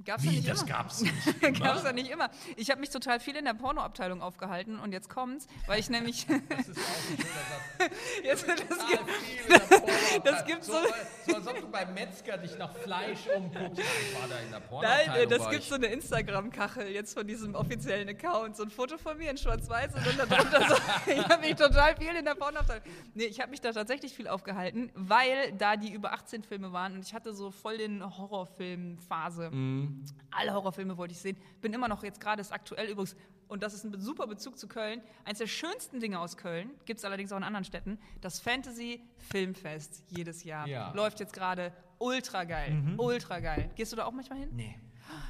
Gab's 0.06 0.24
ja 0.24 0.32
Wie, 0.32 0.36
nicht 0.38 0.50
das 0.50 0.62
immer. 0.64 0.72
gab's 0.72 1.02
nicht 1.02 1.42
Gab 1.42 1.52
es 1.54 1.60
immer? 1.82 1.86
ja 1.86 1.94
nicht 1.94 2.10
immer. 2.12 2.30
Ich 2.56 2.70
habe 2.72 2.80
mich 2.80 2.90
total 2.90 3.20
viel 3.20 3.36
in 3.36 3.46
der 3.46 3.54
Pornoabteilung 3.54 4.22
aufgehalten 4.22 4.80
und 4.80 4.92
jetzt 4.94 5.10
kommt's, 5.10 5.48
weil 5.68 5.80
ich 5.80 5.90
nämlich. 5.90 6.26
Das 6.26 6.68
ist 6.68 6.78
auch 6.78 6.84
ein 7.12 7.18
schöner 7.18 7.34
Satz. 7.50 7.92
jetzt, 8.24 8.48
das 8.48 8.58
gibt, 8.88 9.10
viel 9.12 9.40
in 9.44 9.50
der 9.50 9.60
Pornoabteilung. 9.60 10.24
das 10.24 10.46
gibt's 10.46 10.68
so. 10.68 10.74
so- 10.74 10.80
So, 11.28 11.36
als 11.36 11.48
ob 11.48 11.60
du 11.62 11.68
beim 11.70 11.94
Metzger 11.94 12.38
dich 12.38 12.58
nach 12.58 12.74
Fleisch 12.76 13.28
umguckst. 13.36 13.80
Ich 13.80 14.16
war 14.20 14.28
da 14.28 14.40
in 14.40 14.50
der 14.50 14.60
nein, 14.60 14.70
Pornoabteilung. 14.70 15.30
das 15.30 15.50
gibt 15.50 15.64
so 15.64 15.76
eine 15.76 15.88
Instagram-Kachel 15.88 16.88
jetzt 16.88 17.14
von 17.14 17.28
diesem 17.28 17.54
offiziellen 17.56 18.10
Account. 18.10 18.56
So 18.58 18.64
ein 18.64 18.70
Foto 18.72 18.98
von 18.98 19.18
mir 19.18 19.30
in 19.32 19.38
Schwarz-Weiß 19.38 19.94
und 19.96 20.06
dann 20.20 20.28
darunter 20.30 20.68
so. 20.68 20.76
ich 21.12 21.30
habe 21.30 21.42
mich 21.42 21.56
total 21.56 21.96
viel 21.96 22.16
in 22.16 22.26
der 22.26 22.36
Pornoabteilung. 22.36 22.84
Nee, 23.14 23.26
ich 23.26 23.40
habe 23.40 23.52
mich 23.52 23.62
da 23.62 23.72
tatsächlich 23.72 24.14
viel 24.14 24.28
aufgehalten, 24.28 24.92
weil 24.96 25.52
da 25.54 25.76
die 25.78 25.92
über 25.94 26.14
18 26.14 26.44
Filme 26.44 26.72
waren 26.74 26.94
und 26.96 27.06
ich 27.06 27.14
hatte 27.14 27.34
so 27.34 27.52
voll 27.52 27.78
den 27.78 28.04
Horrorfilm-Phase. 28.18 29.52
Mhm. 29.52 29.91
Alle 30.32 30.54
Horrorfilme 30.54 30.98
wollte 30.98 31.14
ich 31.14 31.20
sehen. 31.20 31.38
Bin 31.62 31.74
immer 31.74 31.88
noch 31.88 32.04
jetzt 32.04 32.22
gerade, 32.22 32.42
ist 32.42 32.52
aktuell 32.52 32.88
übrigens, 32.90 33.16
und 33.48 33.62
das 33.64 33.74
ist 33.74 33.84
ein 33.84 34.00
super 34.00 34.28
Bezug 34.28 34.58
zu 34.58 34.68
Köln. 34.68 35.02
Eins 35.26 35.40
der 35.40 35.48
schönsten 35.48 36.00
Dinge 36.00 36.20
aus 36.20 36.38
Köln, 36.38 36.70
gibt 36.86 37.00
es 37.00 37.06
allerdings 37.06 37.32
auch 37.34 37.38
in 37.38 37.44
anderen 37.44 37.66
Städten, 37.66 38.00
das 38.22 38.40
Fantasy 38.40 39.02
Filmfest 39.30 40.04
jedes 40.08 40.44
Jahr. 40.46 40.68
Ja. 40.68 40.94
Läuft 40.94 41.20
jetzt 41.20 41.34
gerade 41.34 41.74
ultra 42.00 42.46
geil. 42.46 42.96
Ultra 42.98 43.40
geil. 43.40 43.70
Gehst 43.76 43.92
du 43.92 43.98
da 43.98 44.06
auch 44.06 44.14
manchmal 44.14 44.40
hin? 44.40 44.50
Nee. 44.54 44.80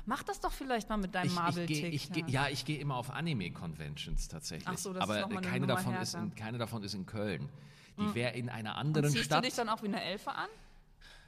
Mach 0.06 0.21
das 0.24 0.39
doch 0.39 0.52
vielleicht 0.52 0.89
mal 0.89 0.97
mit 0.97 1.15
deinem 1.15 1.34
Marvel-Tick. 1.34 2.13
geh, 2.13 2.24
ja, 2.28 2.47
ich 2.47 2.65
gehe 2.65 2.80
immer 2.80 2.95
auf 2.95 3.10
Anime-Conventions 3.12 4.28
tatsächlich. 4.28 4.67
Ach 4.67 4.78
so, 4.78 4.93
das 4.93 5.04
ist 5.04 5.10
Aber 5.10 5.21
noch 5.21 5.30
mal 5.30 5.38
eine 5.38 5.47
keine, 5.47 5.60
Nummer 5.62 5.76
davon 5.76 5.95
ist 5.95 6.13
in, 6.13 6.36
keine 6.36 6.58
davon 6.58 6.84
ist 6.84 6.93
in 6.93 7.06
Köln. 7.06 7.50
Die 7.97 8.15
wäre 8.15 8.34
in 8.36 8.50
einer 8.50 8.71
Und 8.71 8.78
anderen 8.78 9.10
ziehst 9.10 9.26
Stadt. 9.26 9.43
du 9.43 9.47
dich 9.47 9.56
dann 9.56 9.69
auch 9.69 9.82
wie 9.84 9.88
eine 9.88 10.02
Elfe 10.04 10.32
an? 10.32 10.47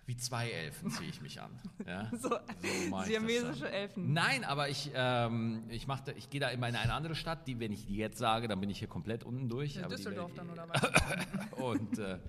Wie 0.06 0.18
zwei 0.18 0.50
Elfen 0.50 0.90
ziehe 0.92 1.10
ich 1.10 1.22
mich 1.22 1.40
an. 1.42 1.58
Ja? 1.88 2.12
So, 2.22 2.30
das 2.30 3.06
siamesische. 3.08 3.70
Elfen. 3.72 4.12
Nein, 4.12 4.44
aber 4.44 4.68
ich, 4.68 4.92
ähm, 4.94 5.64
ich, 5.70 5.88
mach 5.88 6.02
da- 6.02 6.12
ich 6.12 6.30
gehe 6.30 6.42
da 6.42 6.50
immer 6.50 6.68
in 6.68 6.76
eine 6.76 6.94
andere 6.94 7.16
Stadt, 7.16 7.48
die, 7.48 7.60
wenn 7.62 7.72
ich 7.72 7.86
die 7.86 7.96
jetzt 7.96 8.18
sage, 8.18 8.50
dann 8.50 8.60
bin 8.60 8.70
ich 8.70 8.80
hier 8.80 8.90
komplett 8.90 9.24
unten 9.24 9.48
durch. 9.48 9.74
Die 9.76 9.82
Düsseldorf 9.84 10.32
wär- 10.32 10.36
dann 10.44 10.50
oder 10.52 10.68
was? 10.70 11.54
Und, 11.58 12.00
äh, 12.00 12.20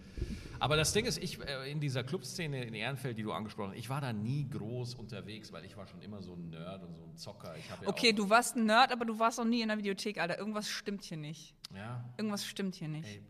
aber 0.61 0.77
das 0.77 0.93
Ding 0.93 1.05
ist, 1.05 1.19
ich 1.19 1.41
äh, 1.41 1.69
in 1.71 1.81
dieser 1.81 2.05
Clubszene 2.05 2.63
in 2.65 2.75
Ehrenfeld, 2.75 3.19
die 3.19 3.25
du 3.25 3.33
angesprochen 3.33 3.71
hast, 3.73 3.79
ich 3.79 3.91
war 3.91 4.01
da 4.01 4.13
nie 4.13 4.49
groß 4.49 4.95
unterwegs, 4.95 5.53
weil 5.53 5.65
ich 5.65 5.77
war 5.77 5.89
schon 5.89 6.01
immer 6.01 6.23
so 6.23 6.35
ein 6.35 6.51
Nerd 6.51 6.85
und 6.85 6.95
so 6.95 7.03
ein 7.05 7.17
Zocker. 7.17 7.57
Ja 7.57 7.89
Okay, 7.89 8.13
auch, 8.13 8.17
du 8.17 8.31
warst 8.31 8.55
ein 8.55 8.67
Nerd, 8.67 8.93
aber 8.93 9.05
du 9.05 9.19
warst 9.19 9.39
noch 9.39 9.45
nie 9.45 9.63
in 9.63 9.69
der 9.69 9.79
Videothek, 9.79 10.19
Alter. 10.21 10.39
Irgendwas 10.39 10.69
stimmt 10.69 11.03
hier 11.03 11.17
nicht. 11.17 11.55
Ja, 11.75 12.05
Irgendwas 12.17 12.47
stimmt 12.47 12.77
hier 12.77 12.89
nicht. 12.89 13.09
ey, 13.09 13.21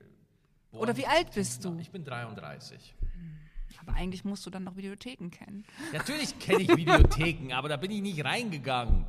boah, 0.71 0.81
Oder 0.83 0.97
wie 0.99 1.07
alt 1.07 1.33
bist 1.35 1.65
du? 1.65 1.79
Ich 1.79 1.91
bin 1.91 2.05
33. 2.05 2.95
Aber 3.81 3.95
eigentlich 3.95 4.25
musst 4.25 4.45
du 4.47 4.51
dann 4.51 4.65
noch 4.65 4.77
Videotheken 4.77 5.31
kennen. 5.31 5.65
Natürlich 5.93 6.39
kenne 6.39 6.63
ich 6.63 6.77
Videotheken, 6.77 7.53
aber 7.53 7.69
da 7.69 7.77
bin 7.77 7.91
ich 7.91 8.01
nicht 8.03 8.25
reingegangen. 8.25 9.05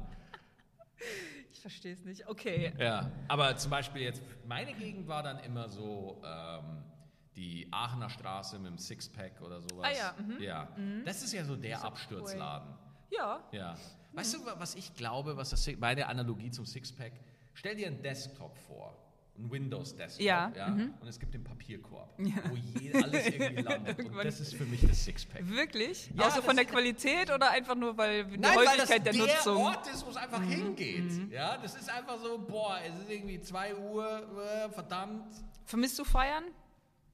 Ich 1.51 1.60
verstehe 1.62 1.93
es 1.93 2.04
nicht. 2.04 2.28
Okay. 2.28 2.73
Ja, 2.80 3.12
aber 3.28 3.56
zum 3.58 3.71
Beispiel 3.71 4.01
jetzt, 4.04 4.21
meine 4.45 4.73
Gegend 4.73 5.08
war 5.08 5.23
dann 5.23 5.39
immer 5.39 5.69
so 5.69 6.21
ähm, 6.25 6.84
die 7.36 7.67
Aachener 7.71 8.10
Straße 8.10 8.58
mit 8.60 8.71
dem 8.71 8.78
Sixpack 8.78 9.41
oder 9.41 9.62
sowas. 9.62 9.88
Ah 9.91 9.97
ja, 9.97 10.15
mhm. 10.23 10.41
Ja, 10.41 10.67
das 11.06 11.23
ist 11.23 11.34
ja 11.34 11.43
so 11.43 11.56
der 11.56 11.84
Absturzladen. 11.84 12.73
Ja. 13.12 13.43
Ja. 13.51 13.78
Weißt 14.13 14.34
du, 14.36 14.45
wa- 14.45 14.56
was 14.58 14.75
ich 14.75 14.93
glaube, 14.95 15.36
was 15.38 15.49
das, 15.49 15.67
meine 15.78 16.08
Analogie 16.08 16.49
zum 16.51 16.65
Sixpack, 16.65 17.13
stell 17.54 17.75
dir 17.75 17.88
einen 17.88 18.01
Desktop 18.01 18.58
vor. 18.58 18.95
Ein 19.38 19.52
Windows-Desktop, 19.52 20.26
Ja, 20.26 20.45
und 21.02 21.08
es 21.08 21.19
gibt 21.19 21.34
den 21.34 21.43
Papierkorb, 21.43 22.10
wo 22.17 22.56
je, 22.80 22.93
alles 22.93 23.28
irgendwie 23.34 23.62
landet. 23.63 24.00
und 24.00 24.15
das 24.24 24.39
ist 24.39 24.54
für 24.56 24.63
mich 24.65 24.80
das 24.88 25.04
Sixpack. 25.04 25.41
Wirklich? 25.50 26.10
Ja, 26.15 26.24
Auch 26.28 26.30
so 26.30 26.36
das- 26.38 26.45
von 26.45 26.56
der 26.56 26.63
Qualität 26.65 27.30
oder 27.32 27.52
einfach 27.52 27.76
nur, 27.76 27.98
weil 27.98 28.24
die 28.26 28.38
Nein, 28.38 28.56
weil 28.56 28.63
das 28.65 28.74
Häufigkeit 28.89 29.06
der, 29.06 29.13
der 29.13 29.21
Nutzung? 29.28 29.56
Mhm. 29.56 29.62
Ort 29.63 29.88
ist, 29.88 30.06
wo 30.06 30.10
es 30.10 30.15
einfach 30.15 30.41
hingeht. 30.41 31.32
Ja, 31.32 31.58
das 31.58 31.76
ist 31.76 31.89
einfach 31.89 32.17
so, 32.19 32.38
boah, 32.39 32.80
es 32.88 32.98
ist 32.98 33.10
irgendwie 33.10 33.41
2 33.41 33.76
Uhr, 33.76 34.08
äh, 34.65 34.69
verdammt. 34.69 35.26
Vermisst 35.65 36.00
du 36.00 36.06
Feiern? 36.06 36.45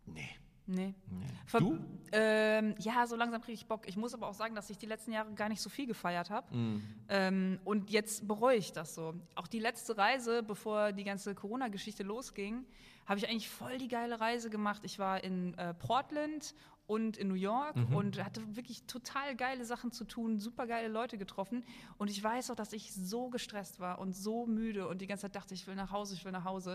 Nee. 0.05 0.29
Nee. 0.67 0.93
nee. 1.09 1.25
Ver 1.47 1.59
Du? 1.59 1.79
Ähm, 2.11 2.75
ja, 2.79 3.07
so 3.07 3.15
langsam 3.15 3.41
kriege 3.41 3.53
ich 3.53 3.65
Bock. 3.67 3.87
Ich 3.87 3.95
muss 3.97 4.13
aber 4.13 4.27
auch 4.27 4.33
sagen, 4.33 4.53
dass 4.55 4.69
ich 4.69 4.77
die 4.77 4.85
letzten 4.85 5.11
Jahre 5.13 5.31
gar 5.33 5.49
nicht 5.49 5.61
so 5.61 5.69
viel 5.69 5.87
gefeiert 5.87 6.29
habe. 6.29 6.55
Mhm. 6.55 6.83
Ähm, 7.09 7.59
und 7.63 7.89
jetzt 7.89 8.27
bereue 8.27 8.57
ich 8.57 8.73
das 8.73 8.95
so. 8.95 9.13
Auch 9.35 9.47
die 9.47 9.59
letzte 9.59 9.97
Reise, 9.97 10.43
bevor 10.43 10.91
die 10.91 11.03
ganze 11.03 11.33
Corona-Geschichte 11.35 12.03
losging, 12.03 12.65
habe 13.05 13.19
ich 13.19 13.29
eigentlich 13.29 13.49
voll 13.49 13.77
die 13.77 13.87
geile 13.87 14.19
Reise 14.19 14.49
gemacht. 14.49 14.81
Ich 14.83 14.99
war 14.99 15.23
in 15.23 15.53
äh, 15.57 15.73
Portland 15.73 16.53
und 16.87 17.15
in 17.15 17.29
New 17.29 17.35
York 17.35 17.75
Mhm. 17.77 17.95
und 17.95 18.23
hatte 18.23 18.41
wirklich 18.55 18.83
total 18.83 19.35
geile 19.35 19.63
Sachen 19.63 19.91
zu 19.93 20.03
tun, 20.03 20.39
super 20.39 20.67
geile 20.67 20.89
Leute 20.89 21.17
getroffen. 21.17 21.63
Und 21.97 22.09
ich 22.09 22.21
weiß 22.21 22.51
auch, 22.51 22.55
dass 22.55 22.73
ich 22.73 22.93
so 22.93 23.29
gestresst 23.29 23.79
war 23.79 23.99
und 23.99 24.13
so 24.13 24.45
müde 24.45 24.87
und 24.89 24.99
die 25.01 25.07
ganze 25.07 25.21
Zeit 25.23 25.35
dachte, 25.37 25.53
ich 25.53 25.65
will 25.67 25.75
nach 25.75 25.91
Hause, 25.91 26.15
ich 26.15 26.25
will 26.25 26.33
nach 26.33 26.43
Hause. 26.43 26.73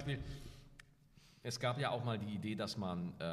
Es 1.46 1.60
gab 1.60 1.78
ja 1.78 1.90
auch 1.90 2.02
mal 2.02 2.18
die 2.18 2.34
Idee, 2.34 2.56
dass 2.56 2.76
man 2.76 3.14
äh, 3.20 3.24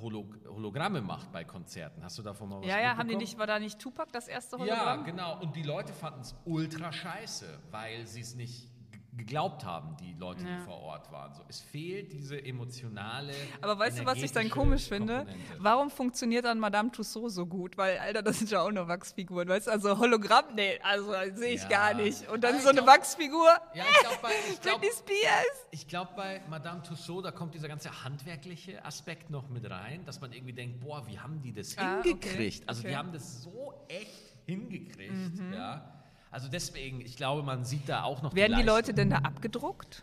Holo 0.00 0.26
Hologramme 0.48 1.02
macht 1.02 1.30
bei 1.32 1.44
Konzerten. 1.44 2.02
Hast 2.02 2.16
du 2.16 2.22
davon 2.22 2.48
mal 2.48 2.60
was 2.60 2.66
Ja, 2.66 2.80
ja, 2.80 2.96
haben 2.96 3.08
die 3.10 3.14
nicht, 3.16 3.36
war 3.36 3.46
da 3.46 3.58
nicht 3.58 3.78
Tupac 3.78 4.10
das 4.10 4.26
erste 4.26 4.56
Ja, 4.56 4.62
Hologramm? 4.62 5.04
genau. 5.04 5.38
Und 5.38 5.54
die 5.54 5.62
Leute 5.62 5.92
fanden 5.92 6.22
es 6.22 6.34
ultra 6.46 6.90
scheiße, 6.90 7.58
weil 7.70 8.06
sie 8.06 8.22
es 8.22 8.34
nicht 8.34 8.70
geglaubt 9.14 9.64
haben, 9.66 9.94
die 9.98 10.14
Leute, 10.14 10.42
die 10.42 10.64
vor 10.64 10.80
Ort 10.80 11.12
waren. 11.12 11.34
So, 11.34 11.42
es 11.46 11.60
fehlt 11.60 12.12
diese 12.14 12.42
emotionale. 12.42 13.34
Aber 13.60 13.78
weißt 13.78 13.98
du, 14.00 14.06
was 14.06 14.22
ich 14.22 14.32
dann 14.32 14.48
komisch 14.48 14.88
finde? 14.88 15.16
Komponente. 15.18 15.56
Warum 15.58 15.90
funktioniert 15.90 16.46
dann 16.46 16.58
Madame 16.58 16.90
Tussauds 16.90 17.34
so 17.34 17.44
gut? 17.44 17.76
Weil, 17.76 17.98
Alter, 17.98 18.22
das 18.22 18.38
sind 18.38 18.50
ja 18.50 18.62
auch 18.62 18.70
nur 18.70 18.88
Wachsfiguren, 18.88 19.48
weißt 19.48 19.66
du? 19.66 19.70
Also 19.70 19.98
Hologramm, 19.98 20.46
nee, 20.54 20.78
also 20.82 21.12
sehe 21.34 21.54
ich 21.54 21.62
Ja. 21.64 21.68
gar 21.68 21.94
nicht. 21.94 22.26
Und 22.30 22.42
dann 22.42 22.56
ich 22.56 22.62
so 22.62 22.70
eine 22.70 22.82
glaub- 22.82 22.88
Wachsfigur, 22.96 23.48
Ja, 23.74 23.84
ich 23.90 24.00
glaube, 24.00 24.16
bei, 24.22 24.30
ich 24.50 24.60
glaub, 24.62 24.80
Britney 24.80 24.96
Spears. 24.96 25.66
ich 25.72 25.86
glaub, 25.86 26.16
bei 26.16 26.40
Madame 26.48 26.82
Tussauds, 26.82 27.24
da 27.24 27.30
kommt 27.32 27.54
dieser 27.54 27.68
ganze 27.68 28.04
handwerkliche 28.04 28.82
Aspekt 28.84 29.28
noch 29.28 29.50
mit 29.50 29.68
rein, 29.68 30.06
dass 30.06 30.22
man 30.22 30.32
irgendwie 30.32 30.54
denkt, 30.54 30.80
boah, 30.80 31.06
wie 31.06 31.18
haben 31.18 31.42
die 31.42 31.52
das 31.52 31.76
Ah, 31.76 31.98
okay. 31.98 32.08
hingekriegt? 32.08 32.66
Also 32.66 32.80
die 32.80 32.88
Okay. 32.88 32.94
Mhm. 32.94 32.98
haben 32.98 33.12
das 33.12 33.42
so 33.42 33.74
echt 33.88 34.36
hingekriegt, 34.46 35.38
ja. 35.52 35.98
Also 36.32 36.48
deswegen, 36.48 37.00
ich 37.02 37.16
glaube, 37.16 37.42
man 37.42 37.64
sieht 37.64 37.88
da 37.88 38.02
auch 38.02 38.22
noch 38.22 38.34
Werden 38.34 38.56
die 38.56 38.62
Leistung. 38.62 38.74
Leute 38.76 38.94
denn 38.94 39.10
da 39.10 39.18
abgedruckt? 39.18 40.02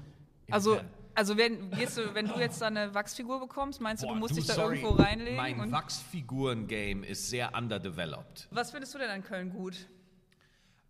Also, 0.52 0.80
also 1.16 1.38
wenn, 1.38 1.72
du, 1.72 2.14
wenn 2.16 2.28
du 2.28 2.40
jetzt 2.40 2.62
da 2.62 2.68
eine 2.68 2.94
Wachsfigur 2.94 3.40
bekommst, 3.40 3.82
meinst 3.82 4.04
du, 4.04 4.08
Boah, 4.08 4.14
du 4.14 4.20
musst 4.20 4.32
du, 4.36 4.36
dich 4.40 4.46
da 4.48 4.54
sorry, 4.54 4.80
irgendwo 4.80 4.96
reinlegen? 5.02 5.36
Mein 5.36 5.72
Wachsfiguren-Game 5.72 7.04
ist 7.04 7.30
sehr 7.30 7.54
underdeveloped. 7.56 8.48
was 8.52 8.72
findest 8.72 8.94
du 8.94 9.00
denn 9.00 9.10
an 9.10 9.24
Köln 9.24 9.50
gut? 9.50 9.88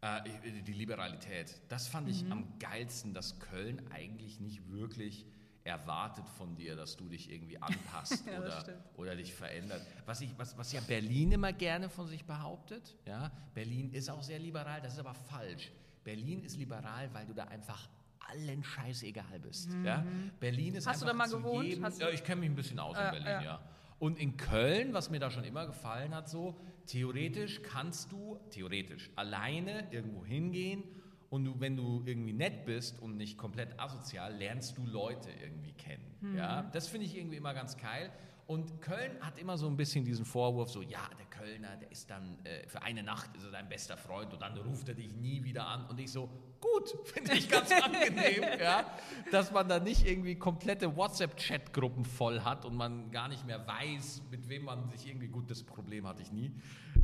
Äh, 0.02 0.21
die 0.65 0.73
Liberalität. 0.73 1.60
Das 1.69 1.88
fand 1.88 2.10
ich 2.10 2.23
Mhm. 2.23 2.32
am 2.32 2.60
geilsten, 2.60 3.13
dass 3.13 3.39
Köln 3.39 3.82
eigentlich 3.91 4.39
nicht 4.39 4.69
wirklich 4.71 5.25
erwartet 5.63 6.28
von 6.38 6.56
dir, 6.56 6.76
dass 6.76 6.95
du 6.98 7.08
dich 7.10 7.32
irgendwie 7.32 7.62
anpasst 7.62 8.26
Ja, 8.32 8.39
oder, 8.39 8.63
oder 8.98 9.15
dich 9.15 9.34
verändert. 9.34 9.82
Was, 10.06 10.22
ich, 10.22 10.34
was, 10.38 10.58
was 10.58 10.72
ja 10.72 10.82
Berlin 10.82 11.32
immer 11.34 11.54
gerne 11.54 11.89
von 11.89 12.08
sich 12.08 12.26
behauptet, 12.26 12.95
ja, 13.06 13.32
Berlin 13.54 13.91
ist 13.91 14.10
auch 14.10 14.24
sehr 14.24 14.39
liberal, 14.39 14.82
das 14.82 14.93
ist 14.93 15.00
aber 15.00 15.13
falsch. 15.13 15.72
Berlin 16.04 16.43
ist 16.43 16.58
liberal, 16.58 17.13
weil 17.13 17.26
du 17.26 17.34
da 17.34 17.43
einfach 17.45 17.88
allen 18.30 18.63
scheißegal 18.63 19.39
bist. 19.41 19.69
Ja? 19.84 20.04
Berlin 20.39 20.76
ist 20.76 20.86
Mhm. 20.86 20.89
Hast 20.89 21.02
du 21.02 21.06
da 21.06 21.13
mal 21.13 21.30
gewohnt? 21.30 21.65
Jedem, 21.67 21.86
ja, 22.00 22.10
ich 22.10 22.24
kenne 22.24 22.41
mich 22.41 22.50
ein 22.50 22.56
bisschen 22.56 22.80
aus 22.80 22.98
Äh, 22.98 23.06
in 23.06 23.12
Berlin, 23.12 23.28
ja. 23.28 23.41
ja. 23.41 23.60
Und 24.00 24.17
in 24.17 24.38
Köln, 24.38 24.93
was 24.93 25.10
mir 25.10 25.19
da 25.19 25.30
schon 25.30 25.43
immer 25.43 25.65
gefallen 25.65 26.15
hat, 26.15 26.30
so 26.30 26.56
theoretisch 26.86 27.62
kannst 27.62 28.12
du 28.12 28.39
theoretisch 28.50 29.10
alleine 29.15 29.88
irgendwo 29.91 30.26
hingehen 30.26 30.84
und 31.30 31.46
du, 31.46 31.60
wenn 31.60 31.76
du 31.76 32.04
irgendwie 32.06 32.34
nett 32.34 32.65
bist 32.65 33.00
und 33.02 33.18
nicht 33.18 33.38
komplett 33.38 33.80
asozial, 33.80 34.36
lernst 34.36 34.78
du 34.78 34.86
Leute 34.86 35.30
irgendwie 35.42 35.74
kennen. 35.74 36.36
Ja, 36.36 36.63
das 36.74 36.88
finde 36.88 37.06
ich 37.06 37.15
irgendwie 37.15 37.38
immer 37.38 37.54
ganz 37.54 37.78
geil. 37.78 38.12
Und 38.49 38.81
Köln 38.81 39.12
hat 39.21 39.38
immer 39.38 39.59
so 39.59 39.67
ein 39.67 39.77
bisschen 39.77 40.03
diesen 40.03 40.25
Vorwurf, 40.25 40.71
so 40.71 40.81
ja, 40.81 41.07
der 41.19 41.27
Kölner, 41.27 41.77
der 41.77 41.91
ist 41.91 42.09
dann 42.09 42.43
äh, 42.45 42.67
für 42.67 42.81
eine 42.81 43.03
Nacht 43.03 43.29
ist 43.35 43.43
er 43.43 43.51
dein 43.51 43.69
bester 43.69 43.95
Freund 43.95 44.33
und 44.33 44.41
dann 44.41 44.57
ruft 44.57 44.89
er 44.89 44.95
dich 44.95 45.13
nie 45.13 45.43
wieder 45.43 45.67
an. 45.67 45.85
Und 45.85 45.99
ich 45.99 46.12
so, 46.12 46.27
gut, 46.59 46.89
finde 47.13 47.33
ich 47.33 47.47
ganz 47.47 47.71
angenehm, 47.71 48.41
ja, 48.59 48.89
dass 49.31 49.51
man 49.51 49.69
da 49.69 49.79
nicht 49.79 50.03
irgendwie 50.03 50.33
komplette 50.33 50.95
WhatsApp-Chat-Gruppen 50.95 52.05
voll 52.05 52.41
hat 52.41 52.65
und 52.65 52.75
man 52.75 53.12
gar 53.12 53.27
nicht 53.27 53.45
mehr 53.45 53.67
weiß, 53.67 54.23
mit 54.31 54.49
wem 54.49 54.63
man 54.63 54.89
sich 54.89 55.07
irgendwie, 55.07 55.27
gut, 55.27 55.51
das 55.51 55.62
Problem 55.62 56.07
hatte 56.07 56.23
ich 56.23 56.31
nie. 56.31 56.51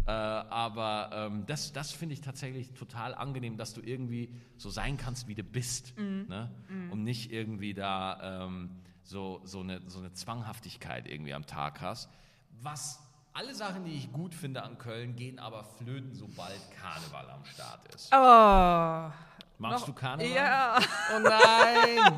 Äh, 0.07 0.09
aber 0.09 1.11
ähm, 1.13 1.45
das, 1.45 1.71
das 1.71 1.91
finde 1.91 2.13
ich 2.13 2.21
tatsächlich 2.21 2.71
total 2.71 3.13
angenehm, 3.13 3.55
dass 3.55 3.75
du 3.75 3.81
irgendwie 3.81 4.33
so 4.57 4.71
sein 4.71 4.97
kannst, 4.97 5.27
wie 5.27 5.35
du 5.35 5.43
bist. 5.43 5.95
Ne? 5.95 6.49
Und 6.89 7.03
nicht 7.03 7.31
irgendwie 7.31 7.75
da 7.75 8.45
ähm, 8.47 8.71
so, 9.05 9.39
so, 9.43 9.59
eine, 9.61 9.81
so 9.87 9.99
eine 9.99 10.11
Zwanghaftigkeit 10.11 11.07
irgendwie 11.07 11.33
am 11.33 11.45
Tag 11.45 11.79
hast. 11.79 12.09
Was 12.61 12.99
alle 13.33 13.53
Sachen, 13.53 13.85
die 13.85 13.93
ich 13.93 14.11
gut 14.11 14.33
finde 14.33 14.63
an 14.63 14.77
Köln, 14.77 15.15
gehen 15.15 15.39
aber 15.39 15.63
flöten, 15.63 16.13
sobald 16.15 16.59
Karneval 16.81 17.29
am 17.29 17.45
Start 17.45 17.93
ist. 17.93 18.09
Oh. 18.11 19.11
Magst 19.57 19.79
noch- 19.79 19.85
du 19.85 19.93
Karneval? 19.93 20.33
Ja, 20.35 20.79
Oh 21.15 21.19
nein! 21.19 22.13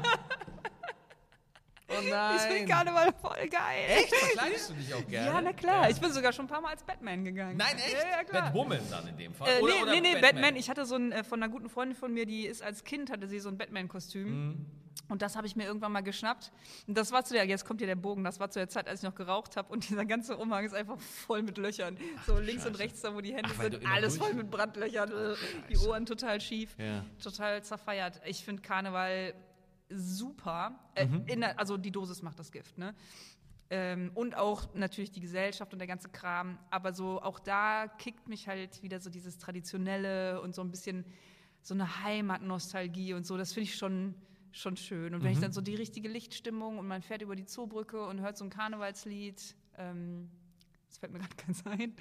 Oh 1.89 1.93
nein! 2.09 2.35
ich 2.35 2.41
finde 2.43 2.71
Karneval 2.71 3.13
voll 3.13 3.47
geil. 3.49 3.85
Echt? 3.87 4.15
Verkleidest 4.15 4.69
du 4.69 4.73
dich 4.75 4.93
auch 4.93 5.07
gerne? 5.07 5.27
Ja, 5.27 5.41
na 5.41 5.53
klar. 5.53 5.83
Ja. 5.83 5.89
Ich 5.89 5.99
bin 5.99 6.11
sogar 6.11 6.31
schon 6.31 6.45
ein 6.45 6.49
paar 6.49 6.61
Mal 6.61 6.69
als 6.71 6.83
Batman 6.83 7.23
gegangen. 7.25 7.57
Nein, 7.57 7.75
echt? 7.77 7.93
Ja, 7.93 8.09
ja 8.19 8.23
klar. 8.23 8.43
Batwoman 8.43 8.79
dann 8.89 9.07
in 9.07 9.17
dem 9.17 9.33
Fall. 9.33 9.49
Äh, 9.49 9.61
oder, 9.61 9.73
nee, 9.73 9.81
oder 9.81 9.91
nee, 9.93 10.01
nee, 10.01 10.21
Batman. 10.21 10.55
Ich 10.55 10.69
hatte 10.69 10.85
so 10.85 10.95
ein, 10.95 11.11
äh, 11.11 11.23
von 11.23 11.41
einer 11.43 11.51
guten 11.51 11.69
Freundin 11.69 11.95
von 11.97 12.13
mir, 12.13 12.25
die 12.25 12.45
ist 12.45 12.61
als 12.61 12.83
Kind, 12.83 13.09
hatte 13.11 13.27
sie 13.27 13.39
so 13.39 13.49
ein 13.49 13.57
Batman-Kostüm. 13.57 14.29
Mhm. 14.49 14.65
Und 15.09 15.21
das 15.21 15.35
habe 15.35 15.47
ich 15.47 15.55
mir 15.55 15.65
irgendwann 15.65 15.91
mal 15.91 16.01
geschnappt. 16.01 16.51
Und 16.87 16.97
das 16.97 17.11
war 17.11 17.23
zu 17.23 17.33
der, 17.33 17.45
jetzt 17.45 17.65
kommt 17.65 17.79
hier 17.79 17.87
der 17.87 17.95
Bogen, 17.95 18.23
das 18.23 18.39
war 18.39 18.49
zu 18.49 18.59
der 18.59 18.69
Zeit, 18.69 18.87
als 18.87 19.01
ich 19.01 19.03
noch 19.09 19.15
geraucht 19.15 19.55
habe. 19.57 19.71
Und 19.71 19.87
dieser 19.89 20.05
ganze 20.05 20.37
Umhang 20.37 20.65
ist 20.65 20.73
einfach 20.73 20.99
voll 20.99 21.41
mit 21.43 21.57
Löchern. 21.57 21.97
so 22.25 22.35
du 22.35 22.41
links 22.41 22.65
und 22.65 22.73
Scheiße. 22.73 22.83
rechts, 22.83 23.01
da 23.01 23.13
wo 23.15 23.21
die 23.21 23.33
Hände 23.33 23.49
Ach, 23.55 23.61
sind, 23.61 23.85
alles 23.85 24.17
voll 24.17 24.33
mit 24.33 24.49
Brandlöchern. 24.51 25.11
äh, 25.11 25.35
die. 25.69 25.77
Ohren 25.77 26.05
total 26.05 26.41
schief. 26.41 26.75
Ja. 26.77 27.03
Total 27.23 27.63
zerfeiert. 27.63 28.21
Ich 28.25 28.43
finde 28.43 28.61
Karneval 28.61 29.33
super. 29.89 30.77
Äh, 30.95 31.05
Mhm. 31.05 31.23
in 31.27 31.41
der, 31.41 31.59
also 31.59 31.77
die 31.77 31.91
Dosis 31.91 32.21
macht 32.21 32.39
das 32.39 32.51
Gift, 32.51 32.77
ne? 32.77 32.93
Ähm, 33.69 34.11
und 34.15 34.35
auch 34.35 34.73
natürlich 34.75 35.11
die 35.11 35.19
Gesellschaft 35.19 35.73
und 35.73 35.79
der 35.79 35.87
ganze 35.87 36.07
Kram. 36.09 36.57
Aber 36.69 36.93
so 36.93 37.21
auch 37.21 37.37
da 37.39 37.87
kickt 37.97 38.27
mich 38.29 38.47
halt 38.47 38.81
wieder 38.81 38.99
so 39.01 39.09
dieses 39.09 39.37
Traditionelle 39.37 40.39
und 40.41 40.55
so 40.55 40.61
ein 40.61 40.71
bisschen 40.71 41.03
so 41.61 41.73
eine 41.73 42.01
Heimatnostalgie 42.03 43.13
und 43.13 43.25
so. 43.25 43.35
Das 43.37 43.51
finde 43.51 43.69
ich 43.69 43.75
schon, 43.75 44.15
schon 44.57 44.77
schön. 44.77 45.13
Und 45.13 45.21
wenn 45.23 45.29
Mhm. 45.31 45.35
ich 45.37 45.41
dann 45.41 45.51
so 45.53 45.61
die 45.61 45.75
richtige 45.75 46.09
Lichtstimmung 46.09 46.77
und 46.77 46.87
man 46.87 47.01
fährt 47.01 47.21
über 47.21 47.35
die 47.35 47.45
Zoobrücke 47.45 48.05
und 48.07 48.21
hört 48.21 48.37
so 48.37 48.43
ein 48.45 48.49
Karnevalslied, 48.49 49.55
ähm, 49.77 50.29
das 50.89 50.97
fällt 50.99 51.11
mir 51.13 51.19
gerade 51.35 51.35
ganz 51.45 51.65
ein, 51.65 51.93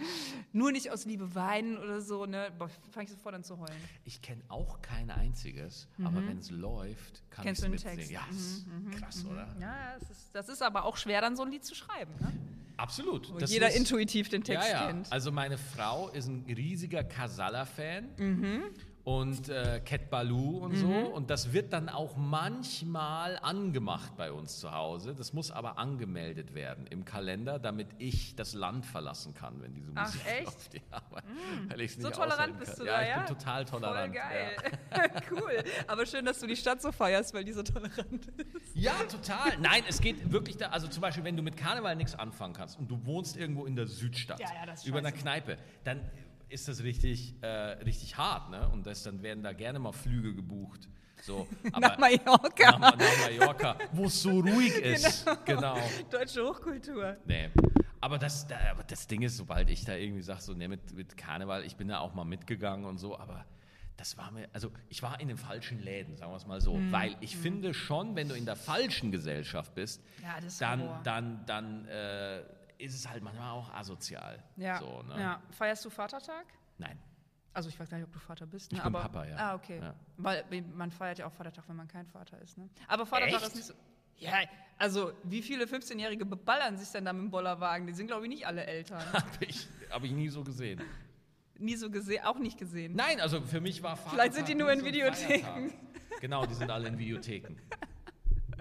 nur 0.53 0.71
nicht 0.73 0.91
aus 0.91 1.05
Liebe 1.05 1.35
weinen 1.35 1.77
oder 1.77 2.01
so, 2.01 2.25
ne, 2.27 2.51
fange 2.93 3.05
ich 3.07 3.11
sofort 3.11 3.35
an 3.35 3.45
zu 3.45 3.59
heulen. 3.59 3.77
Ich 4.05 4.23
kenne 4.23 4.43
auch 4.49 4.81
kein 4.81 5.11
einziges, 5.11 5.89
aber 6.03 6.27
wenn 6.27 6.39
es 6.39 6.51
läuft, 6.51 7.23
kann 7.31 7.43
Mhm. 7.43 7.47
Kennst 7.47 7.65
ich 7.65 7.69
du 7.71 7.75
es 7.75 7.83
den 7.83 7.97
mitsingen. 7.97 8.27
Text? 8.29 8.67
Mhm, 8.67 8.85
Ja, 8.85 8.91
ist 8.95 9.01
krass, 9.03 9.25
oder? 9.27 9.57
Ja, 9.61 9.97
das 9.99 10.11
ist, 10.11 10.35
das 10.35 10.49
ist 10.49 10.63
aber 10.63 10.85
auch 10.85 10.97
schwer, 10.97 11.21
dann 11.21 11.37
so 11.37 11.43
ein 11.43 11.51
Lied 11.51 11.65
zu 11.65 11.75
schreiben. 11.75 12.13
Ne? 12.21 12.33
Absolut. 12.79 13.33
Wo 13.33 13.39
jeder 13.39 13.69
ist- 13.69 13.77
intuitiv 13.77 14.29
den 14.29 14.45
Text 14.45 14.69
ja, 14.69 14.81
ja. 14.83 14.87
kennt. 14.89 15.11
Also 15.11 15.33
meine 15.33 15.57
Frau 15.59 16.11
ist 16.11 16.29
ein 16.29 16.45
riesiger 16.47 17.03
Casalla-Fan 17.05 18.09
Mhm. 18.19 18.63
Und 19.07 19.49
äh, 19.51 19.81
Cat 19.85 20.11
Baloo 20.11 20.59
und 20.65 20.75
so. 20.75 20.89
Und 20.89 21.31
das 21.31 21.53
wird 21.53 21.73
dann 21.73 21.89
auch 21.89 22.17
manchmal 22.17 23.39
angemacht 23.41 24.17
bei 24.17 24.33
uns 24.33 24.59
zu 24.59 24.73
Hause. 24.73 25.15
Das 25.15 25.33
muss 25.33 25.53
aber 25.53 25.79
angemeldet 25.79 26.55
werden 26.55 26.89
im 26.89 27.05
Kalender, 27.05 27.61
damit 27.61 27.87
ich 27.99 28.35
das 28.35 28.53
Land 28.53 28.85
verlassen 28.85 29.33
kann, 29.33 29.63
wenn 29.63 29.75
diese 29.75 29.93
Ach, 29.95 30.07
Musik 30.07 30.27
echt? 30.27 30.45
läuft. 30.45 30.75
Ja, 30.75 31.03
weil, 31.11 31.23
weil 31.69 31.81
ich's 31.83 31.95
So 31.95 32.09
nicht 32.09 32.15
tolerant 32.17 32.33
aushalten 32.41 32.59
bist 32.59 32.81
du 32.81 32.85
ja, 32.85 32.93
da, 32.97 33.03
ich 33.03 33.09
ja? 33.11 33.17
bin 33.19 33.27
total 33.27 33.65
tolerant. 33.65 34.07
Voll 34.07 34.17
Ja. 34.17 34.29
geil. 34.29 35.23
cool. 35.31 35.65
Aber 35.87 36.05
schön, 36.05 36.25
dass 36.25 36.41
du 36.41 36.49
die 36.49 36.57
Stadt 36.57 36.83
so 36.83 36.91
feierst, 36.91 37.33
weil 37.33 37.45
die 37.45 37.53
so 37.53 37.63
tolerant 37.63 38.27
ist. 38.27 38.75
Ja, 38.75 38.95
total. 39.09 39.57
Nein, 39.61 39.85
es 39.89 40.01
geht 40.01 40.33
wirklich 40.33 40.57
da, 40.57 40.71
also 40.71 40.89
zum 40.89 41.01
Beispiel, 41.01 41.23
wenn 41.23 41.37
du 41.37 41.45
mit 41.45 41.57
Karneval 41.57 41.95
nichts 41.95 42.17
anfangen 42.17 42.55
kannst 42.55 42.77
und 42.77 42.91
du 42.91 43.07
wohnst 43.07 43.37
irgendwo 43.37 43.67
in 43.67 43.77
der 43.77 43.87
Südstadt, 43.87 44.41
Ja, 44.41 44.49
ja, 44.67 44.75
über 44.85 44.99
einer. 44.99 45.13
Kneipe, 45.13 45.59
dann 45.85 46.01
ist 46.49 46.69
das 46.69 46.83
richtig, 46.83 47.35
äh, 47.43 47.47
richtig 47.47 48.17
hart, 48.17 48.51
ne? 48.51 48.69
Und 48.69 48.87
das, 48.87 49.03
dann 49.03 49.23
werden 49.23 49.43
da 49.43 49.53
gerne 49.53 49.79
mal 49.79 49.93
Flüge 49.93 50.35
gebucht. 50.35 50.89
So, 51.23 51.47
aber 51.73 51.81
Nach 51.81 51.99
Mallorca. 51.99 52.79
nach, 52.79 52.97
nach 52.97 53.19
Mallorca, 53.29 53.77
wo 53.93 54.05
es 54.05 54.23
so 54.23 54.41
ruhig 54.41 54.75
ist. 54.83 55.27
Genau. 55.45 55.77
Deutsche 56.11 56.45
Hochkultur. 56.45 57.17
Nee. 57.27 57.51
Aber 58.01 58.19
das, 58.19 58.47
da, 58.47 58.57
aber 58.71 58.85
das 58.85 59.07
Ding 59.07 59.23
ist, 59.23 59.37
sobald 59.39 59.71
ich 59.71 59.85
da 59.85 59.95
irgendwie 59.97 60.23
sage, 60.23 60.43
so, 60.43 60.53
ne, 60.53 60.69
mit, 60.69 60.93
mit 60.95 61.17
Karneval, 61.17 61.65
ich 61.65 61.77
bin 61.77 61.89
da 61.89 61.99
auch 61.99 62.15
mal 62.15 62.25
mitgegangen 62.25 62.85
und 62.85 62.99
so, 62.99 63.19
aber 63.19 63.45
das 63.97 64.19
war 64.19 64.31
mir, 64.31 64.47
also 64.53 64.71
ich 64.91 65.03
war 65.03 65.19
in 65.19 65.29
den 65.29 65.39
falschen 65.39 65.81
Läden, 65.83 66.17
sagen 66.19 66.31
wir 66.31 66.37
es 66.37 66.47
mal 66.47 66.61
so, 66.61 66.75
Mhm. 66.75 66.93
weil 66.93 67.17
ich 67.21 67.35
finde 67.37 67.73
schon, 67.73 68.15
wenn 68.15 68.29
du 68.29 68.35
in 68.37 68.45
der 68.45 68.55
falschen 68.55 69.11
Gesellschaft 69.11 69.75
bist, 69.75 70.03
Ja, 70.23 70.37
dann, 70.61 70.83
dann, 71.03 71.47
dann 71.47 71.87
äh, 71.87 72.43
ist 72.79 72.95
es 72.95 73.09
halt 73.09 73.23
manchmal 73.23 73.51
auch 73.51 73.73
asozial. 73.73 74.43
Ja. 74.57 74.79
So, 74.79 75.03
ne? 75.03 75.21
ja. 75.21 75.43
Feierst 75.51 75.85
du 75.85 75.91
Vatertag? 75.91 76.47
Nein. 76.79 76.99
Also 77.53 77.71
ich 77.71 77.81
weiß 77.81 77.89
gar 77.89 77.97
nicht, 77.97 78.07
ob 78.07 78.13
du 78.13 78.19
Vater 78.19 78.47
bist. 78.47 78.71
Ich 78.73 78.79
ne? 78.79 78.85
bin 78.85 78.95
aber, 78.95 79.09
Papa, 79.09 79.27
ja. 79.27 79.37
Ah, 79.37 79.55
okay. 79.55 79.79
Ja. 79.81 79.95
Weil 80.19 80.45
man 80.75 80.91
feiert 80.91 81.19
ja 81.19 81.27
auch 81.27 81.33
Vatertag, 81.33 81.67
wenn 81.69 81.77
man 81.77 81.89
kein 81.89 82.07
Vater 82.07 82.41
ist. 82.43 82.59
Ne? 82.59 82.69
Aber 82.87 83.07
Vatertag 83.07 83.37
Echt? 83.37 83.47
ist 83.47 83.55
nicht 83.55 83.67
so. 83.67 83.75
Ja, 84.19 84.33
also 84.79 85.13
wie 85.25 85.43
viele 85.43 85.65
15-Jährige 85.65 86.25
beballern 86.25 86.77
sich 86.77 86.91
denn 86.91 87.05
da 87.05 87.13
mit 87.13 87.23
dem 87.23 87.31
Bollerwagen? 87.31 87.87
Die 87.87 87.93
sind, 87.93 88.07
glaube 88.07 88.25
ich, 88.25 88.31
nicht 88.31 88.47
alle 88.47 88.65
Eltern. 88.65 89.01
Habe 89.13 89.45
ich, 89.47 89.69
hab 89.91 90.05
ich 90.05 90.13
nie 90.13 90.29
so 90.29 90.43
gesehen. 90.43 90.83
Nie 91.59 91.77
so 91.77 91.91
gesehen, 91.91 92.25
auch 92.25 92.39
nicht 92.39 92.59
gesehen. 92.59 92.95
Nein, 92.95 93.21
also 93.21 93.41
für 93.41 93.61
mich 93.61 93.83
war 93.83 93.97
Vatertag 93.97 94.13
Vielleicht 94.13 94.35
sind 94.35 94.49
die 94.49 94.55
nur 94.55 94.71
in 94.71 94.81
so 94.81 94.87
Videotheken. 94.87 95.71
Genau, 96.21 96.45
die 96.47 96.55
sind 96.55 96.71
alle 96.71 96.89
in 96.89 96.99
Videotheken. 96.99 97.57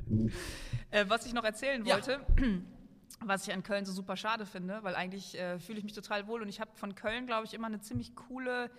Äh, 0.91 1.06
was 1.10 1.25
ich 1.25 1.34
noch 1.34 1.43
erzählen 1.43 1.84
Ja. 1.84 1.99
was 3.22 3.48
ich 3.48 3.54
an 3.54 3.63
Köln 3.63 3.86
so 3.86 3.91
super 3.91 4.18
schade 4.18 4.46
finde, 4.46 4.80
weil 4.84 4.96
eigentlich 4.96 5.38
äh, 5.38 5.60
fühle 5.60 5.80
ich 5.80 5.84
mich 5.84 5.94
total 5.94 6.28
wohl 6.28 6.41
und 6.41 6.50
ich 6.50 6.60
habe 6.60 6.72
von 6.76 6.96
Köln, 6.96 7.26
glaube 7.26 7.46
ich, 7.46 7.54
immer 7.54 7.68
eine 7.68 7.82
ziemlich 7.82 8.15
coole 8.15 8.70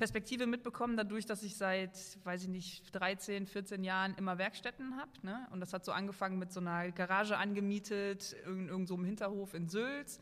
Perspektive 0.00 0.46
mitbekommen, 0.46 0.96
dadurch, 0.96 1.26
dass 1.26 1.42
ich 1.42 1.58
seit, 1.58 1.94
weiß 2.24 2.44
ich 2.44 2.48
nicht, 2.48 2.90
13, 2.92 3.46
14 3.46 3.84
Jahren 3.84 4.14
immer 4.14 4.38
Werkstätten 4.38 4.96
habe. 4.96 5.10
Ne? 5.22 5.46
Und 5.50 5.60
das 5.60 5.74
hat 5.74 5.84
so 5.84 5.92
angefangen 5.92 6.38
mit 6.38 6.52
so 6.52 6.60
einer 6.60 6.90
Garage 6.90 7.36
angemietet, 7.36 8.34
so 8.86 8.94
einem 8.94 9.04
Hinterhof 9.04 9.52
in 9.52 9.68
Sülz. 9.68 10.18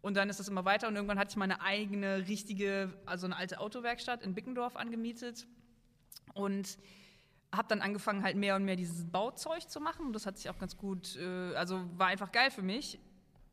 Und 0.00 0.16
dann 0.16 0.30
ist 0.30 0.40
das 0.40 0.48
immer 0.48 0.64
weiter 0.64 0.88
und 0.88 0.96
irgendwann 0.96 1.18
hatte 1.18 1.32
ich 1.32 1.36
meine 1.36 1.60
eigene 1.60 2.26
richtige, 2.28 2.94
also 3.04 3.26
eine 3.26 3.36
alte 3.36 3.60
Autowerkstatt 3.60 4.22
in 4.22 4.34
Bickendorf 4.34 4.76
angemietet. 4.76 5.46
Und 6.32 6.78
habe 7.52 7.68
dann 7.68 7.80
angefangen, 7.80 8.22
halt 8.22 8.36
mehr 8.36 8.56
und 8.56 8.64
mehr 8.64 8.76
dieses 8.76 9.04
Bauzeug 9.04 9.68
zu 9.68 9.80
machen. 9.80 10.06
Und 10.06 10.12
das 10.12 10.26
hat 10.26 10.36
sich 10.38 10.48
auch 10.50 10.58
ganz 10.58 10.76
gut, 10.76 11.16
äh, 11.16 11.54
also 11.54 11.84
war 11.96 12.08
einfach 12.08 12.32
geil 12.32 12.50
für 12.50 12.62
mich. 12.62 12.98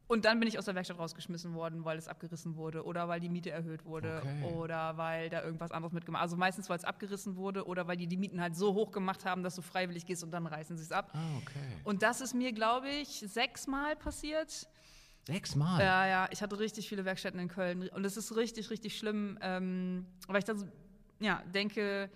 Und 0.09 0.23
dann 0.23 0.39
bin 0.39 0.47
ich 0.47 0.57
aus 0.57 0.63
der 0.63 0.73
Werkstatt 0.75 0.99
rausgeschmissen 0.99 1.53
worden, 1.53 1.83
weil 1.83 1.97
es 1.97 2.07
abgerissen 2.07 2.55
wurde 2.55 2.85
oder 2.85 3.09
weil 3.09 3.19
die 3.19 3.27
Miete 3.27 3.51
erhöht 3.51 3.83
wurde 3.83 4.21
Okay. 4.21 4.43
oder 4.45 4.95
weil 4.95 5.29
da 5.29 5.43
irgendwas 5.43 5.71
anderes 5.71 5.91
mitgemacht 5.91 6.21
Also 6.23 6.37
meistens, 6.37 6.69
weil 6.69 6.77
es 6.77 6.85
abgerissen 6.85 7.35
wurde 7.35 7.65
oder 7.65 7.87
weil 7.87 7.97
die 7.97 8.07
die 8.07 8.15
Mieten 8.15 8.39
halt 8.39 8.55
so 8.55 8.73
hoch 8.73 8.91
gemacht 8.91 9.25
haben, 9.25 9.43
dass 9.43 9.55
du 9.55 9.61
freiwillig 9.61 10.05
gehst 10.05 10.23
und 10.23 10.31
dann 10.31 10.47
reißen 10.47 10.77
sie 10.77 10.83
es 10.83 10.93
ab. 10.93 11.11
Ah, 11.13 11.37
okay. 11.39 11.59
Und 11.83 12.03
das 12.03 12.21
ist 12.21 12.33
mir, 12.33 12.53
glaube 12.53 12.87
ich, 12.89 13.19
sechsmal 13.27 13.97
passiert. 13.97 14.69
Sechsmal? 15.25 15.81
Ja, 15.81 16.07
ja, 16.07 16.27
ich 16.31 16.41
hatte 16.41 16.57
richtig 16.57 16.87
viele 16.87 17.03
Werkstätten 17.03 17.37
in 17.41 17.49
Köln 17.49 17.89
und 17.89 18.05
es 18.05 18.15
ist 18.15 18.33
richtig, 18.37 18.69
richtig 18.69 18.97
schlimm, 18.97 19.37
ähm, 19.41 20.05
weil 20.27 20.37
ich 20.39 20.45
dann 20.45 20.57
so, 20.57 20.67
ja, 21.19 21.43
denke, 21.53 22.09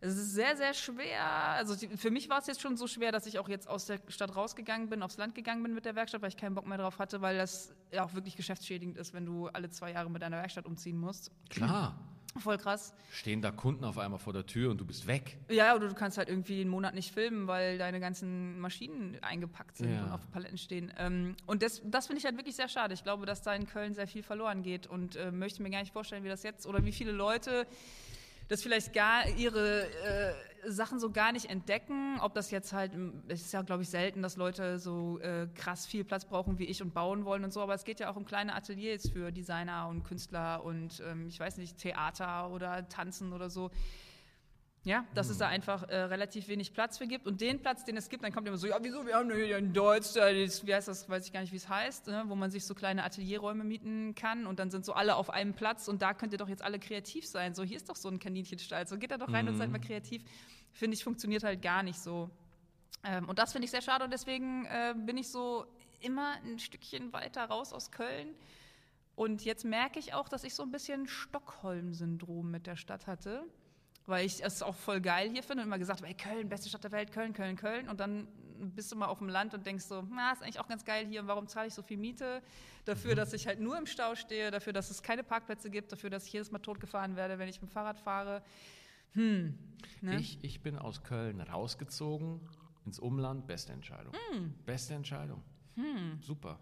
es 0.00 0.16
ist 0.16 0.32
sehr, 0.34 0.56
sehr 0.56 0.74
schwer. 0.74 1.24
Also 1.26 1.74
für 1.96 2.10
mich 2.10 2.28
war 2.28 2.38
es 2.38 2.46
jetzt 2.46 2.60
schon 2.60 2.76
so 2.76 2.86
schwer, 2.86 3.10
dass 3.12 3.26
ich 3.26 3.38
auch 3.38 3.48
jetzt 3.48 3.68
aus 3.68 3.86
der 3.86 3.98
Stadt 4.08 4.36
rausgegangen 4.36 4.88
bin, 4.88 5.02
aufs 5.02 5.16
Land 5.16 5.34
gegangen 5.34 5.62
bin 5.62 5.74
mit 5.74 5.84
der 5.84 5.96
Werkstatt, 5.96 6.22
weil 6.22 6.28
ich 6.28 6.36
keinen 6.36 6.54
Bock 6.54 6.66
mehr 6.66 6.78
drauf 6.78 6.98
hatte, 6.98 7.20
weil 7.20 7.36
das 7.36 7.74
ja 7.92 8.04
auch 8.04 8.14
wirklich 8.14 8.36
geschäftsschädigend 8.36 8.96
ist, 8.96 9.12
wenn 9.12 9.26
du 9.26 9.48
alle 9.48 9.70
zwei 9.70 9.92
Jahre 9.92 10.10
mit 10.10 10.22
deiner 10.22 10.36
Werkstatt 10.38 10.66
umziehen 10.66 10.98
musst. 10.98 11.30
Klar. 11.50 11.98
Voll 12.38 12.58
krass. 12.58 12.94
Stehen 13.10 13.42
da 13.42 13.50
Kunden 13.50 13.84
auf 13.84 13.98
einmal 13.98 14.20
vor 14.20 14.32
der 14.32 14.46
Tür 14.46 14.70
und 14.70 14.78
du 14.78 14.84
bist 14.84 15.06
weg. 15.08 15.38
Ja, 15.48 15.74
oder 15.74 15.88
du 15.88 15.94
kannst 15.94 16.18
halt 16.18 16.28
irgendwie 16.28 16.60
einen 16.60 16.70
Monat 16.70 16.94
nicht 16.94 17.12
filmen, 17.12 17.48
weil 17.48 17.78
deine 17.78 17.98
ganzen 17.98 18.60
Maschinen 18.60 19.16
eingepackt 19.22 19.78
sind 19.78 19.92
Ja. 19.92 20.04
und 20.04 20.12
auf 20.12 20.30
Paletten 20.30 20.58
stehen. 20.58 20.92
Ähm, 20.98 21.34
und 21.46 21.62
das, 21.62 21.80
das 21.84 22.06
finde 22.06 22.18
ich 22.18 22.24
halt 22.26 22.36
wirklich 22.36 22.54
sehr 22.54 22.68
schade. 22.68 22.94
Ich 22.94 23.02
glaube, 23.02 23.26
dass 23.26 23.42
da 23.42 23.54
in 23.54 23.66
Köln 23.66 23.94
sehr 23.94 24.06
viel 24.06 24.22
verloren 24.22 24.62
geht 24.62 24.86
und 24.86 25.16
äh, 25.16 25.32
möchte 25.32 25.62
mir 25.62 25.70
gar 25.70 25.80
nicht 25.80 25.92
vorstellen, 25.92 26.22
wie 26.22 26.28
das 26.28 26.44
jetzt 26.44 26.66
oder 26.66 26.84
wie 26.84 26.92
viele 26.92 27.10
Leute 27.12 27.66
das 28.48 28.62
vielleicht 28.62 28.92
gar 28.92 29.28
ihre 29.28 29.84
äh, 29.84 30.32
Sachen 30.66 30.98
so 30.98 31.10
gar 31.10 31.32
nicht 31.32 31.50
entdecken. 31.50 32.18
Ob 32.20 32.34
das 32.34 32.50
jetzt 32.50 32.72
halt, 32.72 32.92
es 33.28 33.42
ist 33.42 33.52
ja, 33.52 33.62
glaube 33.62 33.82
ich, 33.82 33.90
selten, 33.90 34.22
dass 34.22 34.36
Leute 34.36 34.78
so 34.78 35.18
äh, 35.20 35.46
krass 35.54 35.86
viel 35.86 36.04
Platz 36.04 36.24
brauchen 36.24 36.58
wie 36.58 36.64
ich 36.64 36.82
und 36.82 36.94
bauen 36.94 37.24
wollen 37.24 37.44
und 37.44 37.52
so, 37.52 37.60
aber 37.60 37.74
es 37.74 37.84
geht 37.84 38.00
ja 38.00 38.10
auch 38.10 38.16
um 38.16 38.24
kleine 38.24 38.54
Ateliers 38.54 39.08
für 39.10 39.30
Designer 39.30 39.88
und 39.88 40.02
Künstler 40.02 40.64
und 40.64 41.02
ähm, 41.06 41.28
ich 41.28 41.38
weiß 41.38 41.58
nicht, 41.58 41.78
Theater 41.78 42.50
oder 42.50 42.88
Tanzen 42.88 43.32
oder 43.32 43.50
so. 43.50 43.70
Ja, 44.88 45.04
dass 45.14 45.28
es 45.28 45.36
da 45.36 45.48
einfach 45.48 45.82
äh, 45.90 45.94
relativ 45.96 46.48
wenig 46.48 46.72
Platz 46.72 46.96
für 46.96 47.06
gibt. 47.06 47.26
Und 47.26 47.42
den 47.42 47.60
Platz, 47.60 47.84
den 47.84 47.98
es 47.98 48.08
gibt, 48.08 48.24
dann 48.24 48.32
kommt 48.32 48.48
immer 48.48 48.56
so, 48.56 48.66
ja, 48.66 48.78
wieso, 48.80 49.04
wir 49.06 49.16
haben 49.16 49.30
hier 49.30 49.58
in 49.58 49.74
Deutsch, 49.74 50.14
da 50.14 50.28
ist- 50.28 50.66
wie 50.66 50.74
heißt 50.74 50.88
das, 50.88 51.10
weiß 51.10 51.26
ich 51.26 51.32
gar 51.34 51.42
nicht, 51.42 51.52
wie 51.52 51.56
es 51.58 51.68
heißt, 51.68 52.06
ne? 52.06 52.24
wo 52.26 52.34
man 52.34 52.50
sich 52.50 52.64
so 52.64 52.74
kleine 52.74 53.04
Atelierräume 53.04 53.64
mieten 53.64 54.14
kann 54.14 54.46
und 54.46 54.58
dann 54.58 54.70
sind 54.70 54.86
so 54.86 54.94
alle 54.94 55.16
auf 55.16 55.28
einem 55.28 55.52
Platz 55.52 55.88
und 55.88 56.00
da 56.00 56.14
könnt 56.14 56.32
ihr 56.32 56.38
doch 56.38 56.48
jetzt 56.48 56.62
alle 56.62 56.78
kreativ 56.78 57.26
sein. 57.26 57.52
So, 57.54 57.64
hier 57.64 57.76
ist 57.76 57.90
doch 57.90 57.96
so 57.96 58.08
ein 58.08 58.18
Kaninchenstall, 58.18 58.88
so 58.88 58.96
geht 58.96 59.10
da 59.10 59.18
doch 59.18 59.30
rein 59.30 59.46
und 59.46 59.56
seid 59.58 59.70
mal 59.70 59.78
kreativ. 59.78 60.22
Finde 60.72 60.94
ich, 60.96 61.04
funktioniert 61.04 61.44
halt 61.44 61.60
gar 61.60 61.82
nicht 61.82 61.98
so. 62.00 62.30
Ähm, 63.04 63.28
und 63.28 63.38
das 63.38 63.52
finde 63.52 63.66
ich 63.66 63.70
sehr 63.70 63.82
schade 63.82 64.04
und 64.04 64.10
deswegen 64.10 64.64
äh, 64.64 64.94
bin 64.96 65.18
ich 65.18 65.28
so 65.28 65.66
immer 66.00 66.36
ein 66.46 66.58
Stückchen 66.58 67.12
weiter 67.12 67.44
raus 67.44 67.74
aus 67.74 67.90
Köln. 67.90 68.28
Und 69.16 69.44
jetzt 69.44 69.66
merke 69.66 69.98
ich 69.98 70.14
auch, 70.14 70.30
dass 70.30 70.44
ich 70.44 70.54
so 70.54 70.62
ein 70.62 70.70
bisschen 70.70 71.06
Stockholm-Syndrom 71.08 72.50
mit 72.50 72.66
der 72.66 72.76
Stadt 72.76 73.06
hatte, 73.06 73.44
weil 74.08 74.26
ich 74.26 74.42
es 74.42 74.62
auch 74.62 74.74
voll 74.74 75.00
geil 75.00 75.30
hier 75.30 75.42
finde 75.42 75.62
und 75.62 75.68
immer 75.68 75.78
gesagt 75.78 76.00
habe, 76.00 76.08
ey, 76.08 76.14
Köln, 76.14 76.48
beste 76.48 76.68
Stadt 76.68 76.82
der 76.82 76.92
Welt, 76.92 77.12
Köln, 77.12 77.32
Köln, 77.32 77.56
Köln. 77.56 77.88
Und 77.88 78.00
dann 78.00 78.26
bist 78.58 78.90
du 78.90 78.96
mal 78.96 79.06
auf 79.06 79.18
dem 79.18 79.28
Land 79.28 79.54
und 79.54 79.66
denkst 79.66 79.84
so, 79.84 80.02
na, 80.10 80.32
ist 80.32 80.42
eigentlich 80.42 80.58
auch 80.58 80.66
ganz 80.66 80.84
geil 80.84 81.06
hier 81.06 81.20
und 81.20 81.28
warum 81.28 81.46
zahle 81.46 81.68
ich 81.68 81.74
so 81.74 81.82
viel 81.82 81.96
Miete? 81.96 82.42
Dafür, 82.84 83.14
dass 83.14 83.32
ich 83.32 83.46
halt 83.46 83.60
nur 83.60 83.76
im 83.76 83.86
Stau 83.86 84.14
stehe, 84.14 84.50
dafür, 84.50 84.72
dass 84.72 84.90
es 84.90 85.02
keine 85.02 85.22
Parkplätze 85.22 85.70
gibt, 85.70 85.92
dafür, 85.92 86.10
dass 86.10 86.26
ich 86.26 86.32
jedes 86.32 86.50
Mal 86.50 86.58
totgefahren 86.58 87.16
werde, 87.16 87.38
wenn 87.38 87.48
ich 87.48 87.60
mit 87.60 87.70
dem 87.70 87.72
Fahrrad 87.72 88.00
fahre. 88.00 88.42
Hm. 89.12 89.58
Ne? 90.00 90.18
Ich, 90.18 90.42
ich 90.42 90.62
bin 90.62 90.78
aus 90.78 91.02
Köln 91.02 91.40
rausgezogen 91.40 92.40
ins 92.86 92.98
Umland. 92.98 93.46
Beste 93.46 93.72
Entscheidung. 93.72 94.14
Hm. 94.32 94.54
Beste 94.64 94.94
Entscheidung. 94.94 95.42
Super. 96.20 96.58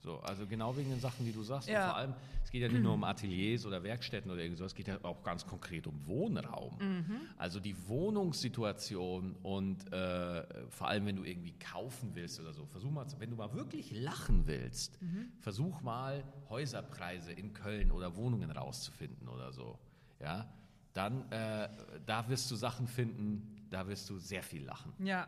So, 0.00 0.18
also 0.20 0.46
genau 0.46 0.76
wegen 0.76 0.90
den 0.90 1.00
Sachen, 1.00 1.26
die 1.26 1.32
du 1.32 1.42
sagst. 1.42 1.68
Ja. 1.68 1.80
Und 1.86 1.90
vor 1.90 1.96
allem, 1.96 2.14
es 2.44 2.50
geht 2.50 2.62
ja 2.62 2.68
nicht 2.68 2.82
nur 2.82 2.94
um 2.94 3.02
Ateliers 3.04 3.66
oder 3.66 3.82
Werkstätten 3.82 4.30
oder 4.30 4.42
irgendwas, 4.42 4.66
es 4.66 4.74
geht 4.74 4.86
ja 4.88 4.98
auch 5.02 5.22
ganz 5.24 5.44
konkret 5.44 5.86
um 5.88 6.06
Wohnraum. 6.06 6.78
Mhm. 6.78 7.20
Also 7.36 7.58
die 7.58 7.74
Wohnungssituation 7.88 9.34
und 9.42 9.92
äh, 9.92 10.44
vor 10.70 10.88
allem, 10.88 11.06
wenn 11.06 11.16
du 11.16 11.24
irgendwie 11.24 11.52
kaufen 11.58 12.10
willst 12.14 12.38
oder 12.40 12.52
so, 12.52 12.64
versuch 12.66 12.90
mal, 12.90 13.06
wenn 13.18 13.30
du 13.30 13.36
mal 13.36 13.52
wirklich 13.54 13.90
lachen 13.90 14.46
willst, 14.46 15.00
Mhm. 15.02 15.32
versuch 15.40 15.80
mal 15.82 16.22
Häuserpreise 16.48 17.32
in 17.32 17.52
Köln 17.52 17.90
oder 17.90 18.14
Wohnungen 18.16 18.50
rauszufinden 18.50 19.28
oder 19.28 19.52
so. 19.52 19.78
Ja, 20.20 20.48
dann 20.94 21.30
äh, 21.32 21.68
da 22.06 22.28
wirst 22.28 22.50
du 22.50 22.56
Sachen 22.56 22.86
finden, 22.86 23.66
da 23.70 23.86
wirst 23.88 24.08
du 24.10 24.18
sehr 24.18 24.42
viel 24.42 24.64
lachen. 24.64 24.92
Ja. 24.98 25.26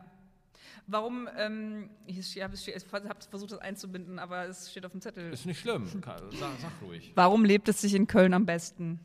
Warum, 0.87 1.29
ähm, 1.37 1.89
ich 2.05 2.41
habe 2.41 2.55
hab 2.55 3.23
versucht, 3.23 3.51
das 3.51 3.59
einzubinden, 3.59 4.19
aber 4.19 4.45
es 4.45 4.71
steht 4.71 4.85
auf 4.85 4.91
dem 4.91 5.01
Zettel. 5.01 5.31
Ist 5.31 5.45
nicht 5.45 5.59
schlimm, 5.59 5.87
sag, 5.87 6.19
sag 6.59 6.71
ruhig. 6.81 7.11
Warum 7.15 7.45
lebt 7.45 7.69
es 7.69 7.81
sich 7.81 7.93
in 7.93 8.07
Köln 8.07 8.33
am 8.33 8.45
besten? 8.45 8.99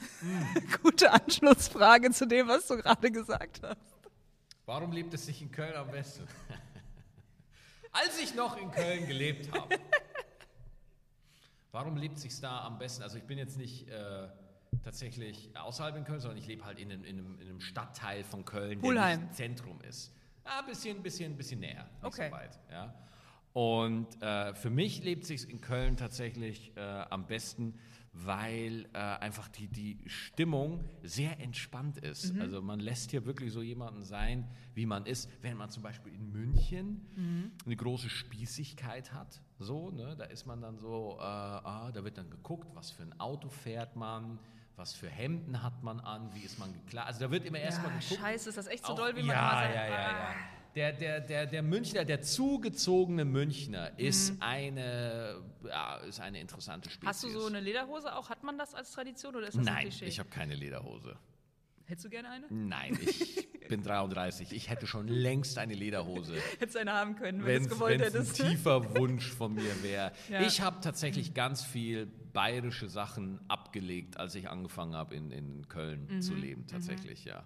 Gute 0.82 1.12
Anschlussfrage 1.12 2.10
zu 2.10 2.26
dem, 2.26 2.48
was 2.48 2.66
du 2.66 2.76
gerade 2.76 3.10
gesagt 3.10 3.62
hast. 3.62 3.78
Warum 4.66 4.92
lebt 4.92 5.12
es 5.14 5.26
sich 5.26 5.42
in 5.42 5.50
Köln 5.50 5.74
am 5.74 5.90
besten? 5.90 6.26
Als 7.92 8.20
ich 8.20 8.34
noch 8.34 8.56
in 8.56 8.70
Köln 8.70 9.06
gelebt 9.06 9.52
habe. 9.52 9.76
Warum 11.72 11.96
lebt 11.96 12.16
es 12.16 12.22
sich 12.22 12.40
da 12.40 12.64
am 12.64 12.78
besten? 12.78 13.02
Also 13.02 13.18
ich 13.18 13.24
bin 13.24 13.38
jetzt 13.38 13.56
nicht 13.56 13.88
äh, 13.88 14.28
tatsächlich 14.82 15.50
außerhalb 15.56 15.96
in 15.96 16.04
Köln, 16.04 16.20
sondern 16.20 16.38
ich 16.38 16.46
lebe 16.46 16.64
halt 16.64 16.78
in 16.78 16.90
einem, 16.90 17.04
in, 17.04 17.18
einem, 17.18 17.40
in 17.40 17.48
einem 17.48 17.60
Stadtteil 17.60 18.24
von 18.24 18.44
Köln, 18.44 18.80
der 18.80 18.88
Pulheim. 18.88 19.22
nicht 19.22 19.34
Zentrum 19.34 19.80
ist. 19.82 20.12
Ein 20.44 20.66
bisschen, 20.66 21.02
bisschen, 21.02 21.36
bisschen 21.36 21.60
näher, 21.60 21.84
nicht 21.84 22.04
Okay. 22.04 22.28
so 22.30 22.34
weit. 22.36 22.58
Ja. 22.70 22.94
Und 23.52 24.22
äh, 24.22 24.54
für 24.54 24.70
mich 24.70 25.02
lebt 25.02 25.22
es 25.22 25.28
sich 25.28 25.50
in 25.50 25.60
Köln 25.60 25.96
tatsächlich 25.96 26.72
äh, 26.76 26.80
am 26.80 27.26
besten, 27.26 27.74
weil 28.12 28.86
äh, 28.92 28.98
einfach 28.98 29.48
die, 29.48 29.66
die 29.68 29.98
Stimmung 30.08 30.84
sehr 31.02 31.38
entspannt 31.40 31.98
ist. 31.98 32.34
Mhm. 32.34 32.40
Also 32.40 32.62
man 32.62 32.80
lässt 32.80 33.10
hier 33.12 33.24
wirklich 33.24 33.52
so 33.52 33.62
jemanden 33.62 34.02
sein, 34.02 34.48
wie 34.74 34.86
man 34.86 35.06
ist. 35.06 35.28
Wenn 35.42 35.56
man 35.56 35.70
zum 35.70 35.82
Beispiel 35.82 36.12
in 36.14 36.30
München 36.32 37.06
Mhm. 37.16 37.52
eine 37.66 37.76
große 37.76 38.08
Spießigkeit 38.08 39.12
hat, 39.12 39.40
so, 39.58 39.90
ne, 39.90 40.16
da 40.16 40.24
ist 40.24 40.46
man 40.46 40.60
dann 40.60 40.78
so, 40.78 41.16
äh, 41.18 41.22
ah, 41.22 41.90
da 41.92 42.02
wird 42.04 42.18
dann 42.18 42.30
geguckt, 42.30 42.68
was 42.74 42.90
für 42.90 43.02
ein 43.02 43.18
Auto 43.20 43.48
fährt 43.48 43.94
man, 43.96 44.38
was 44.80 44.94
für 44.94 45.08
Hemden 45.10 45.62
hat 45.62 45.82
man 45.82 46.00
an, 46.00 46.30
wie 46.34 46.40
ist 46.40 46.58
man 46.58 46.72
gekleidet. 46.72 47.06
Also 47.08 47.20
da 47.20 47.30
wird 47.30 47.44
immer 47.44 47.58
erstmal 47.58 47.92
Ja, 47.92 47.98
geguckt. 48.00 48.20
scheiße, 48.20 48.48
ist 48.48 48.56
das 48.58 48.66
echt 48.66 48.84
so 48.86 48.94
Auch- 48.94 48.96
doll, 48.96 49.14
wie 49.14 49.22
man 49.22 49.36
ja, 49.36 49.50
immer 49.50 49.60
sagt? 49.62 49.74
Ja, 49.74 49.84
ja, 49.84 49.90
ja. 49.90 50.28
Ah. 50.30 50.34
Der, 50.74 50.92
der, 50.92 51.20
der, 51.20 51.46
der 51.46 51.62
Münchner, 51.62 52.04
der 52.04 52.22
zugezogene 52.22 53.24
Münchner 53.24 53.90
Mhm. 53.90 53.98
ist, 53.98 54.34
eine, 54.40 55.42
ja, 55.68 55.96
ist 55.96 56.20
eine 56.20 56.40
interessante 56.40 56.88
Spezies. 56.88 57.08
Hast 57.08 57.24
du 57.24 57.28
so 57.28 57.46
eine 57.46 57.60
Lederhose 57.60 58.14
auch? 58.16 58.30
Hat 58.30 58.42
man 58.44 58.56
das 58.56 58.74
als 58.74 58.92
Tradition 58.92 59.34
oder 59.36 59.48
ist 59.48 59.54
das 59.58 59.66
ein 59.66 59.72
Nein, 59.74 59.82
Klischee? 59.88 60.06
ich 60.06 60.18
habe 60.18 60.30
keine 60.30 60.54
Lederhose. 60.54 61.16
Hättest 61.90 62.04
du 62.06 62.10
gerne 62.10 62.30
eine? 62.30 62.46
Nein, 62.50 62.98
ich 63.02 63.48
bin 63.68 63.82
33. 63.82 64.52
Ich 64.52 64.70
hätte 64.70 64.86
schon 64.86 65.08
längst 65.08 65.58
eine 65.58 65.74
Lederhose, 65.74 66.34
Hättest 66.58 66.76
du 66.76 66.80
eine 66.80 66.92
haben 66.92 67.16
können, 67.16 67.44
wenn 67.44 67.62
du 67.64 67.68
es 67.68 67.74
gewollt 67.74 68.00
ein 68.00 68.12
hättest. 68.12 68.36
tiefer 68.36 68.94
Wunsch 68.96 69.28
von 69.30 69.54
mir 69.54 69.82
wäre. 69.82 70.12
Ja. 70.28 70.40
Ich 70.42 70.60
habe 70.60 70.80
tatsächlich 70.80 71.34
ganz 71.34 71.62
viel 71.64 72.06
bayerische 72.32 72.88
Sachen 72.88 73.40
abgelegt, 73.48 74.16
als 74.18 74.34
ich 74.36 74.48
angefangen 74.48 74.94
habe, 74.94 75.14
in, 75.16 75.30
in 75.32 75.68
Köln 75.68 76.06
Mhm. 76.08 76.22
zu 76.22 76.34
leben. 76.34 76.66
Tatsächlich, 76.66 77.24
ja. 77.24 77.44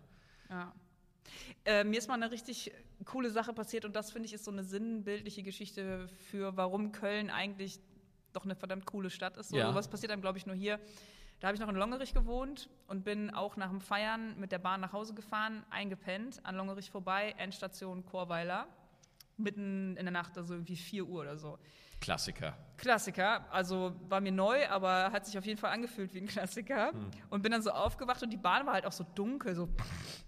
Ja. 0.50 0.72
Äh, 1.64 1.84
mir 1.84 1.98
ist 1.98 2.08
mal 2.08 2.14
eine 2.14 2.30
richtig 2.30 2.70
coole 3.06 3.30
Sache 3.30 3.52
passiert 3.54 3.84
und 3.86 3.96
das 3.96 4.12
finde 4.12 4.26
ich 4.26 4.34
ist 4.34 4.44
so 4.44 4.50
eine 4.50 4.62
sinnbildliche 4.62 5.42
Geschichte 5.42 6.06
für, 6.30 6.56
warum 6.56 6.92
Köln 6.92 7.30
eigentlich 7.30 7.80
doch 8.34 8.44
eine 8.44 8.54
verdammt 8.54 8.84
coole 8.84 9.08
Stadt 9.10 9.36
ist. 9.38 9.48
So, 9.50 9.56
Ja. 9.56 9.74
Was 9.74 9.88
passiert 9.88 10.12
einem, 10.12 10.20
glaube 10.20 10.36
ich, 10.38 10.44
nur 10.46 10.54
hier. 10.56 10.78
Da 11.44 11.48
habe 11.48 11.56
ich 11.56 11.60
noch 11.60 11.68
in 11.68 11.76
Longerich 11.76 12.14
gewohnt 12.14 12.70
und 12.88 13.04
bin 13.04 13.28
auch 13.28 13.58
nach 13.58 13.68
dem 13.68 13.82
Feiern 13.82 14.34
mit 14.40 14.50
der 14.50 14.56
Bahn 14.58 14.80
nach 14.80 14.94
Hause 14.94 15.12
gefahren, 15.12 15.62
eingepennt, 15.68 16.40
an 16.42 16.56
Longerich 16.56 16.90
vorbei, 16.90 17.34
Endstation 17.36 18.02
Chorweiler, 18.06 18.66
mitten 19.36 19.94
in 19.98 20.06
der 20.06 20.10
Nacht, 20.10 20.38
also 20.38 20.54
irgendwie 20.54 20.74
4 20.76 21.04
Uhr 21.06 21.20
oder 21.20 21.36
so. 21.36 21.58
Klassiker. 22.00 22.56
Klassiker, 22.78 23.44
also 23.52 23.94
war 24.08 24.22
mir 24.22 24.32
neu, 24.32 24.66
aber 24.70 25.12
hat 25.12 25.26
sich 25.26 25.36
auf 25.36 25.44
jeden 25.44 25.60
Fall 25.60 25.70
angefühlt 25.72 26.14
wie 26.14 26.20
ein 26.22 26.26
Klassiker. 26.28 26.92
Hm. 26.92 27.10
Und 27.28 27.42
bin 27.42 27.52
dann 27.52 27.60
so 27.60 27.72
aufgewacht 27.72 28.22
und 28.22 28.30
die 28.30 28.38
Bahn 28.38 28.64
war 28.64 28.72
halt 28.72 28.86
auch 28.86 28.92
so 28.92 29.04
dunkel, 29.14 29.54
so 29.54 29.68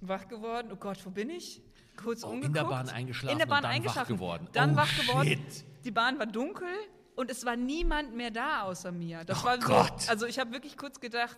wach 0.02 0.28
geworden. 0.28 0.68
Oh 0.70 0.76
Gott, 0.76 0.98
wo 1.06 1.08
bin 1.08 1.30
ich? 1.30 1.62
Kurz 1.96 2.24
Oh, 2.24 2.26
in 2.28 2.34
umgeguckt. 2.34 2.56
der 2.58 2.64
Bahn 2.64 2.88
eingeschlafen 2.90 3.32
In 3.32 3.38
der 3.38 3.46
Bahn 3.46 3.62
dann 3.62 3.70
wach 3.70 3.74
eingeschlafen. 3.76 4.14
geworden. 4.16 4.48
Dann 4.52 4.74
Oh, 4.74 4.76
wach 4.76 4.94
geworden. 5.00 5.28
shit. 5.28 5.64
Die 5.82 5.90
Bahn 5.92 6.18
war 6.18 6.26
dunkel 6.26 6.68
und 7.16 7.30
es 7.30 7.44
war 7.44 7.56
niemand 7.56 8.14
mehr 8.14 8.30
da 8.30 8.62
außer 8.62 8.92
mir. 8.92 9.24
Das 9.24 9.42
Oh 9.42 9.46
war 9.46 9.60
so, 9.60 9.66
Gott. 9.68 10.08
Also 10.08 10.26
ich 10.26 10.38
habe 10.38 10.52
wirklich 10.52 10.76
kurz 10.76 11.00
gedacht, 11.00 11.36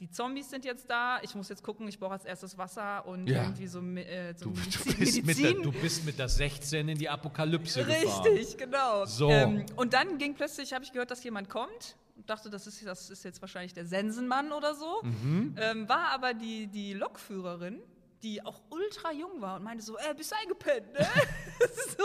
die 0.00 0.10
Zombies 0.10 0.48
sind 0.50 0.64
jetzt 0.64 0.88
da. 0.88 1.18
Ich 1.22 1.34
muss 1.34 1.48
jetzt 1.50 1.62
gucken. 1.62 1.86
Ich 1.88 1.98
brauche 1.98 2.12
als 2.12 2.24
erstes 2.24 2.56
Wasser 2.56 3.06
und 3.06 3.26
Ja. 3.28 3.42
irgendwie 3.42 3.66
so, 3.66 3.80
äh, 3.82 4.34
so 4.34 4.46
Du, 4.46 4.50
du, 4.52 4.58
Medizin. 4.60 4.96
bist 4.98 5.16
mit 5.26 5.38
der, 5.38 5.44
Medizin. 5.44 5.62
du 5.62 5.72
bist 5.72 6.04
mit 6.06 6.18
der 6.18 6.28
16 6.28 6.88
in 6.88 6.98
die 6.98 7.08
Apokalypse 7.08 7.84
gefahren. 7.84 8.22
Richtig, 8.26 8.56
genau. 8.58 9.04
So. 9.04 9.28
Ähm, 9.30 9.66
und 9.76 9.92
dann 9.92 10.16
ging 10.18 10.34
plötzlich, 10.34 10.72
habe 10.72 10.84
ich 10.84 10.92
gehört, 10.92 11.10
dass 11.10 11.22
jemand 11.22 11.48
kommt. 11.50 11.96
Und 12.16 12.28
dachte, 12.30 12.48
das 12.50 12.66
ist, 12.66 12.84
das 12.86 13.08
ist 13.10 13.24
jetzt 13.24 13.40
wahrscheinlich 13.42 13.72
der 13.74 13.84
Sensenmann 13.86 14.52
oder 14.52 14.74
so. 14.74 15.02
Mhm. 15.02 15.54
Ähm, 15.58 15.88
war 15.88 16.08
aber 16.12 16.32
die, 16.34 16.66
die 16.66 16.94
Lokführerin, 16.94 17.78
die 18.22 18.44
auch 18.44 18.60
ultra 18.70 19.12
jung 19.12 19.40
war 19.40 19.56
und 19.56 19.64
meinte 19.64 19.82
so, 19.82 19.96
äh, 19.96 20.14
bist 20.14 20.32
du 20.32 20.36
eingepennt, 20.36 20.92
ne? 20.92 21.00
so, 21.98 22.04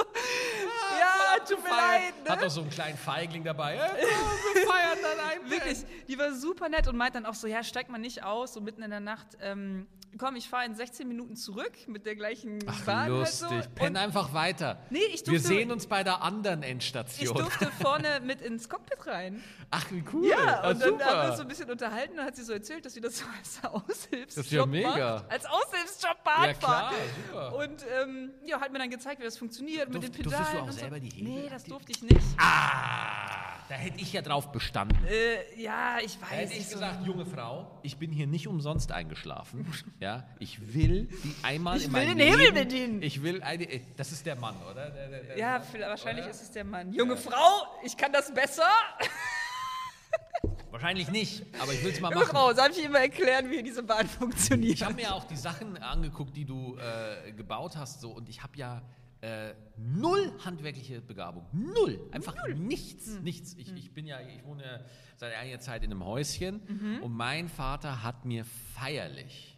ja, 1.00 1.40
tut 1.46 1.64
mir 1.64 1.70
leid, 1.70 2.24
ne? 2.24 2.30
Hat 2.30 2.42
doch 2.42 2.50
so 2.50 2.62
einen 2.62 2.70
kleinen 2.70 2.98
Feigling 2.98 3.44
dabei. 3.44 3.76
Ja, 3.76 3.88
komm, 3.88 4.54
wir 4.54 4.68
feiern 4.68 4.98
dann 5.02 5.20
ein. 5.20 5.50
Wirklich, 5.50 5.86
die 6.08 6.18
war 6.18 6.34
super 6.34 6.70
nett 6.70 6.88
und 6.88 6.98
meint 6.98 7.16
dann 7.16 7.26
auch 7.26 7.34
so, 7.34 7.48
ja, 7.48 7.64
steig 7.64 7.90
mal 7.90 7.98
nicht 7.98 8.24
aus, 8.24 8.54
so 8.54 8.62
mitten 8.62 8.82
in 8.82 8.92
der 8.92 9.00
Nacht. 9.00 9.38
Ähm, 9.42 9.88
komm, 10.18 10.36
ich 10.36 10.48
fahre 10.50 10.66
in 10.66 10.76
16 10.76 11.08
Minuten 11.08 11.36
zurück 11.36 11.74
mit 11.88 12.06
der 12.06 12.16
gleichen 12.16 12.60
Ach, 12.68 12.82
Bahn. 12.86 13.10
lustig. 13.10 13.50
Halt 13.50 13.64
so. 13.66 13.70
Penn 13.76 13.90
Und 13.90 13.98
einfach 13.98 14.34
weiter. 14.34 14.80
Nee, 14.90 15.00
ich 15.14 15.22
Wir 15.26 15.34
durfte- 15.34 15.48
sehen 15.48 15.72
uns 15.72 15.88
bei 15.88 16.04
der 16.04 16.22
anderen 16.24 16.64
ich 16.64 16.70
Endstation. 16.70 17.36
durfte 17.36 17.72
vorne 17.82 18.20
mit 18.24 18.42
ins 18.42 18.70
Cockpit 18.70 19.06
rein. 19.08 19.44
Ach, 19.72 19.86
wie 19.92 20.04
cool. 20.14 20.28
Ja, 20.28 20.38
Ah, 20.62 20.70
und 20.70 20.82
dann 20.82 20.90
super. 20.92 21.06
haben 21.06 21.22
wir 21.22 21.28
uns 21.30 21.38
so 21.38 21.42
ein 21.42 21.48
bisschen 21.48 21.70
unterhalten 21.72 22.20
und 22.20 22.26
hat 22.26 22.36
sie 22.36 22.44
so 22.44 22.54
erzählt, 22.54 22.86
dass 22.86 22.94
sie 22.94 23.02
das 23.02 23.18
so 23.20 23.26
als 23.38 23.64
Aushilfsjob 23.64 24.26
Das 24.28 24.38
ist 24.38 24.52
ja 24.52 24.66
mega. 24.66 25.16
macht. 25.16 25.32
Als 25.32 25.46
Aushilfsjob 25.46 26.24
Bahn 26.24 26.44
Ja, 26.46 26.54
klar, 26.54 26.94
super. 27.28 27.56
Und 27.58 27.86
ähm, 28.02 28.32
ja, 28.46 28.60
hat 28.62 28.72
mir 28.72 28.80
dann 28.80 28.90
gezeigt, 28.90 29.20
wie 29.20 29.26
das 29.26 29.38
funktioniert 29.38 29.90
mit 29.92 30.04
den 30.04 30.12
Durf- 30.12 30.24
durftest 30.24 30.38
Pedalen. 30.38 30.56
du 30.58 30.62
auch 30.62 30.66
und 30.68 30.72
so. 30.74 30.80
selber 30.80 31.00
die 31.00 31.10
Hebel 31.10 31.34
Nee, 31.34 31.50
das 31.50 31.64
durfte 31.66 31.92
ich 31.92 32.02
nicht. 32.04 32.22
Ah, 32.38 33.55
da 33.70 33.76
hätte 33.76 34.00
ich 34.00 34.14
ja 34.14 34.22
drauf 34.22 34.52
bestanden. 34.52 34.98
Äh, 35.06 35.62
ja, 35.62 35.98
ich 36.04 36.20
weiß 36.22 36.30
Da 36.30 36.36
hätte 36.36 36.54
ich 36.54 36.60
nicht. 36.60 36.70
so- 36.70 36.76
gesagt, 36.76 37.06
junge 37.06 37.26
Frau, 37.26 37.80
ich 37.84 37.98
bin 37.98 38.12
hier 38.12 38.28
nicht 38.28 38.48
umsonst 38.48 38.92
eingeschlafen. 38.92 39.66
Ja, 40.00 40.28
ich 40.40 40.74
will 40.74 41.08
die 41.24 41.36
einmal 41.44 41.78
Ich 41.78 41.86
in 41.86 41.94
will 41.94 42.06
meinem 42.06 42.18
den 42.18 42.28
Hebel 42.28 42.40
Leben, 42.46 42.56
bedienen. 42.56 43.02
Ich 43.02 43.22
will 43.24 43.42
eine. 43.44 43.64
äh, 43.70 43.82
Das 43.98 44.12
ist 44.12 44.26
der 44.26 44.36
Mann, 44.36 44.56
oder? 44.70 44.90
Der, 44.92 45.08
der, 45.10 45.24
der 45.24 45.38
Ja, 45.38 45.60
Mann, 45.60 45.82
wahrscheinlich 45.82 46.26
oder? 46.26 46.32
ist 46.34 46.42
es 46.44 46.52
der 46.52 46.64
Mann. 46.64 46.94
Junge 46.94 47.18
Frau, 47.18 47.68
ich 47.84 47.96
kann 47.98 48.12
das 48.14 48.34
besser. 48.34 48.70
Wahrscheinlich 50.72 51.10
nicht, 51.10 51.44
aber 51.60 51.72
ich 51.72 51.84
will 51.84 51.92
es 51.92 52.02
mal 52.02 52.12
Junge 52.12 52.26
machen. 52.26 52.36
Frau, 52.36 52.54
soll 52.54 52.70
ich 52.72 52.84
immer 52.84 53.00
erklären, 53.00 53.50
wie 53.50 53.64
diese 53.64 53.82
Bahn 53.82 54.08
funktioniert? 54.20 54.74
Ich 54.74 54.84
habe 54.84 54.94
mir 54.96 55.14
auch 55.14 55.24
die 55.24 55.38
Sachen 55.38 55.78
angeguckt, 55.82 56.36
die 56.36 56.44
du 56.46 56.78
äh, 56.78 57.32
gebaut 57.32 57.78
hast, 57.78 58.02
so 58.02 58.10
und 58.12 58.28
ich 58.28 58.44
habe 58.44 58.58
ja 58.58 58.82
äh, 59.26 59.56
null 59.78 60.32
handwerkliche 60.46 61.02
Begabung, 61.02 61.48
null, 61.52 62.00
einfach 62.12 62.36
nichts, 62.56 63.20
nichts. 63.22 63.56
Ich, 63.56 63.76
ich 63.76 63.92
bin 63.92 64.06
ja, 64.06 64.22
ich 64.22 64.44
wohne 64.46 64.86
seit 65.18 65.34
einiger 65.34 65.60
Zeit 65.60 65.84
in 65.84 65.92
einem 65.92 66.06
Häuschen 66.06 66.62
und 67.02 67.12
mein 67.12 67.50
Vater 67.50 68.04
hat 68.04 68.24
mir 68.24 68.46
feierlich 68.76 69.58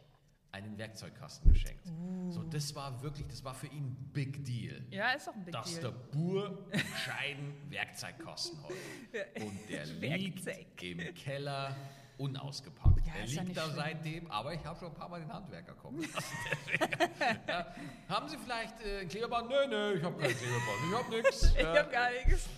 einen 0.53 0.78
Werkzeugkasten 0.78 1.51
geschenkt. 1.51 1.86
So, 2.30 2.43
das 2.43 2.74
war 2.76 3.01
wirklich, 3.03 3.28
das 3.28 3.43
war 3.43 3.53
für 3.53 3.68
ihn 3.68 3.88
ein 3.88 4.09
Big 4.13 4.45
Deal. 4.45 4.86
ja, 4.89 5.11
ist 5.11 5.28
doch 5.28 5.36
ein 5.36 5.43
Big 5.43 5.53
dass 5.53 5.80
Deal. 5.80 5.82
der 5.82 6.18
Bur 6.18 6.68
entscheiden 6.72 7.53
Werkzeugkosten 7.70 8.63
hat. 8.63 8.72
Und 9.41 9.70
der 9.70 9.86
liegt 9.86 10.45
Werkzeug. 10.45 10.82
im 10.82 11.13
Keller 11.13 11.76
unausgepackt. 12.18 13.05
Ja, 13.05 13.13
der 13.13 13.26
liegt 13.26 13.57
da 13.57 13.63
schlimm. 13.63 13.76
seitdem, 13.76 14.32
aber 14.32 14.53
ich 14.53 14.65
habe 14.65 14.80
schon 14.80 14.89
ein 14.89 14.95
paar 14.95 15.09
Mal 15.09 15.20
den 15.20 15.32
Handwerker 15.32 15.74
kommen 15.74 16.01
lassen. 16.01 16.38
ja. 17.47 17.65
Haben 18.09 18.28
Sie 18.28 18.38
vielleicht 18.38 18.82
äh, 18.82 18.99
einen 18.99 19.09
Kleberband? 19.09 19.49
Nö, 19.49 19.68
nö, 19.68 19.93
ich 19.95 20.03
habe 20.03 20.18
keinen 20.18 20.36
Kleberband. 20.36 20.78
Ich 20.89 20.97
habe 20.97 21.09
nichts. 21.09 21.43
Ich 21.57 21.65
hab 21.65 21.91
gar 21.91 22.09
nichts. 22.11 22.49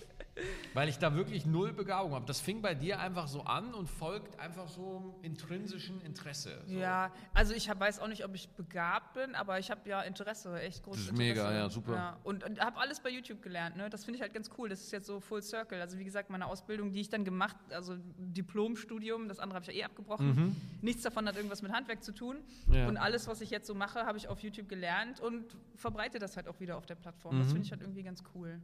Weil 0.74 0.88
ich 0.88 0.98
da 0.98 1.14
wirklich 1.14 1.46
null 1.46 1.72
Begabung 1.72 2.14
habe. 2.14 2.26
Das 2.26 2.40
fing 2.40 2.62
bei 2.62 2.74
dir 2.74 3.00
einfach 3.00 3.28
so 3.28 3.42
an 3.42 3.74
und 3.74 3.88
folgt 3.88 4.38
einfach 4.38 4.68
so 4.68 4.96
einem 4.96 5.12
intrinsischen 5.22 6.00
Interesse. 6.02 6.62
So. 6.66 6.74
Ja, 6.74 7.12
also 7.34 7.54
ich 7.54 7.68
hab, 7.68 7.80
weiß 7.80 8.00
auch 8.00 8.08
nicht, 8.08 8.24
ob 8.24 8.34
ich 8.34 8.48
begabt 8.50 9.14
bin, 9.14 9.34
aber 9.34 9.58
ich 9.58 9.70
habe 9.70 9.88
ja 9.88 10.02
Interesse, 10.02 10.60
echt 10.60 10.82
großes 10.82 11.06
Das 11.06 11.12
ist 11.12 11.18
mega, 11.18 11.42
Interesse. 11.42 11.58
ja, 11.58 11.68
super. 11.68 11.94
Ja. 11.94 12.16
Und, 12.24 12.44
und 12.44 12.60
habe 12.60 12.78
alles 12.78 13.00
bei 13.00 13.10
YouTube 13.10 13.42
gelernt, 13.42 13.76
ne? 13.76 13.90
Das 13.90 14.04
finde 14.04 14.16
ich 14.16 14.22
halt 14.22 14.32
ganz 14.34 14.50
cool. 14.58 14.68
Das 14.68 14.80
ist 14.80 14.92
jetzt 14.92 15.06
so 15.06 15.20
Full 15.20 15.42
Circle. 15.42 15.80
Also 15.80 15.98
wie 15.98 16.04
gesagt, 16.04 16.30
meine 16.30 16.46
Ausbildung, 16.46 16.92
die 16.92 17.00
ich 17.00 17.08
dann 17.08 17.24
gemacht, 17.24 17.56
also 17.70 17.96
Diplomstudium, 18.18 19.28
das 19.28 19.38
andere 19.38 19.56
habe 19.56 19.70
ich 19.70 19.76
ja 19.76 19.82
eh 19.82 19.84
abgebrochen. 19.84 20.56
Nichts 20.82 21.02
davon 21.02 21.26
hat 21.26 21.36
irgendwas 21.36 21.62
mit 21.62 21.72
Handwerk 21.72 22.02
zu 22.02 22.12
tun. 22.12 22.38
Mhm. 22.66 22.74
Ja. 22.74 22.88
Und 22.88 22.96
alles, 22.96 23.26
was 23.28 23.40
ich 23.40 23.50
jetzt 23.50 23.66
so 23.66 23.74
mache, 23.74 24.06
habe 24.06 24.18
ich 24.18 24.28
auf 24.28 24.40
YouTube 24.40 24.68
gelernt 24.68 25.20
und 25.20 25.56
verbreite 25.76 26.18
das 26.18 26.36
halt 26.36 26.48
auch 26.48 26.60
wieder 26.60 26.76
auf 26.76 26.86
der 26.86 26.94
Plattform. 26.94 27.38
Das 27.38 27.48
finde 27.48 27.62
ich 27.62 27.70
halt 27.70 27.80
irgendwie 27.80 28.02
ganz 28.02 28.22
cool. 28.34 28.60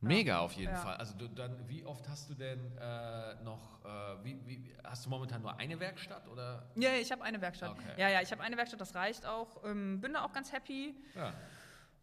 Mega 0.00 0.38
auf 0.40 0.52
jeden 0.52 0.72
Ja. 0.72 0.78
Fall. 0.78 0.96
Also 0.96 1.14
du, 1.16 1.28
dann, 1.28 1.68
wie 1.68 1.84
oft 1.84 2.08
hast 2.08 2.30
du 2.30 2.34
denn 2.34 2.58
äh, 2.78 3.34
noch, 3.42 3.84
äh, 3.84 4.24
wie, 4.24 4.46
wie, 4.46 4.74
hast 4.82 5.04
du 5.04 5.10
momentan 5.10 5.42
nur 5.42 5.58
eine 5.58 5.78
Werkstatt 5.78 6.26
oder? 6.28 6.70
Ja, 6.76 6.94
ich 6.94 7.12
habe 7.12 7.22
eine 7.22 7.40
Werkstatt. 7.40 7.70
Okay. 7.72 7.92
Ja, 7.98 8.08
ja, 8.08 8.22
ich 8.22 8.32
habe 8.32 8.42
eine 8.42 8.56
Werkstatt, 8.56 8.80
das 8.80 8.94
reicht 8.94 9.26
auch. 9.26 9.62
Ähm, 9.64 10.00
bin 10.00 10.14
da 10.14 10.24
auch 10.24 10.32
ganz 10.32 10.52
happy. 10.52 10.94
Ja. 11.14 11.34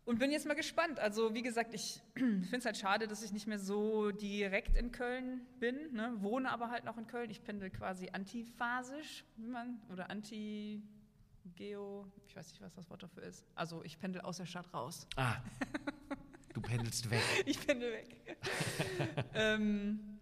Und 0.06 0.20
bin 0.20 0.32
jetzt 0.32 0.46
mal 0.46 0.54
gespannt. 0.54 1.00
Also, 1.00 1.34
wie 1.34 1.42
gesagt, 1.42 1.74
ich 1.74 2.02
finde 2.14 2.58
es 2.58 2.66
halt 2.66 2.78
schade, 2.78 3.08
dass 3.08 3.24
ich 3.24 3.34
nicht 3.34 3.48
mehr 3.48 3.60
so 3.60 4.12
direkt 4.12 4.78
in 4.78 4.92
Köln 4.92 5.42
bin. 5.60 5.94
Ne? 5.94 6.14
Wohne 6.20 6.50
aber 6.52 6.70
halt 6.70 6.86
noch 6.86 6.98
in 6.98 7.08
Köln. 7.08 7.30
Ich 7.30 7.44
pendel 7.44 7.70
quasi 7.72 8.10
antiphasisch, 8.14 9.26
wie 9.36 9.48
man, 9.48 9.82
oder 9.92 10.10
anti. 10.10 10.82
Geo, 11.56 12.06
ich 12.26 12.36
weiß 12.36 12.52
nicht, 12.52 12.62
was 12.62 12.74
das 12.76 12.90
Wort 12.90 13.04
dafür 13.04 13.24
ist. 13.24 13.46
Also 13.56 13.84
ich 13.84 13.98
pendel 13.98 14.22
aus 14.22 14.38
der 14.38 14.46
Stadt 14.46 14.74
raus. 14.74 15.08
Ah, 15.16 15.38
du 16.58 16.62
pendelst 16.62 17.10
weg. 17.10 17.22
Ich 17.46 17.66
pendel 17.66 17.92
weg. 17.92 18.38
ähm, 19.34 20.18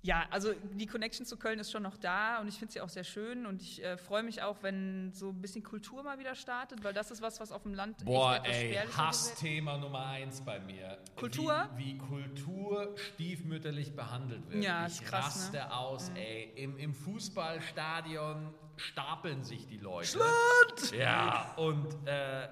ja, 0.00 0.26
also 0.30 0.54
die 0.72 0.86
Connection 0.86 1.26
zu 1.26 1.36
Köln 1.36 1.58
ist 1.58 1.70
schon 1.70 1.82
noch 1.82 1.98
da 1.98 2.40
und 2.40 2.48
ich 2.48 2.58
finde 2.58 2.72
sie 2.72 2.80
auch 2.80 2.88
sehr 2.88 3.04
schön 3.04 3.46
und 3.46 3.60
ich 3.60 3.82
äh, 3.82 3.98
freue 3.98 4.22
mich 4.22 4.42
auch, 4.42 4.62
wenn 4.62 5.12
so 5.12 5.30
ein 5.30 5.40
bisschen 5.42 5.62
Kultur 5.62 6.02
mal 6.02 6.18
wieder 6.18 6.34
startet, 6.34 6.82
weil 6.84 6.94
das 6.94 7.10
ist 7.10 7.20
was, 7.20 7.40
was 7.40 7.52
auf 7.52 7.64
dem 7.64 7.74
Land 7.74 8.04
Boah, 8.04 8.40
ey. 8.44 8.78
Hassthema 8.96 9.76
Nummer 9.76 10.06
eins 10.06 10.40
bei 10.40 10.60
mir. 10.60 10.98
Kultur? 11.16 11.68
Wie, 11.76 11.86
wie 11.86 11.98
Kultur 11.98 12.94
stiefmütterlich 12.96 13.94
behandelt 13.94 14.48
wird. 14.48 14.64
Ja, 14.64 14.86
ich 14.86 14.94
ist 14.94 15.04
krass, 15.04 15.36
raste 15.36 15.58
ne? 15.58 15.64
Mhm. 15.64 15.72
aus, 15.72 16.12
ey. 16.14 16.52
Im, 16.54 16.78
Im 16.78 16.94
Fußballstadion 16.94 18.54
stapeln 18.76 19.42
sich 19.42 19.66
die 19.66 19.78
Leute. 19.78 20.06
Schland! 20.06 20.92
Ja, 20.96 21.54
und 21.56 21.86
äh, 22.06 22.48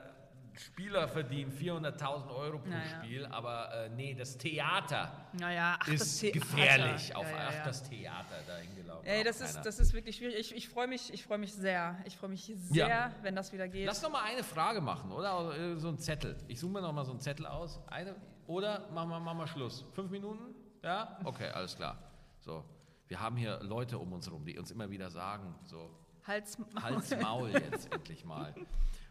Spieler 0.58 1.06
verdienen 1.08 1.52
400.000 1.52 2.28
Euro 2.34 2.58
pro 2.58 2.68
Naja. 2.68 3.02
Spiel, 3.02 3.26
aber 3.26 3.72
äh, 3.74 3.88
nee, 3.90 4.14
das 4.14 4.36
Theater 4.38 5.12
Naja, 5.32 5.76
ach, 5.80 5.86
das 5.86 6.02
ist 6.02 6.20
Theater. 6.20 6.38
gefährlich. 6.40 7.14
Auf, 7.16 7.24
ja, 7.30 7.30
ja, 7.36 7.44
ach, 7.48 7.54
ja. 7.54 7.64
das 7.64 7.82
Theater 7.82 8.34
dahin 8.46 8.74
gelaufen. 8.76 9.06
Ey, 9.06 9.22
das 9.24 9.40
ist, 9.40 9.60
das 9.62 9.78
ist 9.78 9.92
wirklich 9.92 10.16
schwierig. 10.16 10.36
Ich, 10.38 10.54
ich 10.54 10.68
freue 10.68 10.86
mich, 10.88 11.12
ich 11.12 11.24
freue 11.24 11.38
mich 11.38 11.52
sehr. 11.54 11.96
Ich 12.04 12.16
freue 12.16 12.30
mich 12.30 12.44
sehr, 12.56 12.88
Ja. 12.88 13.12
wenn 13.22 13.36
das 13.36 13.52
wieder 13.52 13.68
geht. 13.68 13.86
Lass 13.86 14.02
noch 14.02 14.10
mal 14.10 14.22
eine 14.24 14.42
Frage 14.42 14.80
machen, 14.80 15.12
oder? 15.12 15.56
Äh, 15.56 15.76
So 15.76 15.88
ein 15.88 15.98
Zettel. 15.98 16.36
Ich 16.48 16.58
suche 16.60 16.72
mir 16.72 16.80
noch 16.82 16.92
mal 16.92 17.04
so 17.04 17.10
einen 17.12 17.20
Zettel 17.20 17.46
aus. 17.46 17.80
Eine, 17.88 18.14
oder 18.46 18.88
machen 18.92 19.10
wir, 19.10 19.20
machen 19.20 19.38
wir 19.38 19.46
Schluss. 19.46 19.84
Fünf 19.92 20.10
Minuten? 20.10 20.54
Ja? 20.82 21.18
Okay, 21.24 21.48
alles 21.50 21.76
klar. 21.76 21.98
So, 22.40 22.64
wir 23.08 23.20
haben 23.20 23.36
hier 23.36 23.58
Leute 23.62 23.98
um 23.98 24.12
uns 24.12 24.26
herum, 24.26 24.44
die 24.44 24.58
uns 24.58 24.70
immer 24.70 24.88
wieder 24.90 25.10
sagen, 25.10 25.54
so, 25.64 25.90
Hals, 26.26 26.58
Hals, 26.80 27.16
Maul 27.20 27.50
jetzt 27.50 27.92
endlich 27.92 28.24
mal. 28.24 28.54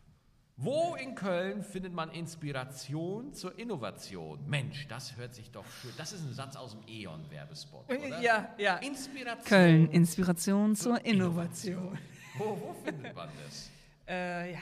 Wo 0.57 0.95
in 0.95 1.15
Köln 1.15 1.63
findet 1.63 1.91
man 1.93 2.09
Inspiration 2.11 3.33
zur 3.33 3.59
Innovation? 3.59 4.39
Mensch, 4.47 4.87
das 4.87 5.17
hört 5.17 5.35
sich 5.35 5.51
doch 5.51 5.65
schön. 5.81 5.91
Das 5.97 6.13
ist 6.13 6.23
ein 6.25 6.33
Satz 6.33 6.55
aus 6.55 6.71
dem 6.71 6.81
E.ON-Werbespot, 6.87 7.89
oder? 7.89 8.21
Ja, 8.21 8.55
ja. 8.57 8.77
Inspiration. 8.77 9.43
Köln, 9.45 9.91
Inspiration 9.91 10.73
zur 10.75 11.03
Innovation. 11.03 11.97
Wo, 12.37 12.57
wo 12.61 12.73
findet 12.83 13.13
man 13.15 13.29
das? 13.45 13.69
Äh, 14.07 14.51
ja, 14.53 14.59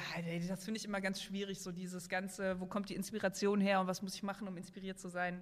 das 0.47 0.63
finde 0.63 0.77
ich 0.79 0.85
immer 0.85 1.01
ganz 1.01 1.21
schwierig, 1.21 1.59
so 1.59 1.73
dieses 1.73 2.07
Ganze, 2.07 2.61
wo 2.61 2.65
kommt 2.65 2.87
die 2.87 2.95
Inspiration 2.95 3.59
her 3.59 3.81
und 3.81 3.87
was 3.87 4.01
muss 4.01 4.15
ich 4.15 4.23
machen, 4.23 4.47
um 4.47 4.55
inspiriert 4.55 4.97
zu 4.97 5.09
sein? 5.09 5.41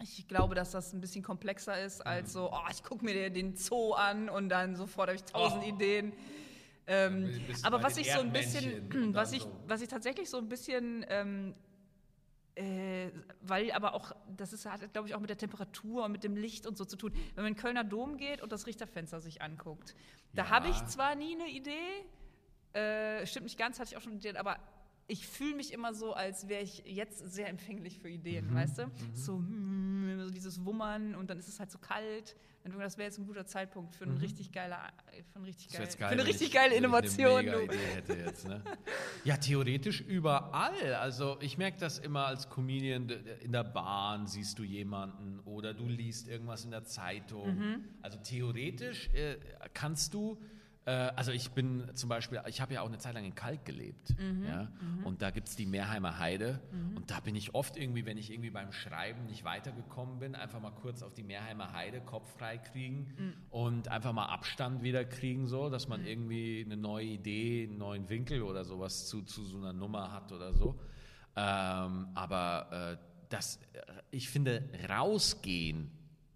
Ich 0.00 0.28
glaube, 0.28 0.54
dass 0.54 0.70
das 0.70 0.92
ein 0.92 1.00
bisschen 1.00 1.24
komplexer 1.24 1.82
ist 1.82 2.06
als 2.06 2.32
so, 2.32 2.52
oh, 2.52 2.68
ich 2.70 2.84
gucke 2.84 3.04
mir 3.04 3.28
den 3.30 3.56
Zoo 3.56 3.94
an 3.94 4.28
und 4.28 4.48
dann 4.48 4.76
sofort 4.76 5.08
habe 5.08 5.16
ich 5.16 5.24
tausend 5.24 5.64
Oh. 5.64 5.68
Ideen. 5.68 6.12
Ähm, 6.88 7.30
aber 7.62 7.82
was 7.82 7.96
ich 7.96 8.12
so 8.12 8.20
ein 8.20 8.32
bisschen, 8.32 8.90
was 9.14 9.32
ich, 9.32 9.42
so. 9.42 9.52
was 9.66 9.80
ich 9.82 9.88
tatsächlich 9.88 10.30
so 10.30 10.38
ein 10.38 10.48
bisschen, 10.48 11.04
ähm, 11.08 11.54
äh, 12.54 13.10
weil 13.40 13.70
aber 13.72 13.94
auch, 13.94 14.12
das 14.36 14.52
ist, 14.52 14.66
hat 14.66 14.92
glaube 14.92 15.08
ich 15.08 15.14
auch 15.14 15.20
mit 15.20 15.28
der 15.28 15.36
Temperatur 15.36 16.04
und 16.04 16.12
mit 16.12 16.24
dem 16.24 16.36
Licht 16.36 16.66
und 16.66 16.76
so 16.78 16.84
zu 16.84 16.96
tun. 16.96 17.12
Wenn 17.34 17.42
man 17.44 17.46
in 17.46 17.54
den 17.54 17.60
Kölner 17.60 17.84
Dom 17.84 18.16
geht 18.16 18.40
und 18.40 18.52
das 18.52 18.66
Richterfenster 18.66 19.20
sich 19.20 19.42
anguckt, 19.42 19.94
da 20.32 20.44
Ja. 20.44 20.50
habe 20.50 20.68
ich 20.68 20.84
zwar 20.86 21.14
nie 21.16 21.34
eine 21.34 21.48
Idee, 21.50 22.04
äh, 22.72 23.26
stimmt 23.26 23.44
nicht 23.44 23.58
ganz, 23.58 23.78
hatte 23.80 23.90
ich 23.90 23.96
auch 23.96 24.02
schon 24.02 24.14
Ideen, 24.14 24.36
aber 24.36 24.58
ich 25.08 25.26
fühle 25.26 25.54
mich 25.54 25.72
immer 25.72 25.94
so, 25.94 26.14
als 26.14 26.48
wäre 26.48 26.62
ich 26.62 26.82
jetzt 26.84 27.18
sehr 27.32 27.48
empfänglich 27.48 27.98
für 28.00 28.08
Ideen, 28.08 28.50
Mhm. 28.50 28.54
weißt 28.54 28.78
du? 28.78 28.90
So, 29.14 29.34
hm, 29.38 30.20
so 30.24 30.30
dieses 30.30 30.64
Wummern 30.64 31.14
und 31.14 31.30
dann 31.30 31.38
ist 31.38 31.48
es 31.48 31.60
halt 31.60 31.70
so 31.70 31.78
kalt. 31.78 32.34
Und 32.64 32.76
das 32.80 32.98
wäre 32.98 33.06
jetzt 33.06 33.18
ein 33.18 33.26
guter 33.28 33.46
Zeitpunkt 33.46 33.94
für, 33.94 34.02
einen 34.02 34.16
richtig 34.16 34.50
geiler, 34.50 34.92
für, 35.30 35.36
einen 35.36 35.44
richtig 35.44 35.68
Mhm. 35.68 35.72
Geil, 35.74 35.82
jetzt 35.84 35.98
für 35.98 36.06
eine 36.08 36.26
richtig 36.26 36.48
ich- 36.48 36.52
geile 36.52 36.74
Innovation. 36.74 37.38
Eine 37.38 37.62
Idee 37.62 37.76
hätte 37.94 38.14
jetzt, 38.14 38.48
ne? 38.48 38.60
Ja, 39.24 39.36
theoretisch 39.36 40.00
überall. 40.00 40.94
Also 40.96 41.36
ich 41.40 41.58
merke 41.58 41.78
das 41.78 42.00
immer 42.00 42.26
als 42.26 42.50
Comedian 42.50 43.08
in 43.40 43.52
der 43.52 43.62
Bahn 43.62 44.26
siehst 44.26 44.58
du 44.58 44.64
jemanden 44.64 45.38
oder 45.44 45.74
du 45.74 45.86
liest 45.86 46.26
irgendwas 46.26 46.64
in 46.64 46.72
der 46.72 46.82
Zeitung. 46.82 47.54
Mhm. 47.56 47.84
Also 48.02 48.18
theoretisch 48.18 49.10
äh, 49.14 49.36
kannst 49.72 50.12
du 50.14 50.36
Äh, 50.86 50.90
also 51.16 51.32
ich 51.32 51.50
bin 51.50 51.84
zum 51.94 52.08
Beispiel, 52.08 52.40
ich 52.46 52.60
habe 52.60 52.74
ja 52.74 52.80
auch 52.80 52.86
eine 52.86 52.98
Zeit 52.98 53.14
lang 53.14 53.24
in 53.24 53.34
Kalk 53.34 53.64
gelebt. 53.64 54.14
ja? 54.46 54.68
Und 55.04 55.20
da 55.20 55.30
gibt 55.30 55.48
es 55.48 55.56
die 55.56 55.66
Meerheimer 55.66 56.18
Heide. 56.18 56.60
Und 56.94 57.10
da 57.10 57.20
bin 57.20 57.34
ich 57.34 57.54
oft 57.54 57.76
irgendwie, 57.76 58.06
wenn 58.06 58.16
ich 58.16 58.30
irgendwie 58.32 58.50
beim 58.50 58.72
Schreiben 58.72 59.26
nicht 59.26 59.44
weitergekommen 59.44 60.18
bin, 60.18 60.34
einfach 60.34 60.60
mal 60.60 60.70
kurz 60.70 61.02
auf 61.02 61.12
die 61.12 61.22
Meerheimer 61.24 61.72
Heide 61.72 62.00
Kopf 62.00 62.28
frei 62.38 62.58
kriegen 62.58 63.34
und 63.50 63.88
einfach 63.88 64.12
mal 64.12 64.26
Abstand 64.26 64.82
wieder 64.82 65.04
kriegen, 65.04 65.46
so, 65.46 65.68
dass 65.68 65.88
man 65.88 66.06
irgendwie 66.06 66.62
eine 66.64 66.76
neue 66.76 67.04
Idee, 67.06 67.64
einen 67.68 67.78
neuen 67.78 68.08
Winkel 68.08 68.42
oder 68.42 68.64
sowas 68.64 69.08
zu, 69.08 69.22
zu 69.22 69.44
so 69.44 69.58
einer 69.58 69.72
Nummer 69.72 70.12
hat 70.12 70.32
oder 70.32 70.54
so. 70.54 70.78
Ähm, 71.36 72.08
aber 72.14 72.98
äh, 73.00 73.06
das, 73.28 73.56
äh, 73.72 73.80
ich 74.10 74.30
finde, 74.30 74.68
rausgehen 74.88 75.90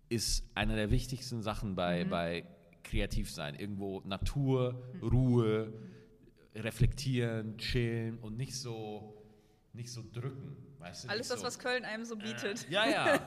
ist 0.08 0.44
eine 0.54 0.74
der 0.74 0.90
wichtigsten 0.90 1.40
Sachen 1.40 1.76
bei, 1.76 2.04
bei 2.04 2.44
kreativ 2.84 3.30
sein. 3.30 3.54
Irgendwo 3.54 4.00
Natur, 4.04 4.82
Ruhe, 5.02 5.72
reflektieren, 6.54 7.56
chillen 7.58 8.18
und 8.18 8.36
nicht 8.36 8.56
so, 8.56 9.14
nicht 9.72 9.90
so 9.92 10.02
drücken. 10.12 10.56
Weißt 10.78 11.04
du? 11.04 11.08
Alles 11.08 11.28
das, 11.28 11.40
so, 11.40 11.46
was 11.46 11.58
Köln 11.58 11.84
einem 11.84 12.04
so 12.04 12.16
bietet. 12.16 12.68
Ja, 12.70 12.86
ja. 12.88 13.20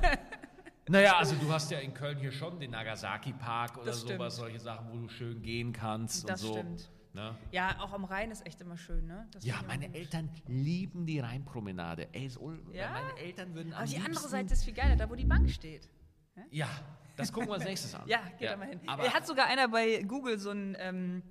naja, 0.89 1.17
also 1.17 1.35
du 1.35 1.51
hast 1.51 1.69
ja 1.71 1.79
in 1.79 1.93
Köln 1.93 2.17
hier 2.17 2.31
schon 2.31 2.59
den 2.59 2.71
Nagasaki-Park 2.71 3.77
oder 3.77 3.85
Das 3.87 4.01
sowas, 4.01 4.13
stimmt. 4.13 4.31
solche 4.31 4.59
Sachen, 4.59 4.87
wo 4.91 4.97
du 4.97 5.07
schön 5.09 5.41
gehen 5.41 5.71
kannst 5.71 6.27
Das 6.27 6.41
und 6.43 6.47
so. 6.47 6.53
stimmt. 6.59 6.91
Ne? 7.13 7.35
Ja, 7.51 7.79
auch 7.79 7.93
am 7.93 8.05
Rhein 8.05 8.31
ist 8.31 8.43
echt 8.47 8.59
immer 8.61 8.75
schön, 8.75 9.05
ne? 9.05 9.27
Das 9.31 9.45
Ja, 9.45 9.61
meine. 9.67 9.93
Eltern 9.93 10.31
lieben 10.47 11.05
die 11.05 11.19
Rheinpromenade. 11.19 12.07
Ey, 12.11 12.27
so, 12.27 12.51
Ja? 12.71 12.89
meine 12.91 13.19
Eltern 13.19 13.53
würden 13.53 13.71
Aber 13.71 13.85
die 13.85 13.99
andere 13.99 14.27
Seite 14.27 14.53
ist 14.55 14.63
viel 14.63 14.73
geiler, 14.73 14.95
da 14.95 15.07
wo 15.07 15.13
die 15.13 15.25
Bank 15.25 15.47
steht. 15.51 15.87
Ja, 16.49 16.67
das 17.15 17.31
gucken 17.31 17.49
wir 17.49 17.55
als 17.55 17.63
nächstes 17.65 17.93
an. 17.95 18.01
Ja, 18.07 18.19
geht 18.39 18.49
da 18.49 18.55
mal 18.57 18.67
hin. 18.67 18.79
Aber 18.87 19.03
Er 19.03 19.13
hat 19.13 19.25
sogar 19.27 19.47
einer 19.47 19.67
bei 19.67 20.01
Google 20.03 20.37
so 20.39 20.51
ein 20.51 20.75
ähm, 20.79 21.23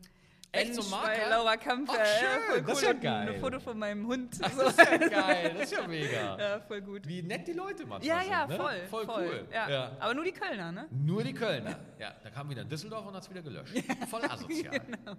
Echt, 0.54 0.74
so 0.74 0.82
Marker? 0.90 1.30
Laura 1.30 1.56
Kampf. 1.56 1.88
Ach, 1.90 1.96
ja, 1.96 2.04
schön, 2.04 2.28
voll 2.46 2.58
cool. 2.58 2.62
das 2.66 2.76
ist 2.78 2.82
ja 2.84 2.92
geil. 2.92 3.28
Ein 3.30 3.40
Foto 3.40 3.58
von 3.58 3.78
meinem 3.78 4.06
Hund. 4.06 4.38
das 4.38 4.54
So. 4.54 4.62
ist 4.66 4.78
ja 4.78 4.96
geil, 4.98 5.54
das 5.54 5.62
ist 5.64 5.72
ja 5.72 5.88
mega. 5.88 6.38
Ja, 6.38 6.60
voll 6.60 6.82
gut. 6.82 7.08
Wie 7.08 7.22
nett 7.22 7.46
die 7.48 7.54
Leute 7.54 7.86
manchmal 7.86 8.06
Ja, 8.06 8.20
sind. 8.22 8.30
ja, 8.32 8.46
ne? 8.46 8.56
voll. 8.56 8.86
Voll, 8.90 9.06
cool. 9.08 9.48
Ja. 9.50 9.92
Aber 9.98 10.12
nur 10.12 10.24
die 10.24 10.32
Kölner, 10.32 10.70
ne? 10.70 10.88
Nur 10.90 11.24
die 11.24 11.32
Kölner. 11.32 11.78
Ja, 11.98 12.12
da 12.22 12.28
kam 12.28 12.50
wieder 12.50 12.60
in 12.62 12.68
Düsseldorf 12.68 13.06
und 13.06 13.14
hat 13.14 13.22
es 13.22 13.30
wieder 13.30 13.40
gelöscht. 13.40 13.72
Voll 14.10 14.24
asozial. 14.26 14.78
Genau. 14.78 15.16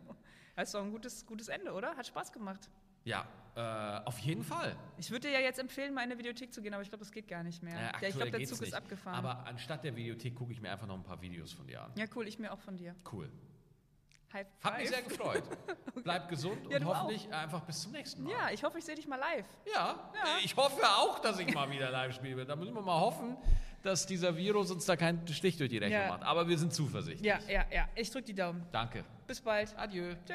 Das 0.56 0.70
ist 0.70 0.76
doch 0.76 0.84
ein 0.84 0.92
gutes, 0.92 1.26
gutes 1.26 1.48
Ende, 1.48 1.72
oder? 1.74 1.96
Hat 1.96 2.06
Spaß 2.06 2.32
gemacht. 2.32 2.70
Ja, 3.06 3.28
äh, 3.56 4.06
auf 4.06 4.18
jeden 4.20 4.44
Fall. 4.44 4.76
Ich 4.98 5.12
würde 5.12 5.28
dir 5.28 5.34
ja 5.34 5.40
jetzt 5.40 5.60
empfehlen, 5.60 5.94
mal 5.94 6.04
in 6.04 6.12
eine 6.12 6.20
Videothek 6.20 6.54
zu 6.54 6.62
gehen, 6.62 6.74
aber 6.74 6.84
ich 6.84 6.90
glaube, 6.90 7.04
das 7.04 7.12
geht 7.12 7.28
gar 7.28 7.44
nicht 7.44 7.62
mehr. 7.62 7.76
Äh, 7.76 8.02
ja, 8.02 8.08
ich 8.08 8.16
glaube, 8.16 8.32
der 8.32 8.46
Zug 8.46 8.62
nicht. 8.62 8.70
ist 8.70 8.74
abgefahren. 8.74 9.18
Aber 9.18 9.46
anstatt 9.46 9.84
der 9.84 9.96
Videothek 9.96 10.36
gucke 10.36 10.54
ich 10.54 10.62
mir 10.62 10.72
einfach 10.72 10.88
noch 10.88 10.96
ein 10.96 11.04
paar 11.04 11.22
Videos 11.22 11.52
von 11.52 11.68
dir 11.68 11.82
an. 11.82 11.92
ja, 11.96 12.06
cool, 12.16 12.28
ich 12.28 12.40
mir 12.40 12.54
auch 12.54 12.60
von 12.60 12.78
dir. 12.78 12.96
Cool. 13.12 13.30
High 14.34 14.48
Hat 14.64 14.78
mich 14.80 14.90
five. 14.90 14.96
sehr 14.96 15.02
gefreut. 15.04 15.44
Bleib 16.04 16.28
gesund 16.30 16.58
Ja, 16.70 16.78
und 16.78 16.86
hoffentlich 16.86 17.32
einfach 17.34 17.62
bis 17.62 17.84
zum 17.84 17.92
nächsten 17.92 18.24
Mal. 18.24 18.32
Ja, 18.32 18.50
ich 18.52 18.64
hoffe, 18.64 18.80
ich 18.80 18.86
sehe 18.86 18.96
dich 18.96 19.08
mal 19.08 19.18
live. 19.20 19.46
Ja, 19.74 20.12
ich 20.44 20.56
hoffe 20.56 20.82
auch, 20.84 21.20
dass 21.20 21.40
ich 21.40 21.54
mal 21.54 21.70
wieder 21.70 21.92
live 21.92 22.16
spiele. 22.16 22.44
Da 22.46 22.56
müssen 22.56 22.74
wir 22.74 22.82
mal 22.82 23.00
hoffen, 23.00 23.38
dass 23.84 24.06
dieser 24.06 24.36
Virus 24.36 24.72
uns 24.72 24.86
da 24.86 24.96
keinen 24.96 25.28
Stich 25.28 25.58
durch 25.58 25.70
die 25.70 25.78
Rechnung 25.78 26.02
Ja. 26.02 26.08
macht. 26.08 26.24
Aber 26.24 26.48
wir 26.48 26.58
sind 26.58 26.74
zuversichtlich. 26.74 27.26
Ja, 27.26 27.40
ja, 27.48 27.64
ja. 27.72 27.88
Ich 27.96 28.10
drücke 28.10 28.26
die 28.26 28.36
Daumen. 28.36 28.66
Danke. 28.72 29.04
Bis 29.28 29.40
bald. 29.40 29.78
Adieu. 29.78 30.16
Tschö. 30.26 30.34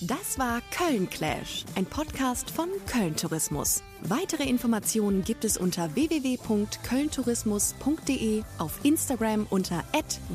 Das 0.00 0.38
war 0.38 0.60
Köln 0.70 1.08
Clash, 1.08 1.64
ein 1.74 1.86
Podcast 1.86 2.50
von 2.50 2.68
Köln 2.86 3.16
Tourismus. 3.16 3.82
Weitere 4.02 4.42
Informationen 4.44 5.24
gibt 5.24 5.42
es 5.44 5.56
unter 5.56 5.94
www.kölntourismus.de, 5.94 8.42
auf 8.58 8.78
Instagram 8.82 9.46
unter 9.48 9.82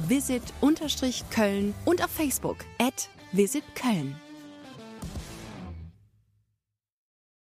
@visit_köln 0.08 1.76
und 1.86 2.04
auf 2.04 2.10
Facebook 2.10 2.66
@visitKöln. 3.32 4.16